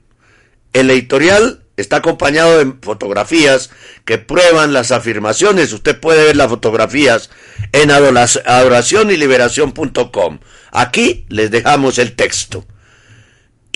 El 0.73 0.91
editorial 0.91 1.63
está 1.77 1.97
acompañado 1.97 2.59
de 2.59 2.75
fotografías 2.83 3.71
que 4.05 4.19
prueban 4.19 4.73
las 4.73 4.91
afirmaciones. 4.91 5.73
Usted 5.73 6.01
puede 6.01 6.25
ver 6.25 6.37
las 6.37 6.49
fotografías 6.49 7.31
en 7.73 7.91
adoración 7.91 9.11
y 9.11 9.17
liberación.com. 9.17 10.41
Aquí 10.73 11.27
les 11.29 11.51
dejamos 11.51 11.99
el 11.99 12.17
texto. 12.17 12.67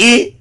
Y 0.02 0.34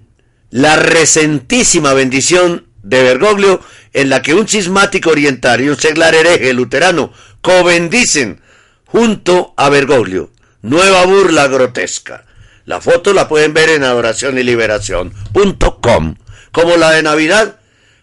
la 0.50 0.76
recentísima 0.76 1.94
bendición 1.94 2.66
de 2.82 3.04
Bergoglio 3.04 3.62
en 3.94 4.10
la 4.10 4.24
que 4.24 4.34
un 4.34 4.48
cismático 4.48 5.12
oriental 5.12 5.62
y 5.62 5.70
un 5.70 5.78
seglar 5.78 6.16
hereje 6.16 6.52
luterano 6.52 7.14
co-bendicen 7.42 8.42
junto 8.86 9.54
a 9.58 9.70
Bergoglio. 9.70 10.32
Nueva 10.64 11.06
burla 11.06 11.48
grotesca. 11.48 12.26
La 12.66 12.82
foto 12.82 13.14
la 13.14 13.28
pueden 13.28 13.54
ver 13.54 13.70
en 13.70 13.84
adoración 13.84 14.40
y 14.40 14.44
liberación.com 14.44 16.16
como 16.52 16.76
la 16.76 16.90
de 16.90 17.04
Navidad, 17.04 17.58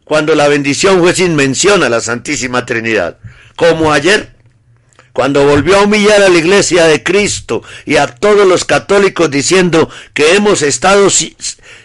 cuando 0.05 0.37
la 0.37 0.47
bendición 0.47 1.01
fue 1.01 1.13
sin 1.13 1.35
mención 1.35 1.83
a 1.83 1.89
la 1.89 2.01
Santísima 2.01 2.67
Trinidad, 2.67 3.19
como 3.57 3.93
ayer, 3.93 4.37
cuando 5.19 5.45
volvió 5.45 5.79
a 5.79 5.83
humillar 5.83 6.23
a 6.23 6.29
la 6.29 6.39
iglesia 6.39 6.87
de 6.87 7.03
Cristo 7.03 7.65
y 7.85 7.97
a 7.97 8.07
todos 8.07 8.47
los 8.47 8.65
católicos 8.65 9.29
diciendo 9.29 9.91
que 10.15 10.37
hemos 10.37 10.63
estado 10.63 11.09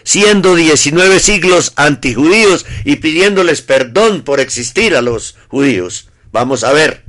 siendo 0.04 0.54
19 0.54 1.18
siglos 1.18 1.72
antijudíos 1.74 2.64
y 2.84 2.94
pidiéndoles 2.94 3.60
perdón 3.60 4.22
por 4.22 4.38
existir 4.38 4.94
a 4.94 5.02
los 5.02 5.34
judíos. 5.48 6.10
Vamos 6.30 6.62
a 6.62 6.72
ver. 6.72 7.02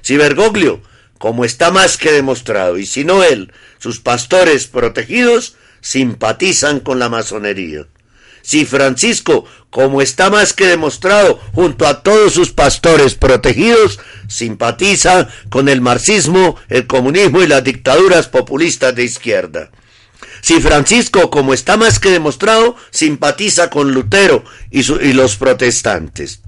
Si 0.00 0.16
Bergoglio, 0.16 0.80
como 1.18 1.44
está 1.44 1.70
más 1.70 1.98
que 1.98 2.10
demostrado, 2.10 2.78
y 2.78 2.86
si 2.86 3.04
no 3.04 3.22
él, 3.22 3.52
sus 3.76 4.00
pastores 4.00 4.66
protegidos, 4.66 5.56
simpatizan 5.82 6.80
con 6.80 6.98
la 6.98 7.10
masonería. 7.10 7.86
Si 8.42 8.64
Francisco, 8.64 9.44
como 9.70 10.02
está 10.02 10.30
más 10.30 10.52
que 10.52 10.66
demostrado, 10.66 11.40
junto 11.52 11.86
a 11.86 12.02
todos 12.02 12.32
sus 12.32 12.50
pastores 12.50 13.14
protegidos, 13.14 14.00
simpatiza 14.28 15.28
con 15.50 15.68
el 15.68 15.80
marxismo, 15.80 16.56
el 16.68 16.86
comunismo 16.86 17.42
y 17.42 17.46
las 17.46 17.62
dictaduras 17.64 18.28
populistas 18.28 18.94
de 18.94 19.04
izquierda. 19.04 19.70
Si 20.42 20.60
Francisco, 20.60 21.30
como 21.30 21.54
está 21.54 21.76
más 21.76 21.98
que 21.98 22.10
demostrado, 22.10 22.76
simpatiza 22.90 23.70
con 23.70 23.92
Lutero 23.92 24.44
y, 24.70 24.82
los 25.12 25.36
protestantes. 25.36 26.40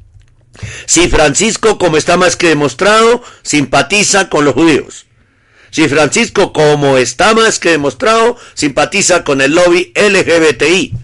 Si 0.86 1.08
Francisco, 1.08 1.78
como 1.78 1.96
está 1.96 2.16
más 2.16 2.36
que 2.36 2.48
demostrado, 2.48 3.22
simpatiza 3.42 4.28
con 4.28 4.44
los 4.44 4.54
judíos. 4.54 5.06
Si 5.70 5.88
Francisco, 5.88 6.52
como 6.52 6.98
está 6.98 7.34
más 7.34 7.58
que 7.58 7.70
demostrado, 7.70 8.36
simpatiza 8.54 9.24
con 9.24 9.40
el 9.40 9.54
lobby 9.54 9.92
LGBTI 9.94 10.94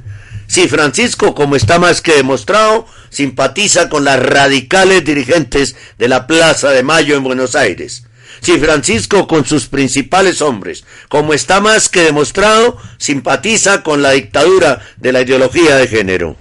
si 0.49 0.67
Francisco, 0.67 1.35
como 1.35 1.57
está 1.57 1.79
más 1.79 2.01
que 2.01 2.15
demostrado, 2.15 2.87
simpatiza 3.11 3.91
con 3.91 4.05
las 4.05 4.19
radicales 4.19 5.05
dirigentes 5.05 5.77
de 5.99 6.09
la 6.09 6.27
Plaza 6.27 6.71
de 6.71 6.83
Mayo 6.83 7.17
en 7.17 7.23
Buenos 7.23 7.55
Aires. 7.55 8.05
Si 8.41 8.59
Francisco 8.59 9.27
con 9.27 9.45
sus 9.45 9.67
principales 9.67 10.41
hombres, 10.41 10.85
como 11.09 11.35
está 11.35 11.61
más 11.61 11.91
que 11.91 12.01
demostrado, 12.01 12.79
simpatiza 12.97 13.83
con 13.83 14.01
la 14.01 14.13
dictadura 14.13 14.81
de 14.97 15.13
la 15.13 15.21
ideología 15.21 15.77
de 15.77 15.87
género. 15.87 16.37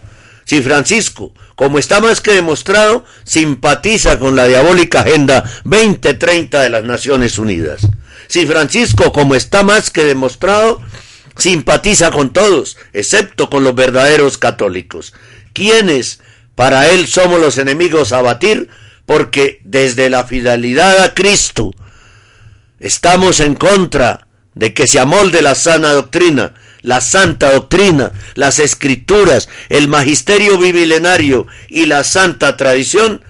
Si 0.46 0.62
Francisco, 0.62 1.34
como 1.56 1.78
está 1.78 2.00
más 2.00 2.22
que 2.22 2.32
demostrado, 2.32 3.04
simpatiza 3.26 4.20
con 4.20 4.38
la 4.38 4.48
diabólica 4.48 5.02
Agenda 5.02 5.44
2030 5.66 6.62
de 6.62 6.70
las 6.70 6.86
Naciones 6.86 7.38
Unidas. 7.38 7.86
Si 8.28 8.46
Francisco, 8.46 9.12
como 9.12 9.36
está 9.36 9.64
más 9.64 9.90
que 9.90 10.06
demostrado, 10.06 10.82
simpatiza 11.38 12.12
con 12.12 12.32
todos, 12.32 12.78
excepto 12.94 13.50
con 13.50 13.64
los 13.64 13.76
verdaderos 13.76 14.38
católicos, 14.38 15.14
quienes 15.54 16.20
para 16.56 16.90
él 16.90 17.08
somos 17.08 17.40
los 17.40 17.58
enemigos 17.58 18.12
a 18.12 18.22
batir, 18.22 18.70
porque 19.06 19.62
desde 19.64 20.10
la 20.10 20.26
fidelidad 20.26 21.04
a 21.04 21.14
Cristo 21.14 21.74
estamos 22.80 23.40
en 23.40 23.56
contra 23.56 24.28
de 24.54 24.74
que 24.74 24.88
se 24.88 25.00
amolde 25.00 25.42
la 25.42 25.56
sana 25.56 25.94
doctrina, 25.94 26.56
la 26.82 27.02
santa 27.02 27.54
doctrina, 27.54 28.12
las 28.36 28.60
escrituras, 28.60 29.50
el 29.70 29.88
magisterio 29.88 30.58
bibilenario 30.58 31.48
y 31.70 31.86
la 31.86 32.04
santa 32.04 32.58
tradición, 32.58 33.22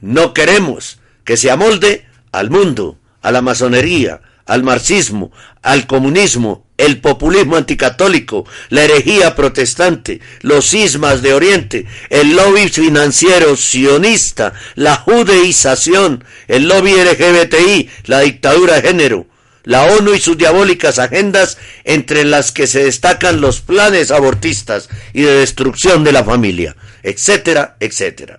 no 0.00 0.34
queremos 0.34 0.98
que 1.24 1.36
se 1.36 1.50
amolde 1.50 2.06
al 2.32 2.50
mundo, 2.50 2.98
a 3.20 3.30
la 3.30 3.42
masonería, 3.42 4.22
al 4.46 4.62
marxismo, 4.62 5.30
al 5.62 5.86
comunismo 5.86 6.66
el 6.82 7.00
populismo 7.00 7.56
anticatólico, 7.56 8.44
la 8.68 8.82
herejía 8.82 9.34
protestante, 9.36 10.20
los 10.40 10.70
cismas 10.70 11.22
de 11.22 11.32
Oriente, 11.32 11.86
el 12.10 12.34
lobby 12.34 12.68
financiero 12.68 13.56
sionista, 13.56 14.52
la 14.74 14.96
judeización, 14.96 16.24
el 16.48 16.68
lobby 16.68 16.92
LGBTI, 16.92 17.88
la 18.06 18.20
dictadura 18.20 18.74
de 18.74 18.82
género, 18.82 19.26
la 19.64 19.84
ONU 19.84 20.14
y 20.14 20.20
sus 20.20 20.36
diabólicas 20.36 20.98
agendas 20.98 21.56
entre 21.84 22.24
las 22.24 22.50
que 22.50 22.66
se 22.66 22.84
destacan 22.84 23.40
los 23.40 23.60
planes 23.60 24.10
abortistas 24.10 24.88
y 25.12 25.22
de 25.22 25.36
destrucción 25.36 26.02
de 26.02 26.12
la 26.12 26.24
familia, 26.24 26.74
etcétera, 27.04 27.76
etcétera. 27.78 28.38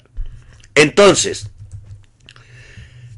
Entonces, 0.75 1.47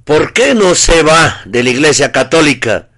¿por 0.03 0.34
qué 0.34 0.53
no 0.53 0.76
se 0.76 1.01
va 1.01 1.41
de 1.45 1.63
la 1.63 1.71
Iglesia 1.71 2.11
Católica 2.11 2.89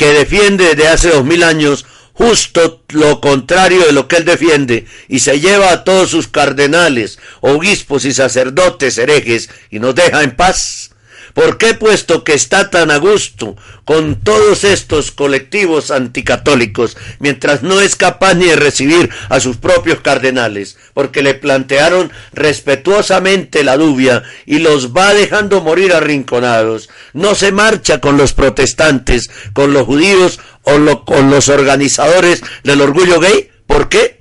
que 0.00 0.14
defiende 0.14 0.74
desde 0.74 0.88
hace 0.88 1.10
dos 1.10 1.26
mil 1.26 1.42
años 1.42 1.84
justo 2.14 2.82
lo 2.88 3.20
contrario 3.20 3.84
de 3.84 3.92
lo 3.92 4.08
que 4.08 4.16
él 4.16 4.24
defiende 4.24 4.86
y 5.08 5.18
se 5.18 5.40
lleva 5.40 5.72
a 5.72 5.84
todos 5.84 6.08
sus 6.08 6.26
cardenales, 6.26 7.18
obispos 7.42 8.06
y 8.06 8.14
sacerdotes 8.14 8.96
herejes 8.96 9.50
y 9.70 9.78
nos 9.78 9.94
deja 9.94 10.22
en 10.22 10.34
paz? 10.34 10.89
¿Por 11.34 11.58
qué 11.58 11.74
puesto 11.74 12.24
que 12.24 12.34
está 12.34 12.70
tan 12.70 12.90
a 12.90 12.98
gusto 12.98 13.56
con 13.84 14.16
todos 14.16 14.64
estos 14.64 15.10
colectivos 15.10 15.90
anticatólicos, 15.90 16.96
mientras 17.18 17.62
no 17.62 17.80
es 17.80 17.96
capaz 17.96 18.34
ni 18.34 18.46
de 18.46 18.56
recibir 18.56 19.10
a 19.28 19.40
sus 19.40 19.56
propios 19.56 20.00
cardenales, 20.00 20.76
porque 20.94 21.22
le 21.22 21.34
plantearon 21.34 22.12
respetuosamente 22.32 23.64
la 23.64 23.76
dubia 23.76 24.22
y 24.46 24.60
los 24.60 24.92
va 24.92 25.12
dejando 25.14 25.60
morir 25.60 25.92
arrinconados, 25.92 26.88
no 27.14 27.34
se 27.34 27.52
marcha 27.52 28.00
con 28.00 28.16
los 28.16 28.32
protestantes, 28.32 29.30
con 29.52 29.72
los 29.72 29.86
judíos 29.86 30.38
o 30.62 31.04
con 31.04 31.30
los 31.30 31.48
organizadores 31.48 32.42
del 32.62 32.80
orgullo 32.82 33.18
gay? 33.18 33.50
¿Por 33.66 33.88
qué? 33.88 34.19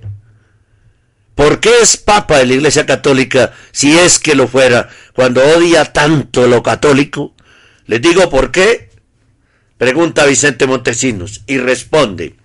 ¿Por 1.39 1.61
qué 1.61 1.79
es 1.81 1.95
papa 1.95 2.39
de 2.39 2.47
la 2.47 2.55
Iglesia 2.55 2.85
Católica 2.85 3.53
si 3.71 3.97
es 3.97 4.19
que 4.19 4.35
lo 4.35 4.49
fuera 4.49 4.89
cuando 5.13 5.41
odia 5.41 5.85
tanto 5.85 6.45
lo 6.47 6.61
católico? 6.61 7.33
Les 7.85 8.01
digo 8.01 8.29
por 8.29 8.51
qué. 8.51 8.89
Pregunta 9.77 10.25
Vicente 10.25 10.67
Montesinos 10.67 11.43
y 11.47 11.57
responde. 11.57 12.35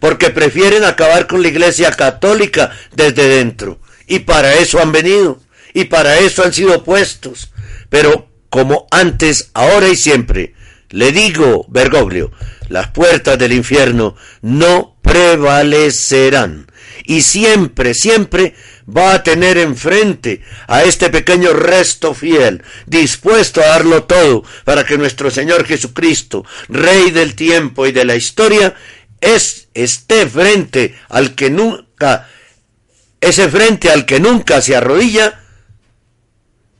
Porque 0.00 0.30
prefieren 0.30 0.82
acabar 0.82 1.28
con 1.28 1.40
la 1.40 1.46
Iglesia 1.46 1.92
Católica 1.92 2.72
desde 2.90 3.28
dentro. 3.28 3.78
Y 4.08 4.18
para 4.18 4.54
eso 4.54 4.80
han 4.80 4.90
venido. 4.90 5.40
Y 5.72 5.84
para 5.84 6.18
eso 6.18 6.42
han 6.42 6.52
sido 6.52 6.82
puestos. 6.82 7.52
Pero 7.90 8.28
como 8.50 8.88
antes, 8.90 9.50
ahora 9.54 9.86
y 9.88 9.94
siempre, 9.94 10.52
le 10.90 11.12
digo, 11.12 11.64
Bergoglio, 11.68 12.32
las 12.70 12.88
puertas 12.88 13.38
del 13.38 13.52
infierno 13.52 14.16
no 14.42 14.96
prevalecerán 15.00 16.66
y 17.06 17.22
siempre, 17.22 17.94
siempre 17.94 18.54
va 18.86 19.14
a 19.14 19.22
tener 19.22 19.58
enfrente 19.58 20.42
a 20.66 20.82
este 20.82 21.08
pequeño 21.08 21.52
resto 21.52 22.14
fiel, 22.14 22.62
dispuesto 22.86 23.60
a 23.60 23.68
darlo 23.68 24.04
todo 24.04 24.44
para 24.64 24.84
que 24.84 24.98
nuestro 24.98 25.30
Señor 25.30 25.64
Jesucristo, 25.64 26.44
Rey 26.68 27.10
del 27.12 27.34
tiempo 27.34 27.86
y 27.86 27.92
de 27.92 28.04
la 28.04 28.16
historia, 28.16 28.74
es, 29.20 29.68
esté 29.74 30.26
frente 30.26 30.96
al 31.08 31.34
que 31.34 31.48
nunca, 31.48 32.28
ese 33.20 33.48
frente 33.48 33.90
al 33.90 34.04
que 34.04 34.20
nunca 34.20 34.60
se 34.60 34.76
arrodilla, 34.76 35.40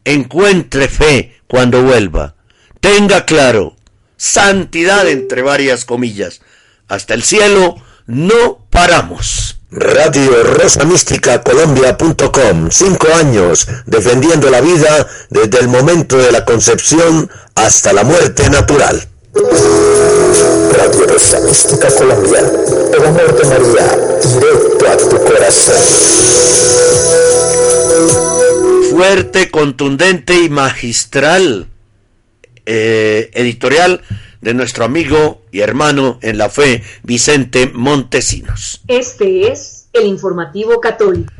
encuentre 0.04 0.88
fe 0.88 1.40
cuando 1.46 1.82
vuelva. 1.82 2.34
Tenga 2.80 3.24
claro, 3.24 3.76
santidad 4.16 5.08
entre 5.08 5.42
varias 5.42 5.84
comillas. 5.84 6.40
Hasta 6.88 7.14
el 7.14 7.22
cielo 7.22 7.76
no 8.06 8.66
paramos. 8.70 9.55
Radio 9.70 10.44
Rosa 10.44 10.84
Mística 10.84 11.42
Colombia.com. 11.42 12.70
Cinco 12.70 13.08
años 13.14 13.66
defendiendo 13.86 14.48
la 14.48 14.60
vida 14.60 15.08
desde 15.28 15.58
el 15.58 15.66
momento 15.66 16.16
de 16.18 16.30
la 16.30 16.44
concepción 16.44 17.28
hasta 17.56 17.92
la 17.92 18.04
muerte 18.04 18.48
natural. 18.48 19.08
Radio 19.34 21.06
Rosa 21.08 21.40
Mística 21.40 21.88
Colombia. 21.88 22.40
El 22.94 23.06
amor 23.06 23.36
de 23.36 23.44
María, 23.44 23.98
directo 24.38 24.88
a 24.88 24.96
tu 24.96 25.24
corazón. 25.24 25.74
Fuerte, 28.92 29.50
contundente 29.50 30.34
y 30.42 30.48
magistral. 30.48 31.66
Eh, 32.66 33.30
editorial 33.34 34.00
de 34.40 34.54
nuestro 34.54 34.84
amigo 34.84 35.42
y 35.52 35.60
hermano 35.60 36.18
en 36.22 36.38
la 36.38 36.48
fe, 36.50 36.82
Vicente 37.02 37.70
Montesinos. 37.72 38.82
Este 38.88 39.50
es 39.50 39.88
el 39.92 40.06
informativo 40.06 40.80
católico. 40.80 41.32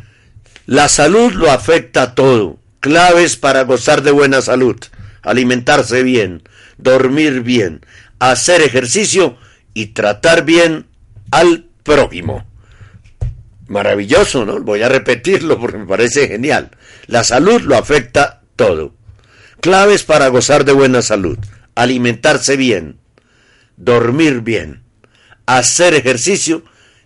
La 0.66 0.88
salud 0.88 1.32
lo 1.32 1.50
afecta 1.50 2.14
todo. 2.14 2.58
Claves 2.80 3.36
para 3.36 3.62
gozar 3.62 4.02
de 4.02 4.10
buena 4.10 4.42
salud. 4.42 4.76
Alimentarse 5.22 6.02
bien, 6.02 6.42
dormir 6.78 7.42
bien, 7.42 7.84
hacer 8.18 8.62
ejercicio 8.62 9.36
y 9.74 9.86
tratar 9.86 10.44
bien 10.44 10.86
al 11.30 11.66
prójimo. 11.82 12.44
Maravilloso, 13.68 14.44
¿no? 14.44 14.60
Voy 14.60 14.82
a 14.82 14.88
repetirlo 14.88 15.58
porque 15.58 15.78
me 15.78 15.86
parece 15.86 16.28
genial. 16.28 16.70
La 17.06 17.24
salud 17.24 17.60
lo 17.62 17.76
afecta 17.76 18.42
todo. 18.54 18.94
Claves 19.60 20.04
para 20.04 20.28
gozar 20.28 20.64
de 20.64 20.72
buena 20.72 21.02
salud 21.02 21.38
alimentarse 21.76 22.56
bien, 22.56 22.98
dormir 23.76 24.40
bien, 24.40 24.82
hacer 25.46 25.94
ejercicio, 25.94 26.64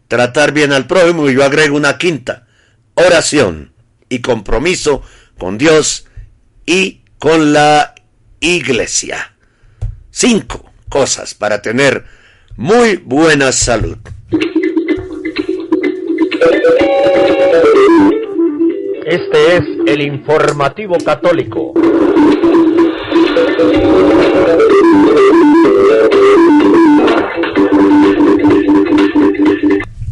tratar 0.09 0.53
bien 0.53 0.73
al 0.73 0.87
prójimo 0.87 1.29
y 1.29 1.35
yo 1.35 1.45
agrego 1.45 1.77
una 1.77 1.99
quinta, 1.99 2.47
oración 2.95 3.73
y 4.09 4.21
compromiso 4.21 5.03
con 5.39 5.59
Dios 5.59 6.07
y 6.65 7.03
con 7.19 7.53
la 7.53 7.95
iglesia. 8.41 9.35
Cinco 10.11 10.71
cosas 10.89 11.35
para 11.35 11.61
tener 11.61 12.05
muy 12.57 12.97
buena 12.97 13.53
salud. 13.53 13.99
Este 19.07 19.57
es 19.57 19.65
el 19.87 20.03
informativo 20.03 20.97
católico. 21.05 21.75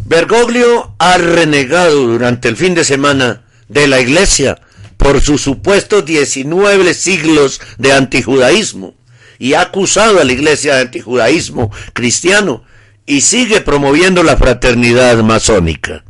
Bergoglio 0.05 0.95
ha 0.99 1.16
renegado 1.19 2.07
durante 2.07 2.49
el 2.49 2.57
fin 2.57 2.75
de 2.75 2.85
semana 2.85 3.43
de 3.69 3.87
la 3.87 4.01
Iglesia 4.01 4.61
por 4.97 5.21
sus 5.21 5.43
supuestos 5.43 6.05
19 6.05 6.93
siglos 6.95 7.61
de 7.79 7.93
antijudaísmo 7.93 8.95
y 9.39 9.55
ha 9.55 9.61
acusado 9.61 10.21
a 10.21 10.25
la 10.25 10.33
Iglesia 10.33 10.75
de 10.75 10.81
antijudaísmo 10.83 11.71
cristiano 11.93 12.64
y 13.07 13.21
sigue 13.21 13.61
promoviendo 13.61 14.23
la 14.23 14.37
fraternidad 14.37 15.23
masónica. 15.23 16.05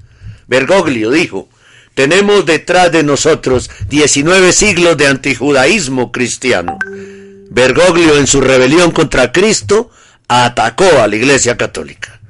Bergoglio 0.47 1.11
dijo, 1.11 1.49
tenemos 1.95 2.47
detrás 2.47 2.91
de 2.91 3.03
nosotros 3.03 3.71
19 3.89 4.53
siglos 4.53 4.97
de 4.97 5.09
antijudaísmo 5.09 6.13
cristiano. 6.13 6.79
Bergoglio 7.51 8.19
en 8.19 8.27
su 8.27 8.41
rebelión 8.41 8.91
contra 8.91 9.33
Cristo 9.33 9.91
atacó 10.29 11.01
a 11.01 11.07
la 11.07 11.17
Iglesia 11.17 11.57
Católica. 11.57 12.21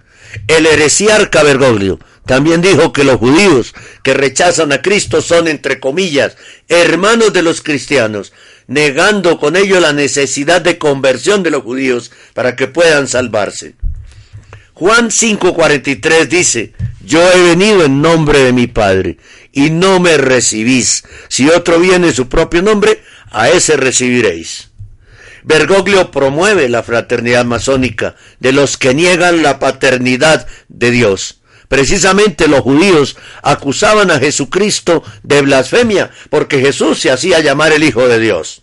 El 0.46 0.66
heresiarca 0.66 1.42
Bergoglio 1.42 1.98
también 2.26 2.60
dijo 2.60 2.92
que 2.92 3.04
los 3.04 3.16
judíos 3.16 3.74
que 4.02 4.14
rechazan 4.14 4.70
a 4.72 4.82
Cristo 4.82 5.22
son, 5.22 5.48
entre 5.48 5.80
comillas, 5.80 6.36
hermanos 6.68 7.32
de 7.32 7.42
los 7.42 7.62
cristianos, 7.62 8.32
negando 8.66 9.38
con 9.38 9.56
ello 9.56 9.80
la 9.80 9.92
necesidad 9.92 10.60
de 10.60 10.78
conversión 10.78 11.42
de 11.42 11.50
los 11.50 11.62
judíos 11.62 12.12
para 12.34 12.54
que 12.54 12.66
puedan 12.66 13.08
salvarse. 13.08 13.76
Juan 14.74 15.08
5:43 15.10 16.28
dice, 16.28 16.74
yo 17.04 17.26
he 17.32 17.42
venido 17.42 17.84
en 17.84 18.02
nombre 18.02 18.40
de 18.40 18.52
mi 18.52 18.66
Padre 18.66 19.16
y 19.50 19.70
no 19.70 19.98
me 19.98 20.18
recibís. 20.18 21.04
Si 21.28 21.48
otro 21.48 21.80
viene 21.80 22.08
en 22.08 22.14
su 22.14 22.28
propio 22.28 22.60
nombre, 22.62 23.02
a 23.30 23.48
ese 23.48 23.76
recibiréis. 23.76 24.67
Bergoglio 25.48 26.10
promueve 26.10 26.68
la 26.68 26.82
fraternidad 26.82 27.46
masónica 27.46 28.16
de 28.38 28.52
los 28.52 28.76
que 28.76 28.92
niegan 28.92 29.42
la 29.42 29.58
paternidad 29.58 30.46
de 30.68 30.90
Dios. 30.90 31.40
Precisamente 31.68 32.48
los 32.48 32.60
judíos 32.60 33.16
acusaban 33.42 34.10
a 34.10 34.18
Jesucristo 34.18 35.02
de 35.22 35.40
blasfemia 35.40 36.10
porque 36.28 36.60
Jesús 36.60 37.00
se 37.00 37.10
hacía 37.10 37.40
llamar 37.40 37.72
el 37.72 37.82
Hijo 37.82 38.06
de 38.08 38.20
Dios. 38.20 38.60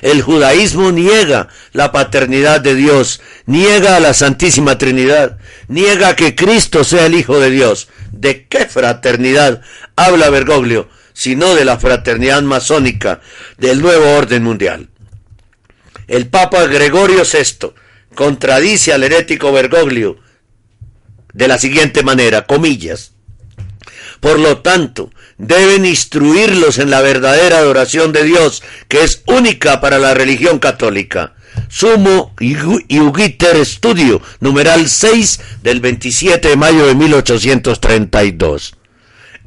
El 0.00 0.22
judaísmo 0.22 0.90
niega 0.90 1.48
la 1.74 1.92
paternidad 1.92 2.62
de 2.62 2.76
Dios, 2.76 3.20
niega 3.44 3.96
a 3.96 4.00
la 4.00 4.14
Santísima 4.14 4.78
Trinidad, 4.78 5.36
niega 5.68 6.16
que 6.16 6.34
Cristo 6.34 6.82
sea 6.84 7.04
el 7.04 7.14
Hijo 7.14 7.38
de 7.38 7.50
Dios. 7.50 7.88
¿De 8.10 8.46
qué 8.46 8.64
fraternidad 8.64 9.60
habla 9.96 10.30
Bergoglio? 10.30 10.88
Sino 11.12 11.54
de 11.54 11.66
la 11.66 11.78
fraternidad 11.78 12.40
masónica 12.40 13.20
del 13.58 13.82
nuevo 13.82 14.12
orden 14.16 14.42
mundial. 14.42 14.88
El 16.06 16.28
Papa 16.28 16.66
Gregorio 16.66 17.22
VI 17.24 17.72
contradice 18.14 18.92
al 18.92 19.04
herético 19.04 19.52
Bergoglio 19.52 20.18
de 21.32 21.48
la 21.48 21.58
siguiente 21.58 22.02
manera, 22.02 22.46
comillas. 22.46 23.12
Por 24.20 24.38
lo 24.38 24.58
tanto, 24.58 25.10
deben 25.36 25.84
instruirlos 25.84 26.78
en 26.78 26.90
la 26.90 27.02
verdadera 27.02 27.58
adoración 27.58 28.12
de 28.12 28.24
Dios, 28.24 28.62
que 28.88 29.02
es 29.02 29.22
única 29.26 29.80
para 29.80 29.98
la 29.98 30.14
religión 30.14 30.58
católica. 30.58 31.34
Sumo 31.68 32.34
Iugiter 32.40 33.64
Studio, 33.66 34.22
numeral 34.40 34.88
6 34.88 35.40
del 35.62 35.80
27 35.80 36.48
de 36.48 36.56
mayo 36.56 36.86
de 36.86 36.94
1832. 36.94 38.76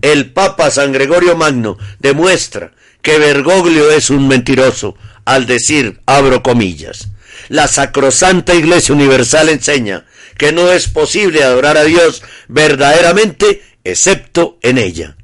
El 0.02 0.32
Papa 0.32 0.70
San 0.70 0.92
Gregorio 0.92 1.36
Magno 1.36 1.78
demuestra 2.00 2.72
que 3.02 3.18
Bergoglio 3.18 3.90
es 3.90 4.10
un 4.10 4.28
mentiroso 4.28 4.96
al 5.28 5.46
decir, 5.46 6.00
abro 6.06 6.42
comillas, 6.42 7.10
la 7.50 7.68
Sacrosanta 7.68 8.56
Iglesia 8.56 8.96
Universal 8.96 9.50
enseña 9.50 10.06
que 10.38 10.54
no 10.54 10.72
es 10.72 10.88
posible 10.88 11.44
adorar 11.44 11.76
a 11.76 11.84
Dios 11.84 12.24
verdaderamente 12.48 13.62
excepto 13.84 14.58
en 14.62 14.78
ella. 14.78 15.18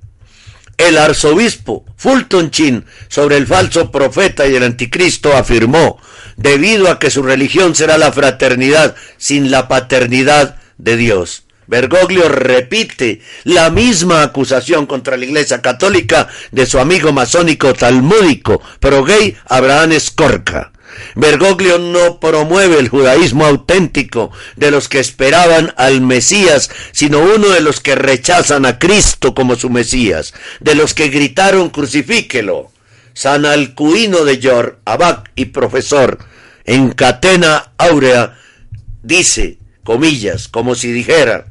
El 0.77 0.97
arzobispo 0.97 1.85
Fulton 1.95 2.51
Chin 2.51 2.83
sobre 3.07 3.37
el 3.37 3.47
falso 3.47 3.91
profeta 3.91 4.45
y 4.45 4.55
el 4.55 4.63
anticristo 4.63 5.37
afirmó, 5.37 6.01
debido 6.35 6.91
a 6.91 6.99
que 6.99 7.09
su 7.09 7.23
religión 7.23 7.73
será 7.73 7.97
la 7.97 8.11
fraternidad 8.11 8.97
sin 9.17 9.51
la 9.51 9.69
paternidad 9.69 10.57
de 10.77 10.97
Dios. 10.97 11.42
Bergoglio 11.67 12.29
repite 12.29 13.21
la 13.43 13.69
misma 13.69 14.23
acusación 14.23 14.85
contra 14.85 15.17
la 15.17 15.25
Iglesia 15.25 15.61
Católica 15.61 16.27
de 16.51 16.65
su 16.65 16.79
amigo 16.79 17.11
masónico 17.11 17.73
talmúdico, 17.73 18.61
pro 18.79 19.03
gay 19.03 19.35
Abraham 19.47 19.93
Escorca. 19.93 20.71
Bergoglio 21.15 21.79
no 21.79 22.19
promueve 22.19 22.79
el 22.79 22.89
judaísmo 22.89 23.45
auténtico 23.45 24.31
de 24.55 24.71
los 24.71 24.89
que 24.89 24.99
esperaban 24.99 25.73
al 25.77 26.01
Mesías, 26.01 26.69
sino 26.91 27.19
uno 27.19 27.49
de 27.49 27.61
los 27.61 27.79
que 27.79 27.95
rechazan 27.95 28.65
a 28.65 28.79
Cristo 28.79 29.33
como 29.33 29.55
su 29.55 29.69
Mesías, 29.69 30.33
de 30.59 30.75
los 30.75 30.93
que 30.93 31.09
gritaron 31.09 31.69
crucifíquelo. 31.69 32.71
San 33.13 33.45
Alcuino 33.45 34.25
de 34.25 34.39
Yor, 34.39 34.79
abac 34.85 35.31
y 35.35 35.45
profesor, 35.45 36.17
en 36.65 36.91
Catena 36.91 37.73
Áurea, 37.77 38.39
dice, 39.03 39.59
comillas, 39.83 40.47
como 40.47 40.73
si 40.73 40.91
dijera, 40.91 41.45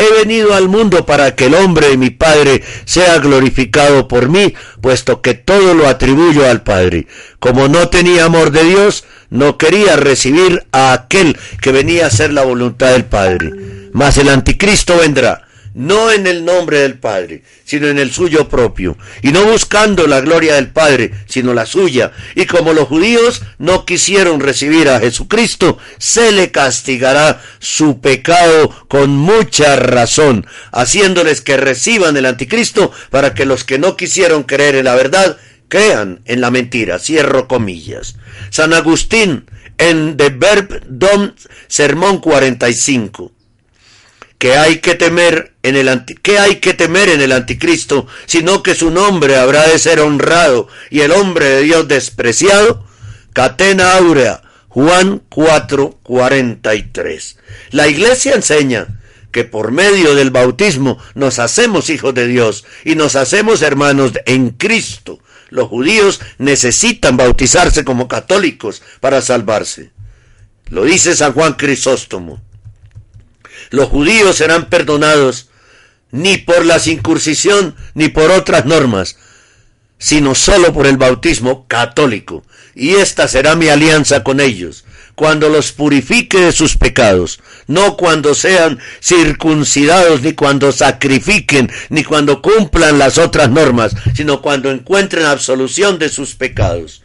He 0.00 0.18
venido 0.18 0.54
al 0.54 0.68
mundo 0.68 1.04
para 1.04 1.34
que 1.36 1.46
el 1.46 1.54
hombre 1.54 1.90
de 1.90 1.98
mi 1.98 2.08
Padre 2.08 2.62
sea 2.86 3.18
glorificado 3.18 4.08
por 4.08 4.30
mí, 4.30 4.54
puesto 4.80 5.20
que 5.20 5.34
todo 5.34 5.74
lo 5.74 5.86
atribuyo 5.86 6.48
al 6.48 6.62
Padre. 6.62 7.06
Como 7.38 7.68
no 7.68 7.88
tenía 7.88 8.24
amor 8.24 8.50
de 8.50 8.64
Dios, 8.64 9.04
no 9.28 9.58
quería 9.58 9.96
recibir 9.96 10.64
a 10.72 10.94
aquel 10.94 11.38
que 11.60 11.70
venía 11.70 12.04
a 12.04 12.08
hacer 12.08 12.32
la 12.32 12.44
voluntad 12.44 12.92
del 12.92 13.04
Padre. 13.04 13.52
Mas 13.92 14.16
el 14.16 14.30
anticristo 14.30 14.96
vendrá 14.96 15.49
no 15.74 16.10
en 16.10 16.26
el 16.26 16.44
nombre 16.44 16.80
del 16.80 16.98
Padre, 16.98 17.42
sino 17.64 17.88
en 17.88 17.98
el 17.98 18.10
suyo 18.12 18.48
propio, 18.48 18.96
y 19.22 19.32
no 19.32 19.44
buscando 19.44 20.06
la 20.06 20.20
gloria 20.20 20.54
del 20.54 20.68
Padre, 20.68 21.12
sino 21.26 21.54
la 21.54 21.66
suya. 21.66 22.12
Y 22.34 22.46
como 22.46 22.72
los 22.72 22.88
judíos 22.88 23.42
no 23.58 23.84
quisieron 23.84 24.40
recibir 24.40 24.88
a 24.88 25.00
Jesucristo, 25.00 25.78
se 25.98 26.32
le 26.32 26.50
castigará 26.50 27.40
su 27.58 28.00
pecado 28.00 28.70
con 28.88 29.10
mucha 29.10 29.76
razón, 29.76 30.46
haciéndoles 30.72 31.40
que 31.40 31.56
reciban 31.56 32.16
el 32.16 32.26
anticristo 32.26 32.92
para 33.10 33.34
que 33.34 33.46
los 33.46 33.64
que 33.64 33.78
no 33.78 33.96
quisieron 33.96 34.42
creer 34.42 34.76
en 34.76 34.84
la 34.86 34.94
verdad, 34.94 35.36
crean 35.68 36.20
en 36.24 36.40
la 36.40 36.50
mentira. 36.50 36.98
Cierro 36.98 37.46
comillas. 37.46 38.16
San 38.50 38.74
Agustín, 38.74 39.44
en 39.78 40.16
The 40.16 40.30
Verb 40.30 40.82
Dom, 40.88 41.32
Sermón 41.68 42.18
45 42.18 43.32
que 44.40 44.56
hay 44.56 44.78
que 44.78 44.94
temer 44.94 45.52
en 45.62 45.76
el 45.76 45.86
hay 45.86 46.56
que 46.56 46.72
temer 46.72 47.10
en 47.10 47.20
el 47.20 47.32
anticristo, 47.32 48.06
sino 48.24 48.62
que 48.62 48.74
su 48.74 48.90
nombre 48.90 49.36
habrá 49.36 49.68
de 49.68 49.78
ser 49.78 50.00
honrado 50.00 50.66
y 50.88 51.00
el 51.00 51.12
hombre 51.12 51.44
de 51.44 51.60
Dios 51.60 51.88
despreciado. 51.88 52.82
Catena 53.34 53.98
Aurea, 53.98 54.40
Juan 54.68 55.20
4:43. 55.28 57.36
La 57.72 57.86
iglesia 57.86 58.34
enseña 58.34 58.86
que 59.30 59.44
por 59.44 59.72
medio 59.72 60.14
del 60.14 60.30
bautismo 60.30 60.96
nos 61.14 61.38
hacemos 61.38 61.90
hijos 61.90 62.14
de 62.14 62.26
Dios 62.26 62.64
y 62.86 62.94
nos 62.94 63.16
hacemos 63.16 63.60
hermanos 63.60 64.12
en 64.24 64.52
Cristo. 64.52 65.18
Los 65.50 65.68
judíos 65.68 66.18
necesitan 66.38 67.18
bautizarse 67.18 67.84
como 67.84 68.08
católicos 68.08 68.80
para 69.00 69.20
salvarse. 69.20 69.90
Lo 70.70 70.84
dice 70.84 71.14
San 71.14 71.34
Juan 71.34 71.52
Crisóstomo 71.52 72.40
los 73.70 73.88
judíos 73.88 74.36
serán 74.36 74.68
perdonados 74.68 75.48
ni 76.10 76.38
por 76.38 76.64
la 76.66 76.78
circuncisión 76.78 77.76
ni 77.94 78.08
por 78.08 78.30
otras 78.30 78.66
normas, 78.66 79.16
sino 79.98 80.34
solo 80.34 80.72
por 80.72 80.86
el 80.86 80.96
bautismo 80.96 81.66
católico. 81.68 82.44
Y 82.74 82.94
esta 82.94 83.28
será 83.28 83.56
mi 83.56 83.68
alianza 83.68 84.22
con 84.22 84.40
ellos, 84.40 84.84
cuando 85.14 85.48
los 85.48 85.72
purifique 85.72 86.40
de 86.40 86.52
sus 86.52 86.76
pecados, 86.76 87.40
no 87.66 87.96
cuando 87.96 88.34
sean 88.34 88.78
circuncidados, 89.02 90.22
ni 90.22 90.32
cuando 90.32 90.72
sacrifiquen, 90.72 91.70
ni 91.90 92.04
cuando 92.04 92.40
cumplan 92.40 92.98
las 92.98 93.18
otras 93.18 93.50
normas, 93.50 93.94
sino 94.14 94.40
cuando 94.40 94.70
encuentren 94.70 95.26
absolución 95.26 95.98
de 95.98 96.08
sus 96.08 96.34
pecados. 96.34 96.99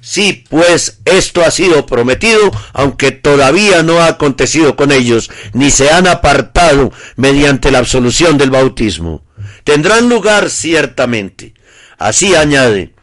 Sí, 0.00 0.44
pues 0.48 1.00
esto 1.04 1.42
ha 1.42 1.50
sido 1.50 1.84
prometido, 1.84 2.50
aunque 2.72 3.12
todavía 3.12 3.82
no 3.82 3.98
ha 4.00 4.06
acontecido 4.06 4.74
con 4.74 4.92
ellos, 4.92 5.30
ni 5.52 5.70
se 5.70 5.90
han 5.90 6.06
apartado 6.06 6.92
mediante 7.16 7.70
la 7.70 7.78
absolución 7.78 8.38
del 8.38 8.50
bautismo. 8.50 9.22
Tendrán 9.64 10.08
lugar 10.08 10.48
ciertamente. 10.48 11.54
Así 11.98 12.34
añade, 12.34 12.94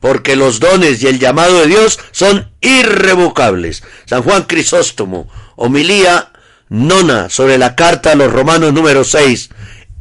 porque 0.00 0.34
los 0.34 0.58
dones 0.58 1.02
y 1.02 1.06
el 1.06 1.20
llamado 1.20 1.60
de 1.60 1.68
Dios 1.68 2.00
son 2.10 2.50
irrevocables. 2.60 3.84
San 4.06 4.22
Juan 4.22 4.42
Crisóstomo, 4.42 5.30
homilía 5.54 6.32
nona 6.68 7.30
sobre 7.30 7.58
la 7.58 7.76
carta 7.76 8.12
a 8.12 8.16
los 8.16 8.32
romanos 8.32 8.72
número 8.72 9.04
6, 9.04 9.50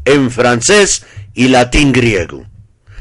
en 0.06 0.32
francés 0.32 1.04
y 1.36 1.50
latín 1.50 1.92
griego. 1.92 2.49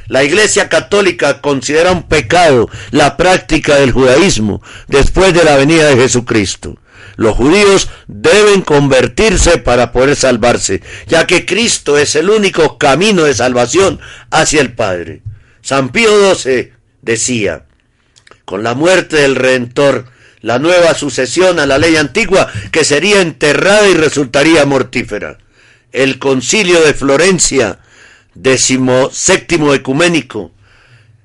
La 0.09 0.25
Iglesia 0.25 0.71
Católica 0.71 1.43
considera 1.43 1.93
un 1.93 2.05
pecado 2.05 2.71
la 2.91 3.19
práctica 3.19 3.77
del 3.77 3.93
judaísmo 3.93 4.63
después 4.87 5.35
de 5.35 5.45
la 5.45 5.57
venida 5.57 5.87
de 5.87 5.97
Jesucristo. 5.97 6.79
Los 7.17 7.37
judíos 7.37 7.91
deben 8.07 8.63
convertirse 8.63 9.59
para 9.59 9.93
poder 9.93 10.17
salvarse, 10.17 10.83
ya 11.09 11.27
que 11.27 11.45
Cristo 11.45 11.99
es 11.99 12.17
el 12.17 12.31
único 12.31 12.79
camino 12.79 13.25
de 13.25 13.35
salvación 13.35 14.01
hacia 14.31 14.63
el 14.63 14.73
Padre. 14.73 15.23
San 15.61 15.91
Pío 15.91 16.35
XII 16.35 16.73
decía, 17.03 17.65
con 18.47 18.63
la 18.63 18.75
muerte 18.75 19.17
del 19.17 19.37
Redentor, 19.37 20.07
la 20.41 20.59
nueva 20.59 20.95
sucesión 20.95 21.59
a 21.59 21.67
la 21.67 21.77
ley 21.77 21.97
antigua 21.97 22.51
que 22.71 22.85
sería 22.85 23.21
enterrada 23.21 23.87
y 23.89 23.95
resultaría 23.95 24.65
mortífera. 24.65 25.37
El 25.93 26.19
concilio 26.19 26.81
de 26.81 26.95
Florencia 26.95 27.81
séptimo 29.13 29.75
ecuménico. 29.75 30.53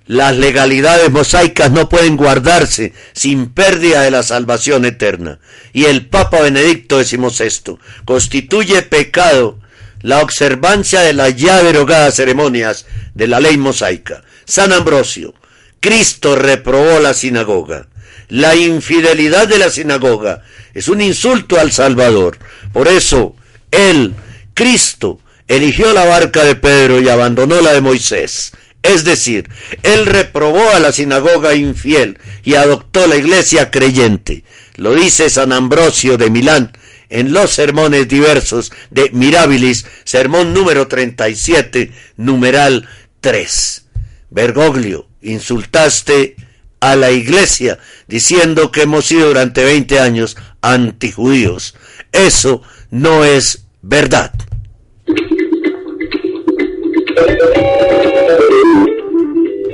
Las 0.05 0.35
legalidades 0.35 1.09
mosaicas 1.11 1.71
no 1.71 1.87
pueden 1.87 2.17
guardarse 2.17 2.93
sin 3.13 3.47
pérdida 3.53 4.01
de 4.01 4.11
la 4.11 4.21
salvación 4.21 4.83
eterna. 4.85 5.39
Y 5.71 5.85
el 5.85 6.07
Papa 6.07 6.41
Benedicto 6.41 7.01
XVI 7.01 7.77
constituye 8.03 8.81
pecado 8.81 9.59
la 10.01 10.21
observancia 10.21 11.01
de 11.01 11.13
las 11.13 11.35
ya 11.35 11.63
derogadas 11.63 12.15
ceremonias 12.15 12.85
de 13.13 13.27
la 13.27 13.39
ley 13.39 13.57
mosaica. 13.57 14.23
San 14.45 14.73
Ambrosio, 14.73 15.33
Cristo 15.79 16.35
reprobó 16.35 16.99
la 16.99 17.13
sinagoga. 17.13 17.87
La 18.27 18.55
infidelidad 18.55 19.47
de 19.47 19.57
la 19.57 19.69
sinagoga 19.69 20.43
es 20.73 20.89
un 20.89 21.01
insulto 21.01 21.59
al 21.59 21.71
Salvador. 21.71 22.37
Por 22.73 22.89
eso, 22.89 23.35
Él, 23.71 24.13
Cristo, 24.53 25.19
eligió 25.47 25.93
la 25.93 26.05
barca 26.05 26.43
de 26.43 26.55
Pedro 26.55 26.99
y 26.99 27.09
abandonó 27.09 27.61
la 27.61 27.73
de 27.73 27.81
Moisés. 27.81 28.53
Es 28.81 29.05
decir, 29.05 29.49
él 29.83 30.05
reprobó 30.05 30.69
a 30.71 30.79
la 30.79 30.91
sinagoga 30.91 31.55
infiel 31.55 32.19
y 32.43 32.55
adoptó 32.55 33.07
la 33.07 33.15
iglesia 33.15 33.71
creyente. 33.71 34.43
Lo 34.75 34.93
dice 34.93 35.29
San 35.29 35.53
Ambrosio 35.53 36.17
de 36.17 36.29
Milán 36.29 36.73
en 37.09 37.31
los 37.31 37.51
sermones 37.51 38.07
diversos 38.07 38.71
de 38.89 39.09
Mirabilis, 39.13 39.85
sermón 40.03 40.53
número 40.53 40.87
37, 40.87 41.91
numeral 42.17 42.89
3. 43.21 43.85
Bergoglio, 44.31 45.07
insultaste 45.21 46.35
a 46.79 46.95
la 46.95 47.11
iglesia 47.11 47.79
diciendo 48.07 48.71
que 48.71 48.81
hemos 48.81 49.05
sido 49.05 49.27
durante 49.27 49.63
20 49.63 49.99
años 49.99 50.35
antijudíos. 50.61 51.75
Eso 52.11 52.63
no 52.89 53.23
es 53.23 53.65
verdad. 53.81 54.33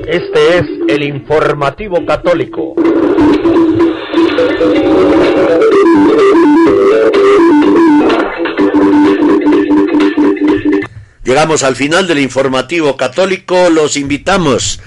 Este 0.07 0.57
es 0.57 0.65
el 0.87 1.03
informativo 1.03 2.05
católico. 2.05 2.75
Llegamos 11.23 11.63
al 11.63 11.75
final 11.75 12.07
del 12.07 12.19
informativo 12.19 12.97
católico, 12.97 13.69
los 13.69 13.95
invitamos 13.97 14.81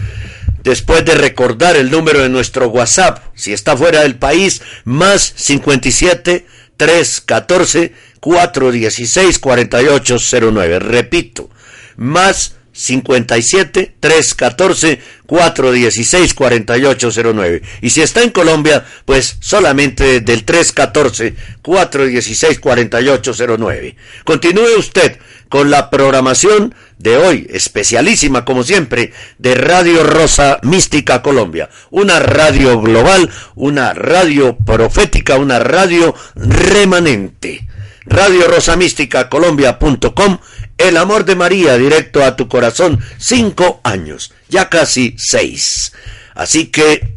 después 0.64 1.04
de 1.04 1.14
recordar 1.14 1.76
el 1.76 1.90
número 1.90 2.20
de 2.20 2.28
nuestro 2.28 2.68
WhatsApp, 2.68 3.18
si 3.34 3.52
está 3.52 3.76
fuera 3.76 4.02
del 4.02 4.16
país, 4.16 4.62
más 4.84 5.32
57 5.36 6.46
314 6.76 7.92
416 8.20 9.38
4809. 9.38 10.78
Repito, 10.80 11.48
más 11.96 12.56
57 12.72 13.96
314 14.00 15.00
416 15.26 16.34
4809. 16.34 17.62
Y 17.82 17.90
si 17.90 18.02
está 18.02 18.22
en 18.22 18.30
Colombia, 18.30 18.84
pues 19.04 19.36
solamente 19.40 20.20
del 20.20 20.44
314 20.44 21.34
416 21.62 22.58
4809. 22.58 23.96
Continúe 24.24 24.78
usted 24.78 25.18
con 25.48 25.70
la 25.70 25.90
programación 25.90 26.74
de 26.98 27.18
hoy, 27.18 27.46
especialísima 27.50 28.44
como 28.44 28.62
siempre, 28.62 29.12
de 29.38 29.54
Radio 29.54 30.02
Rosa 30.02 30.58
Mística 30.62 31.20
Colombia. 31.20 31.68
Una 31.90 32.20
radio 32.20 32.80
global, 32.80 33.28
una 33.54 33.92
radio 33.92 34.56
profética, 34.56 35.36
una 35.36 35.58
radio 35.58 36.14
remanente. 36.34 37.68
Radio 38.04 38.48
Rosa 38.48 38.76
Mística 38.76 39.28
Colombia.com, 39.28 40.38
el 40.78 40.96
amor 40.96 41.24
de 41.24 41.36
María 41.36 41.76
directo 41.76 42.22
a 42.24 42.36
tu 42.36 42.48
corazón, 42.48 43.00
cinco 43.18 43.80
años, 43.84 44.34
ya 44.48 44.68
casi 44.68 45.14
seis. 45.18 45.92
Así 46.34 46.70
que 46.70 47.16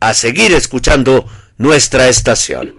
a 0.00 0.14
seguir 0.14 0.52
escuchando 0.52 1.26
nuestra 1.58 2.08
estación. 2.08 2.74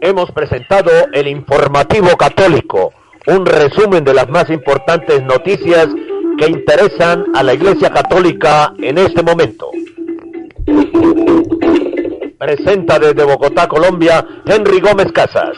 Hemos 0.00 0.30
presentado 0.30 0.90
el 1.12 1.26
informativo 1.26 2.16
católico, 2.16 2.92
un 3.26 3.44
resumen 3.44 4.04
de 4.04 4.14
las 4.14 4.28
más 4.28 4.48
importantes 4.48 5.22
noticias 5.24 5.88
que 6.38 6.46
interesan 6.46 7.24
a 7.34 7.42
la 7.42 7.54
Iglesia 7.54 7.90
Católica 7.90 8.72
en 8.78 8.98
este 8.98 9.22
momento. 9.22 9.70
Presenta 12.38 12.98
desde 12.98 13.24
Bogotá, 13.24 13.66
Colombia, 13.66 14.24
Henry 14.46 14.80
Gómez 14.80 15.10
Casas. 15.12 15.56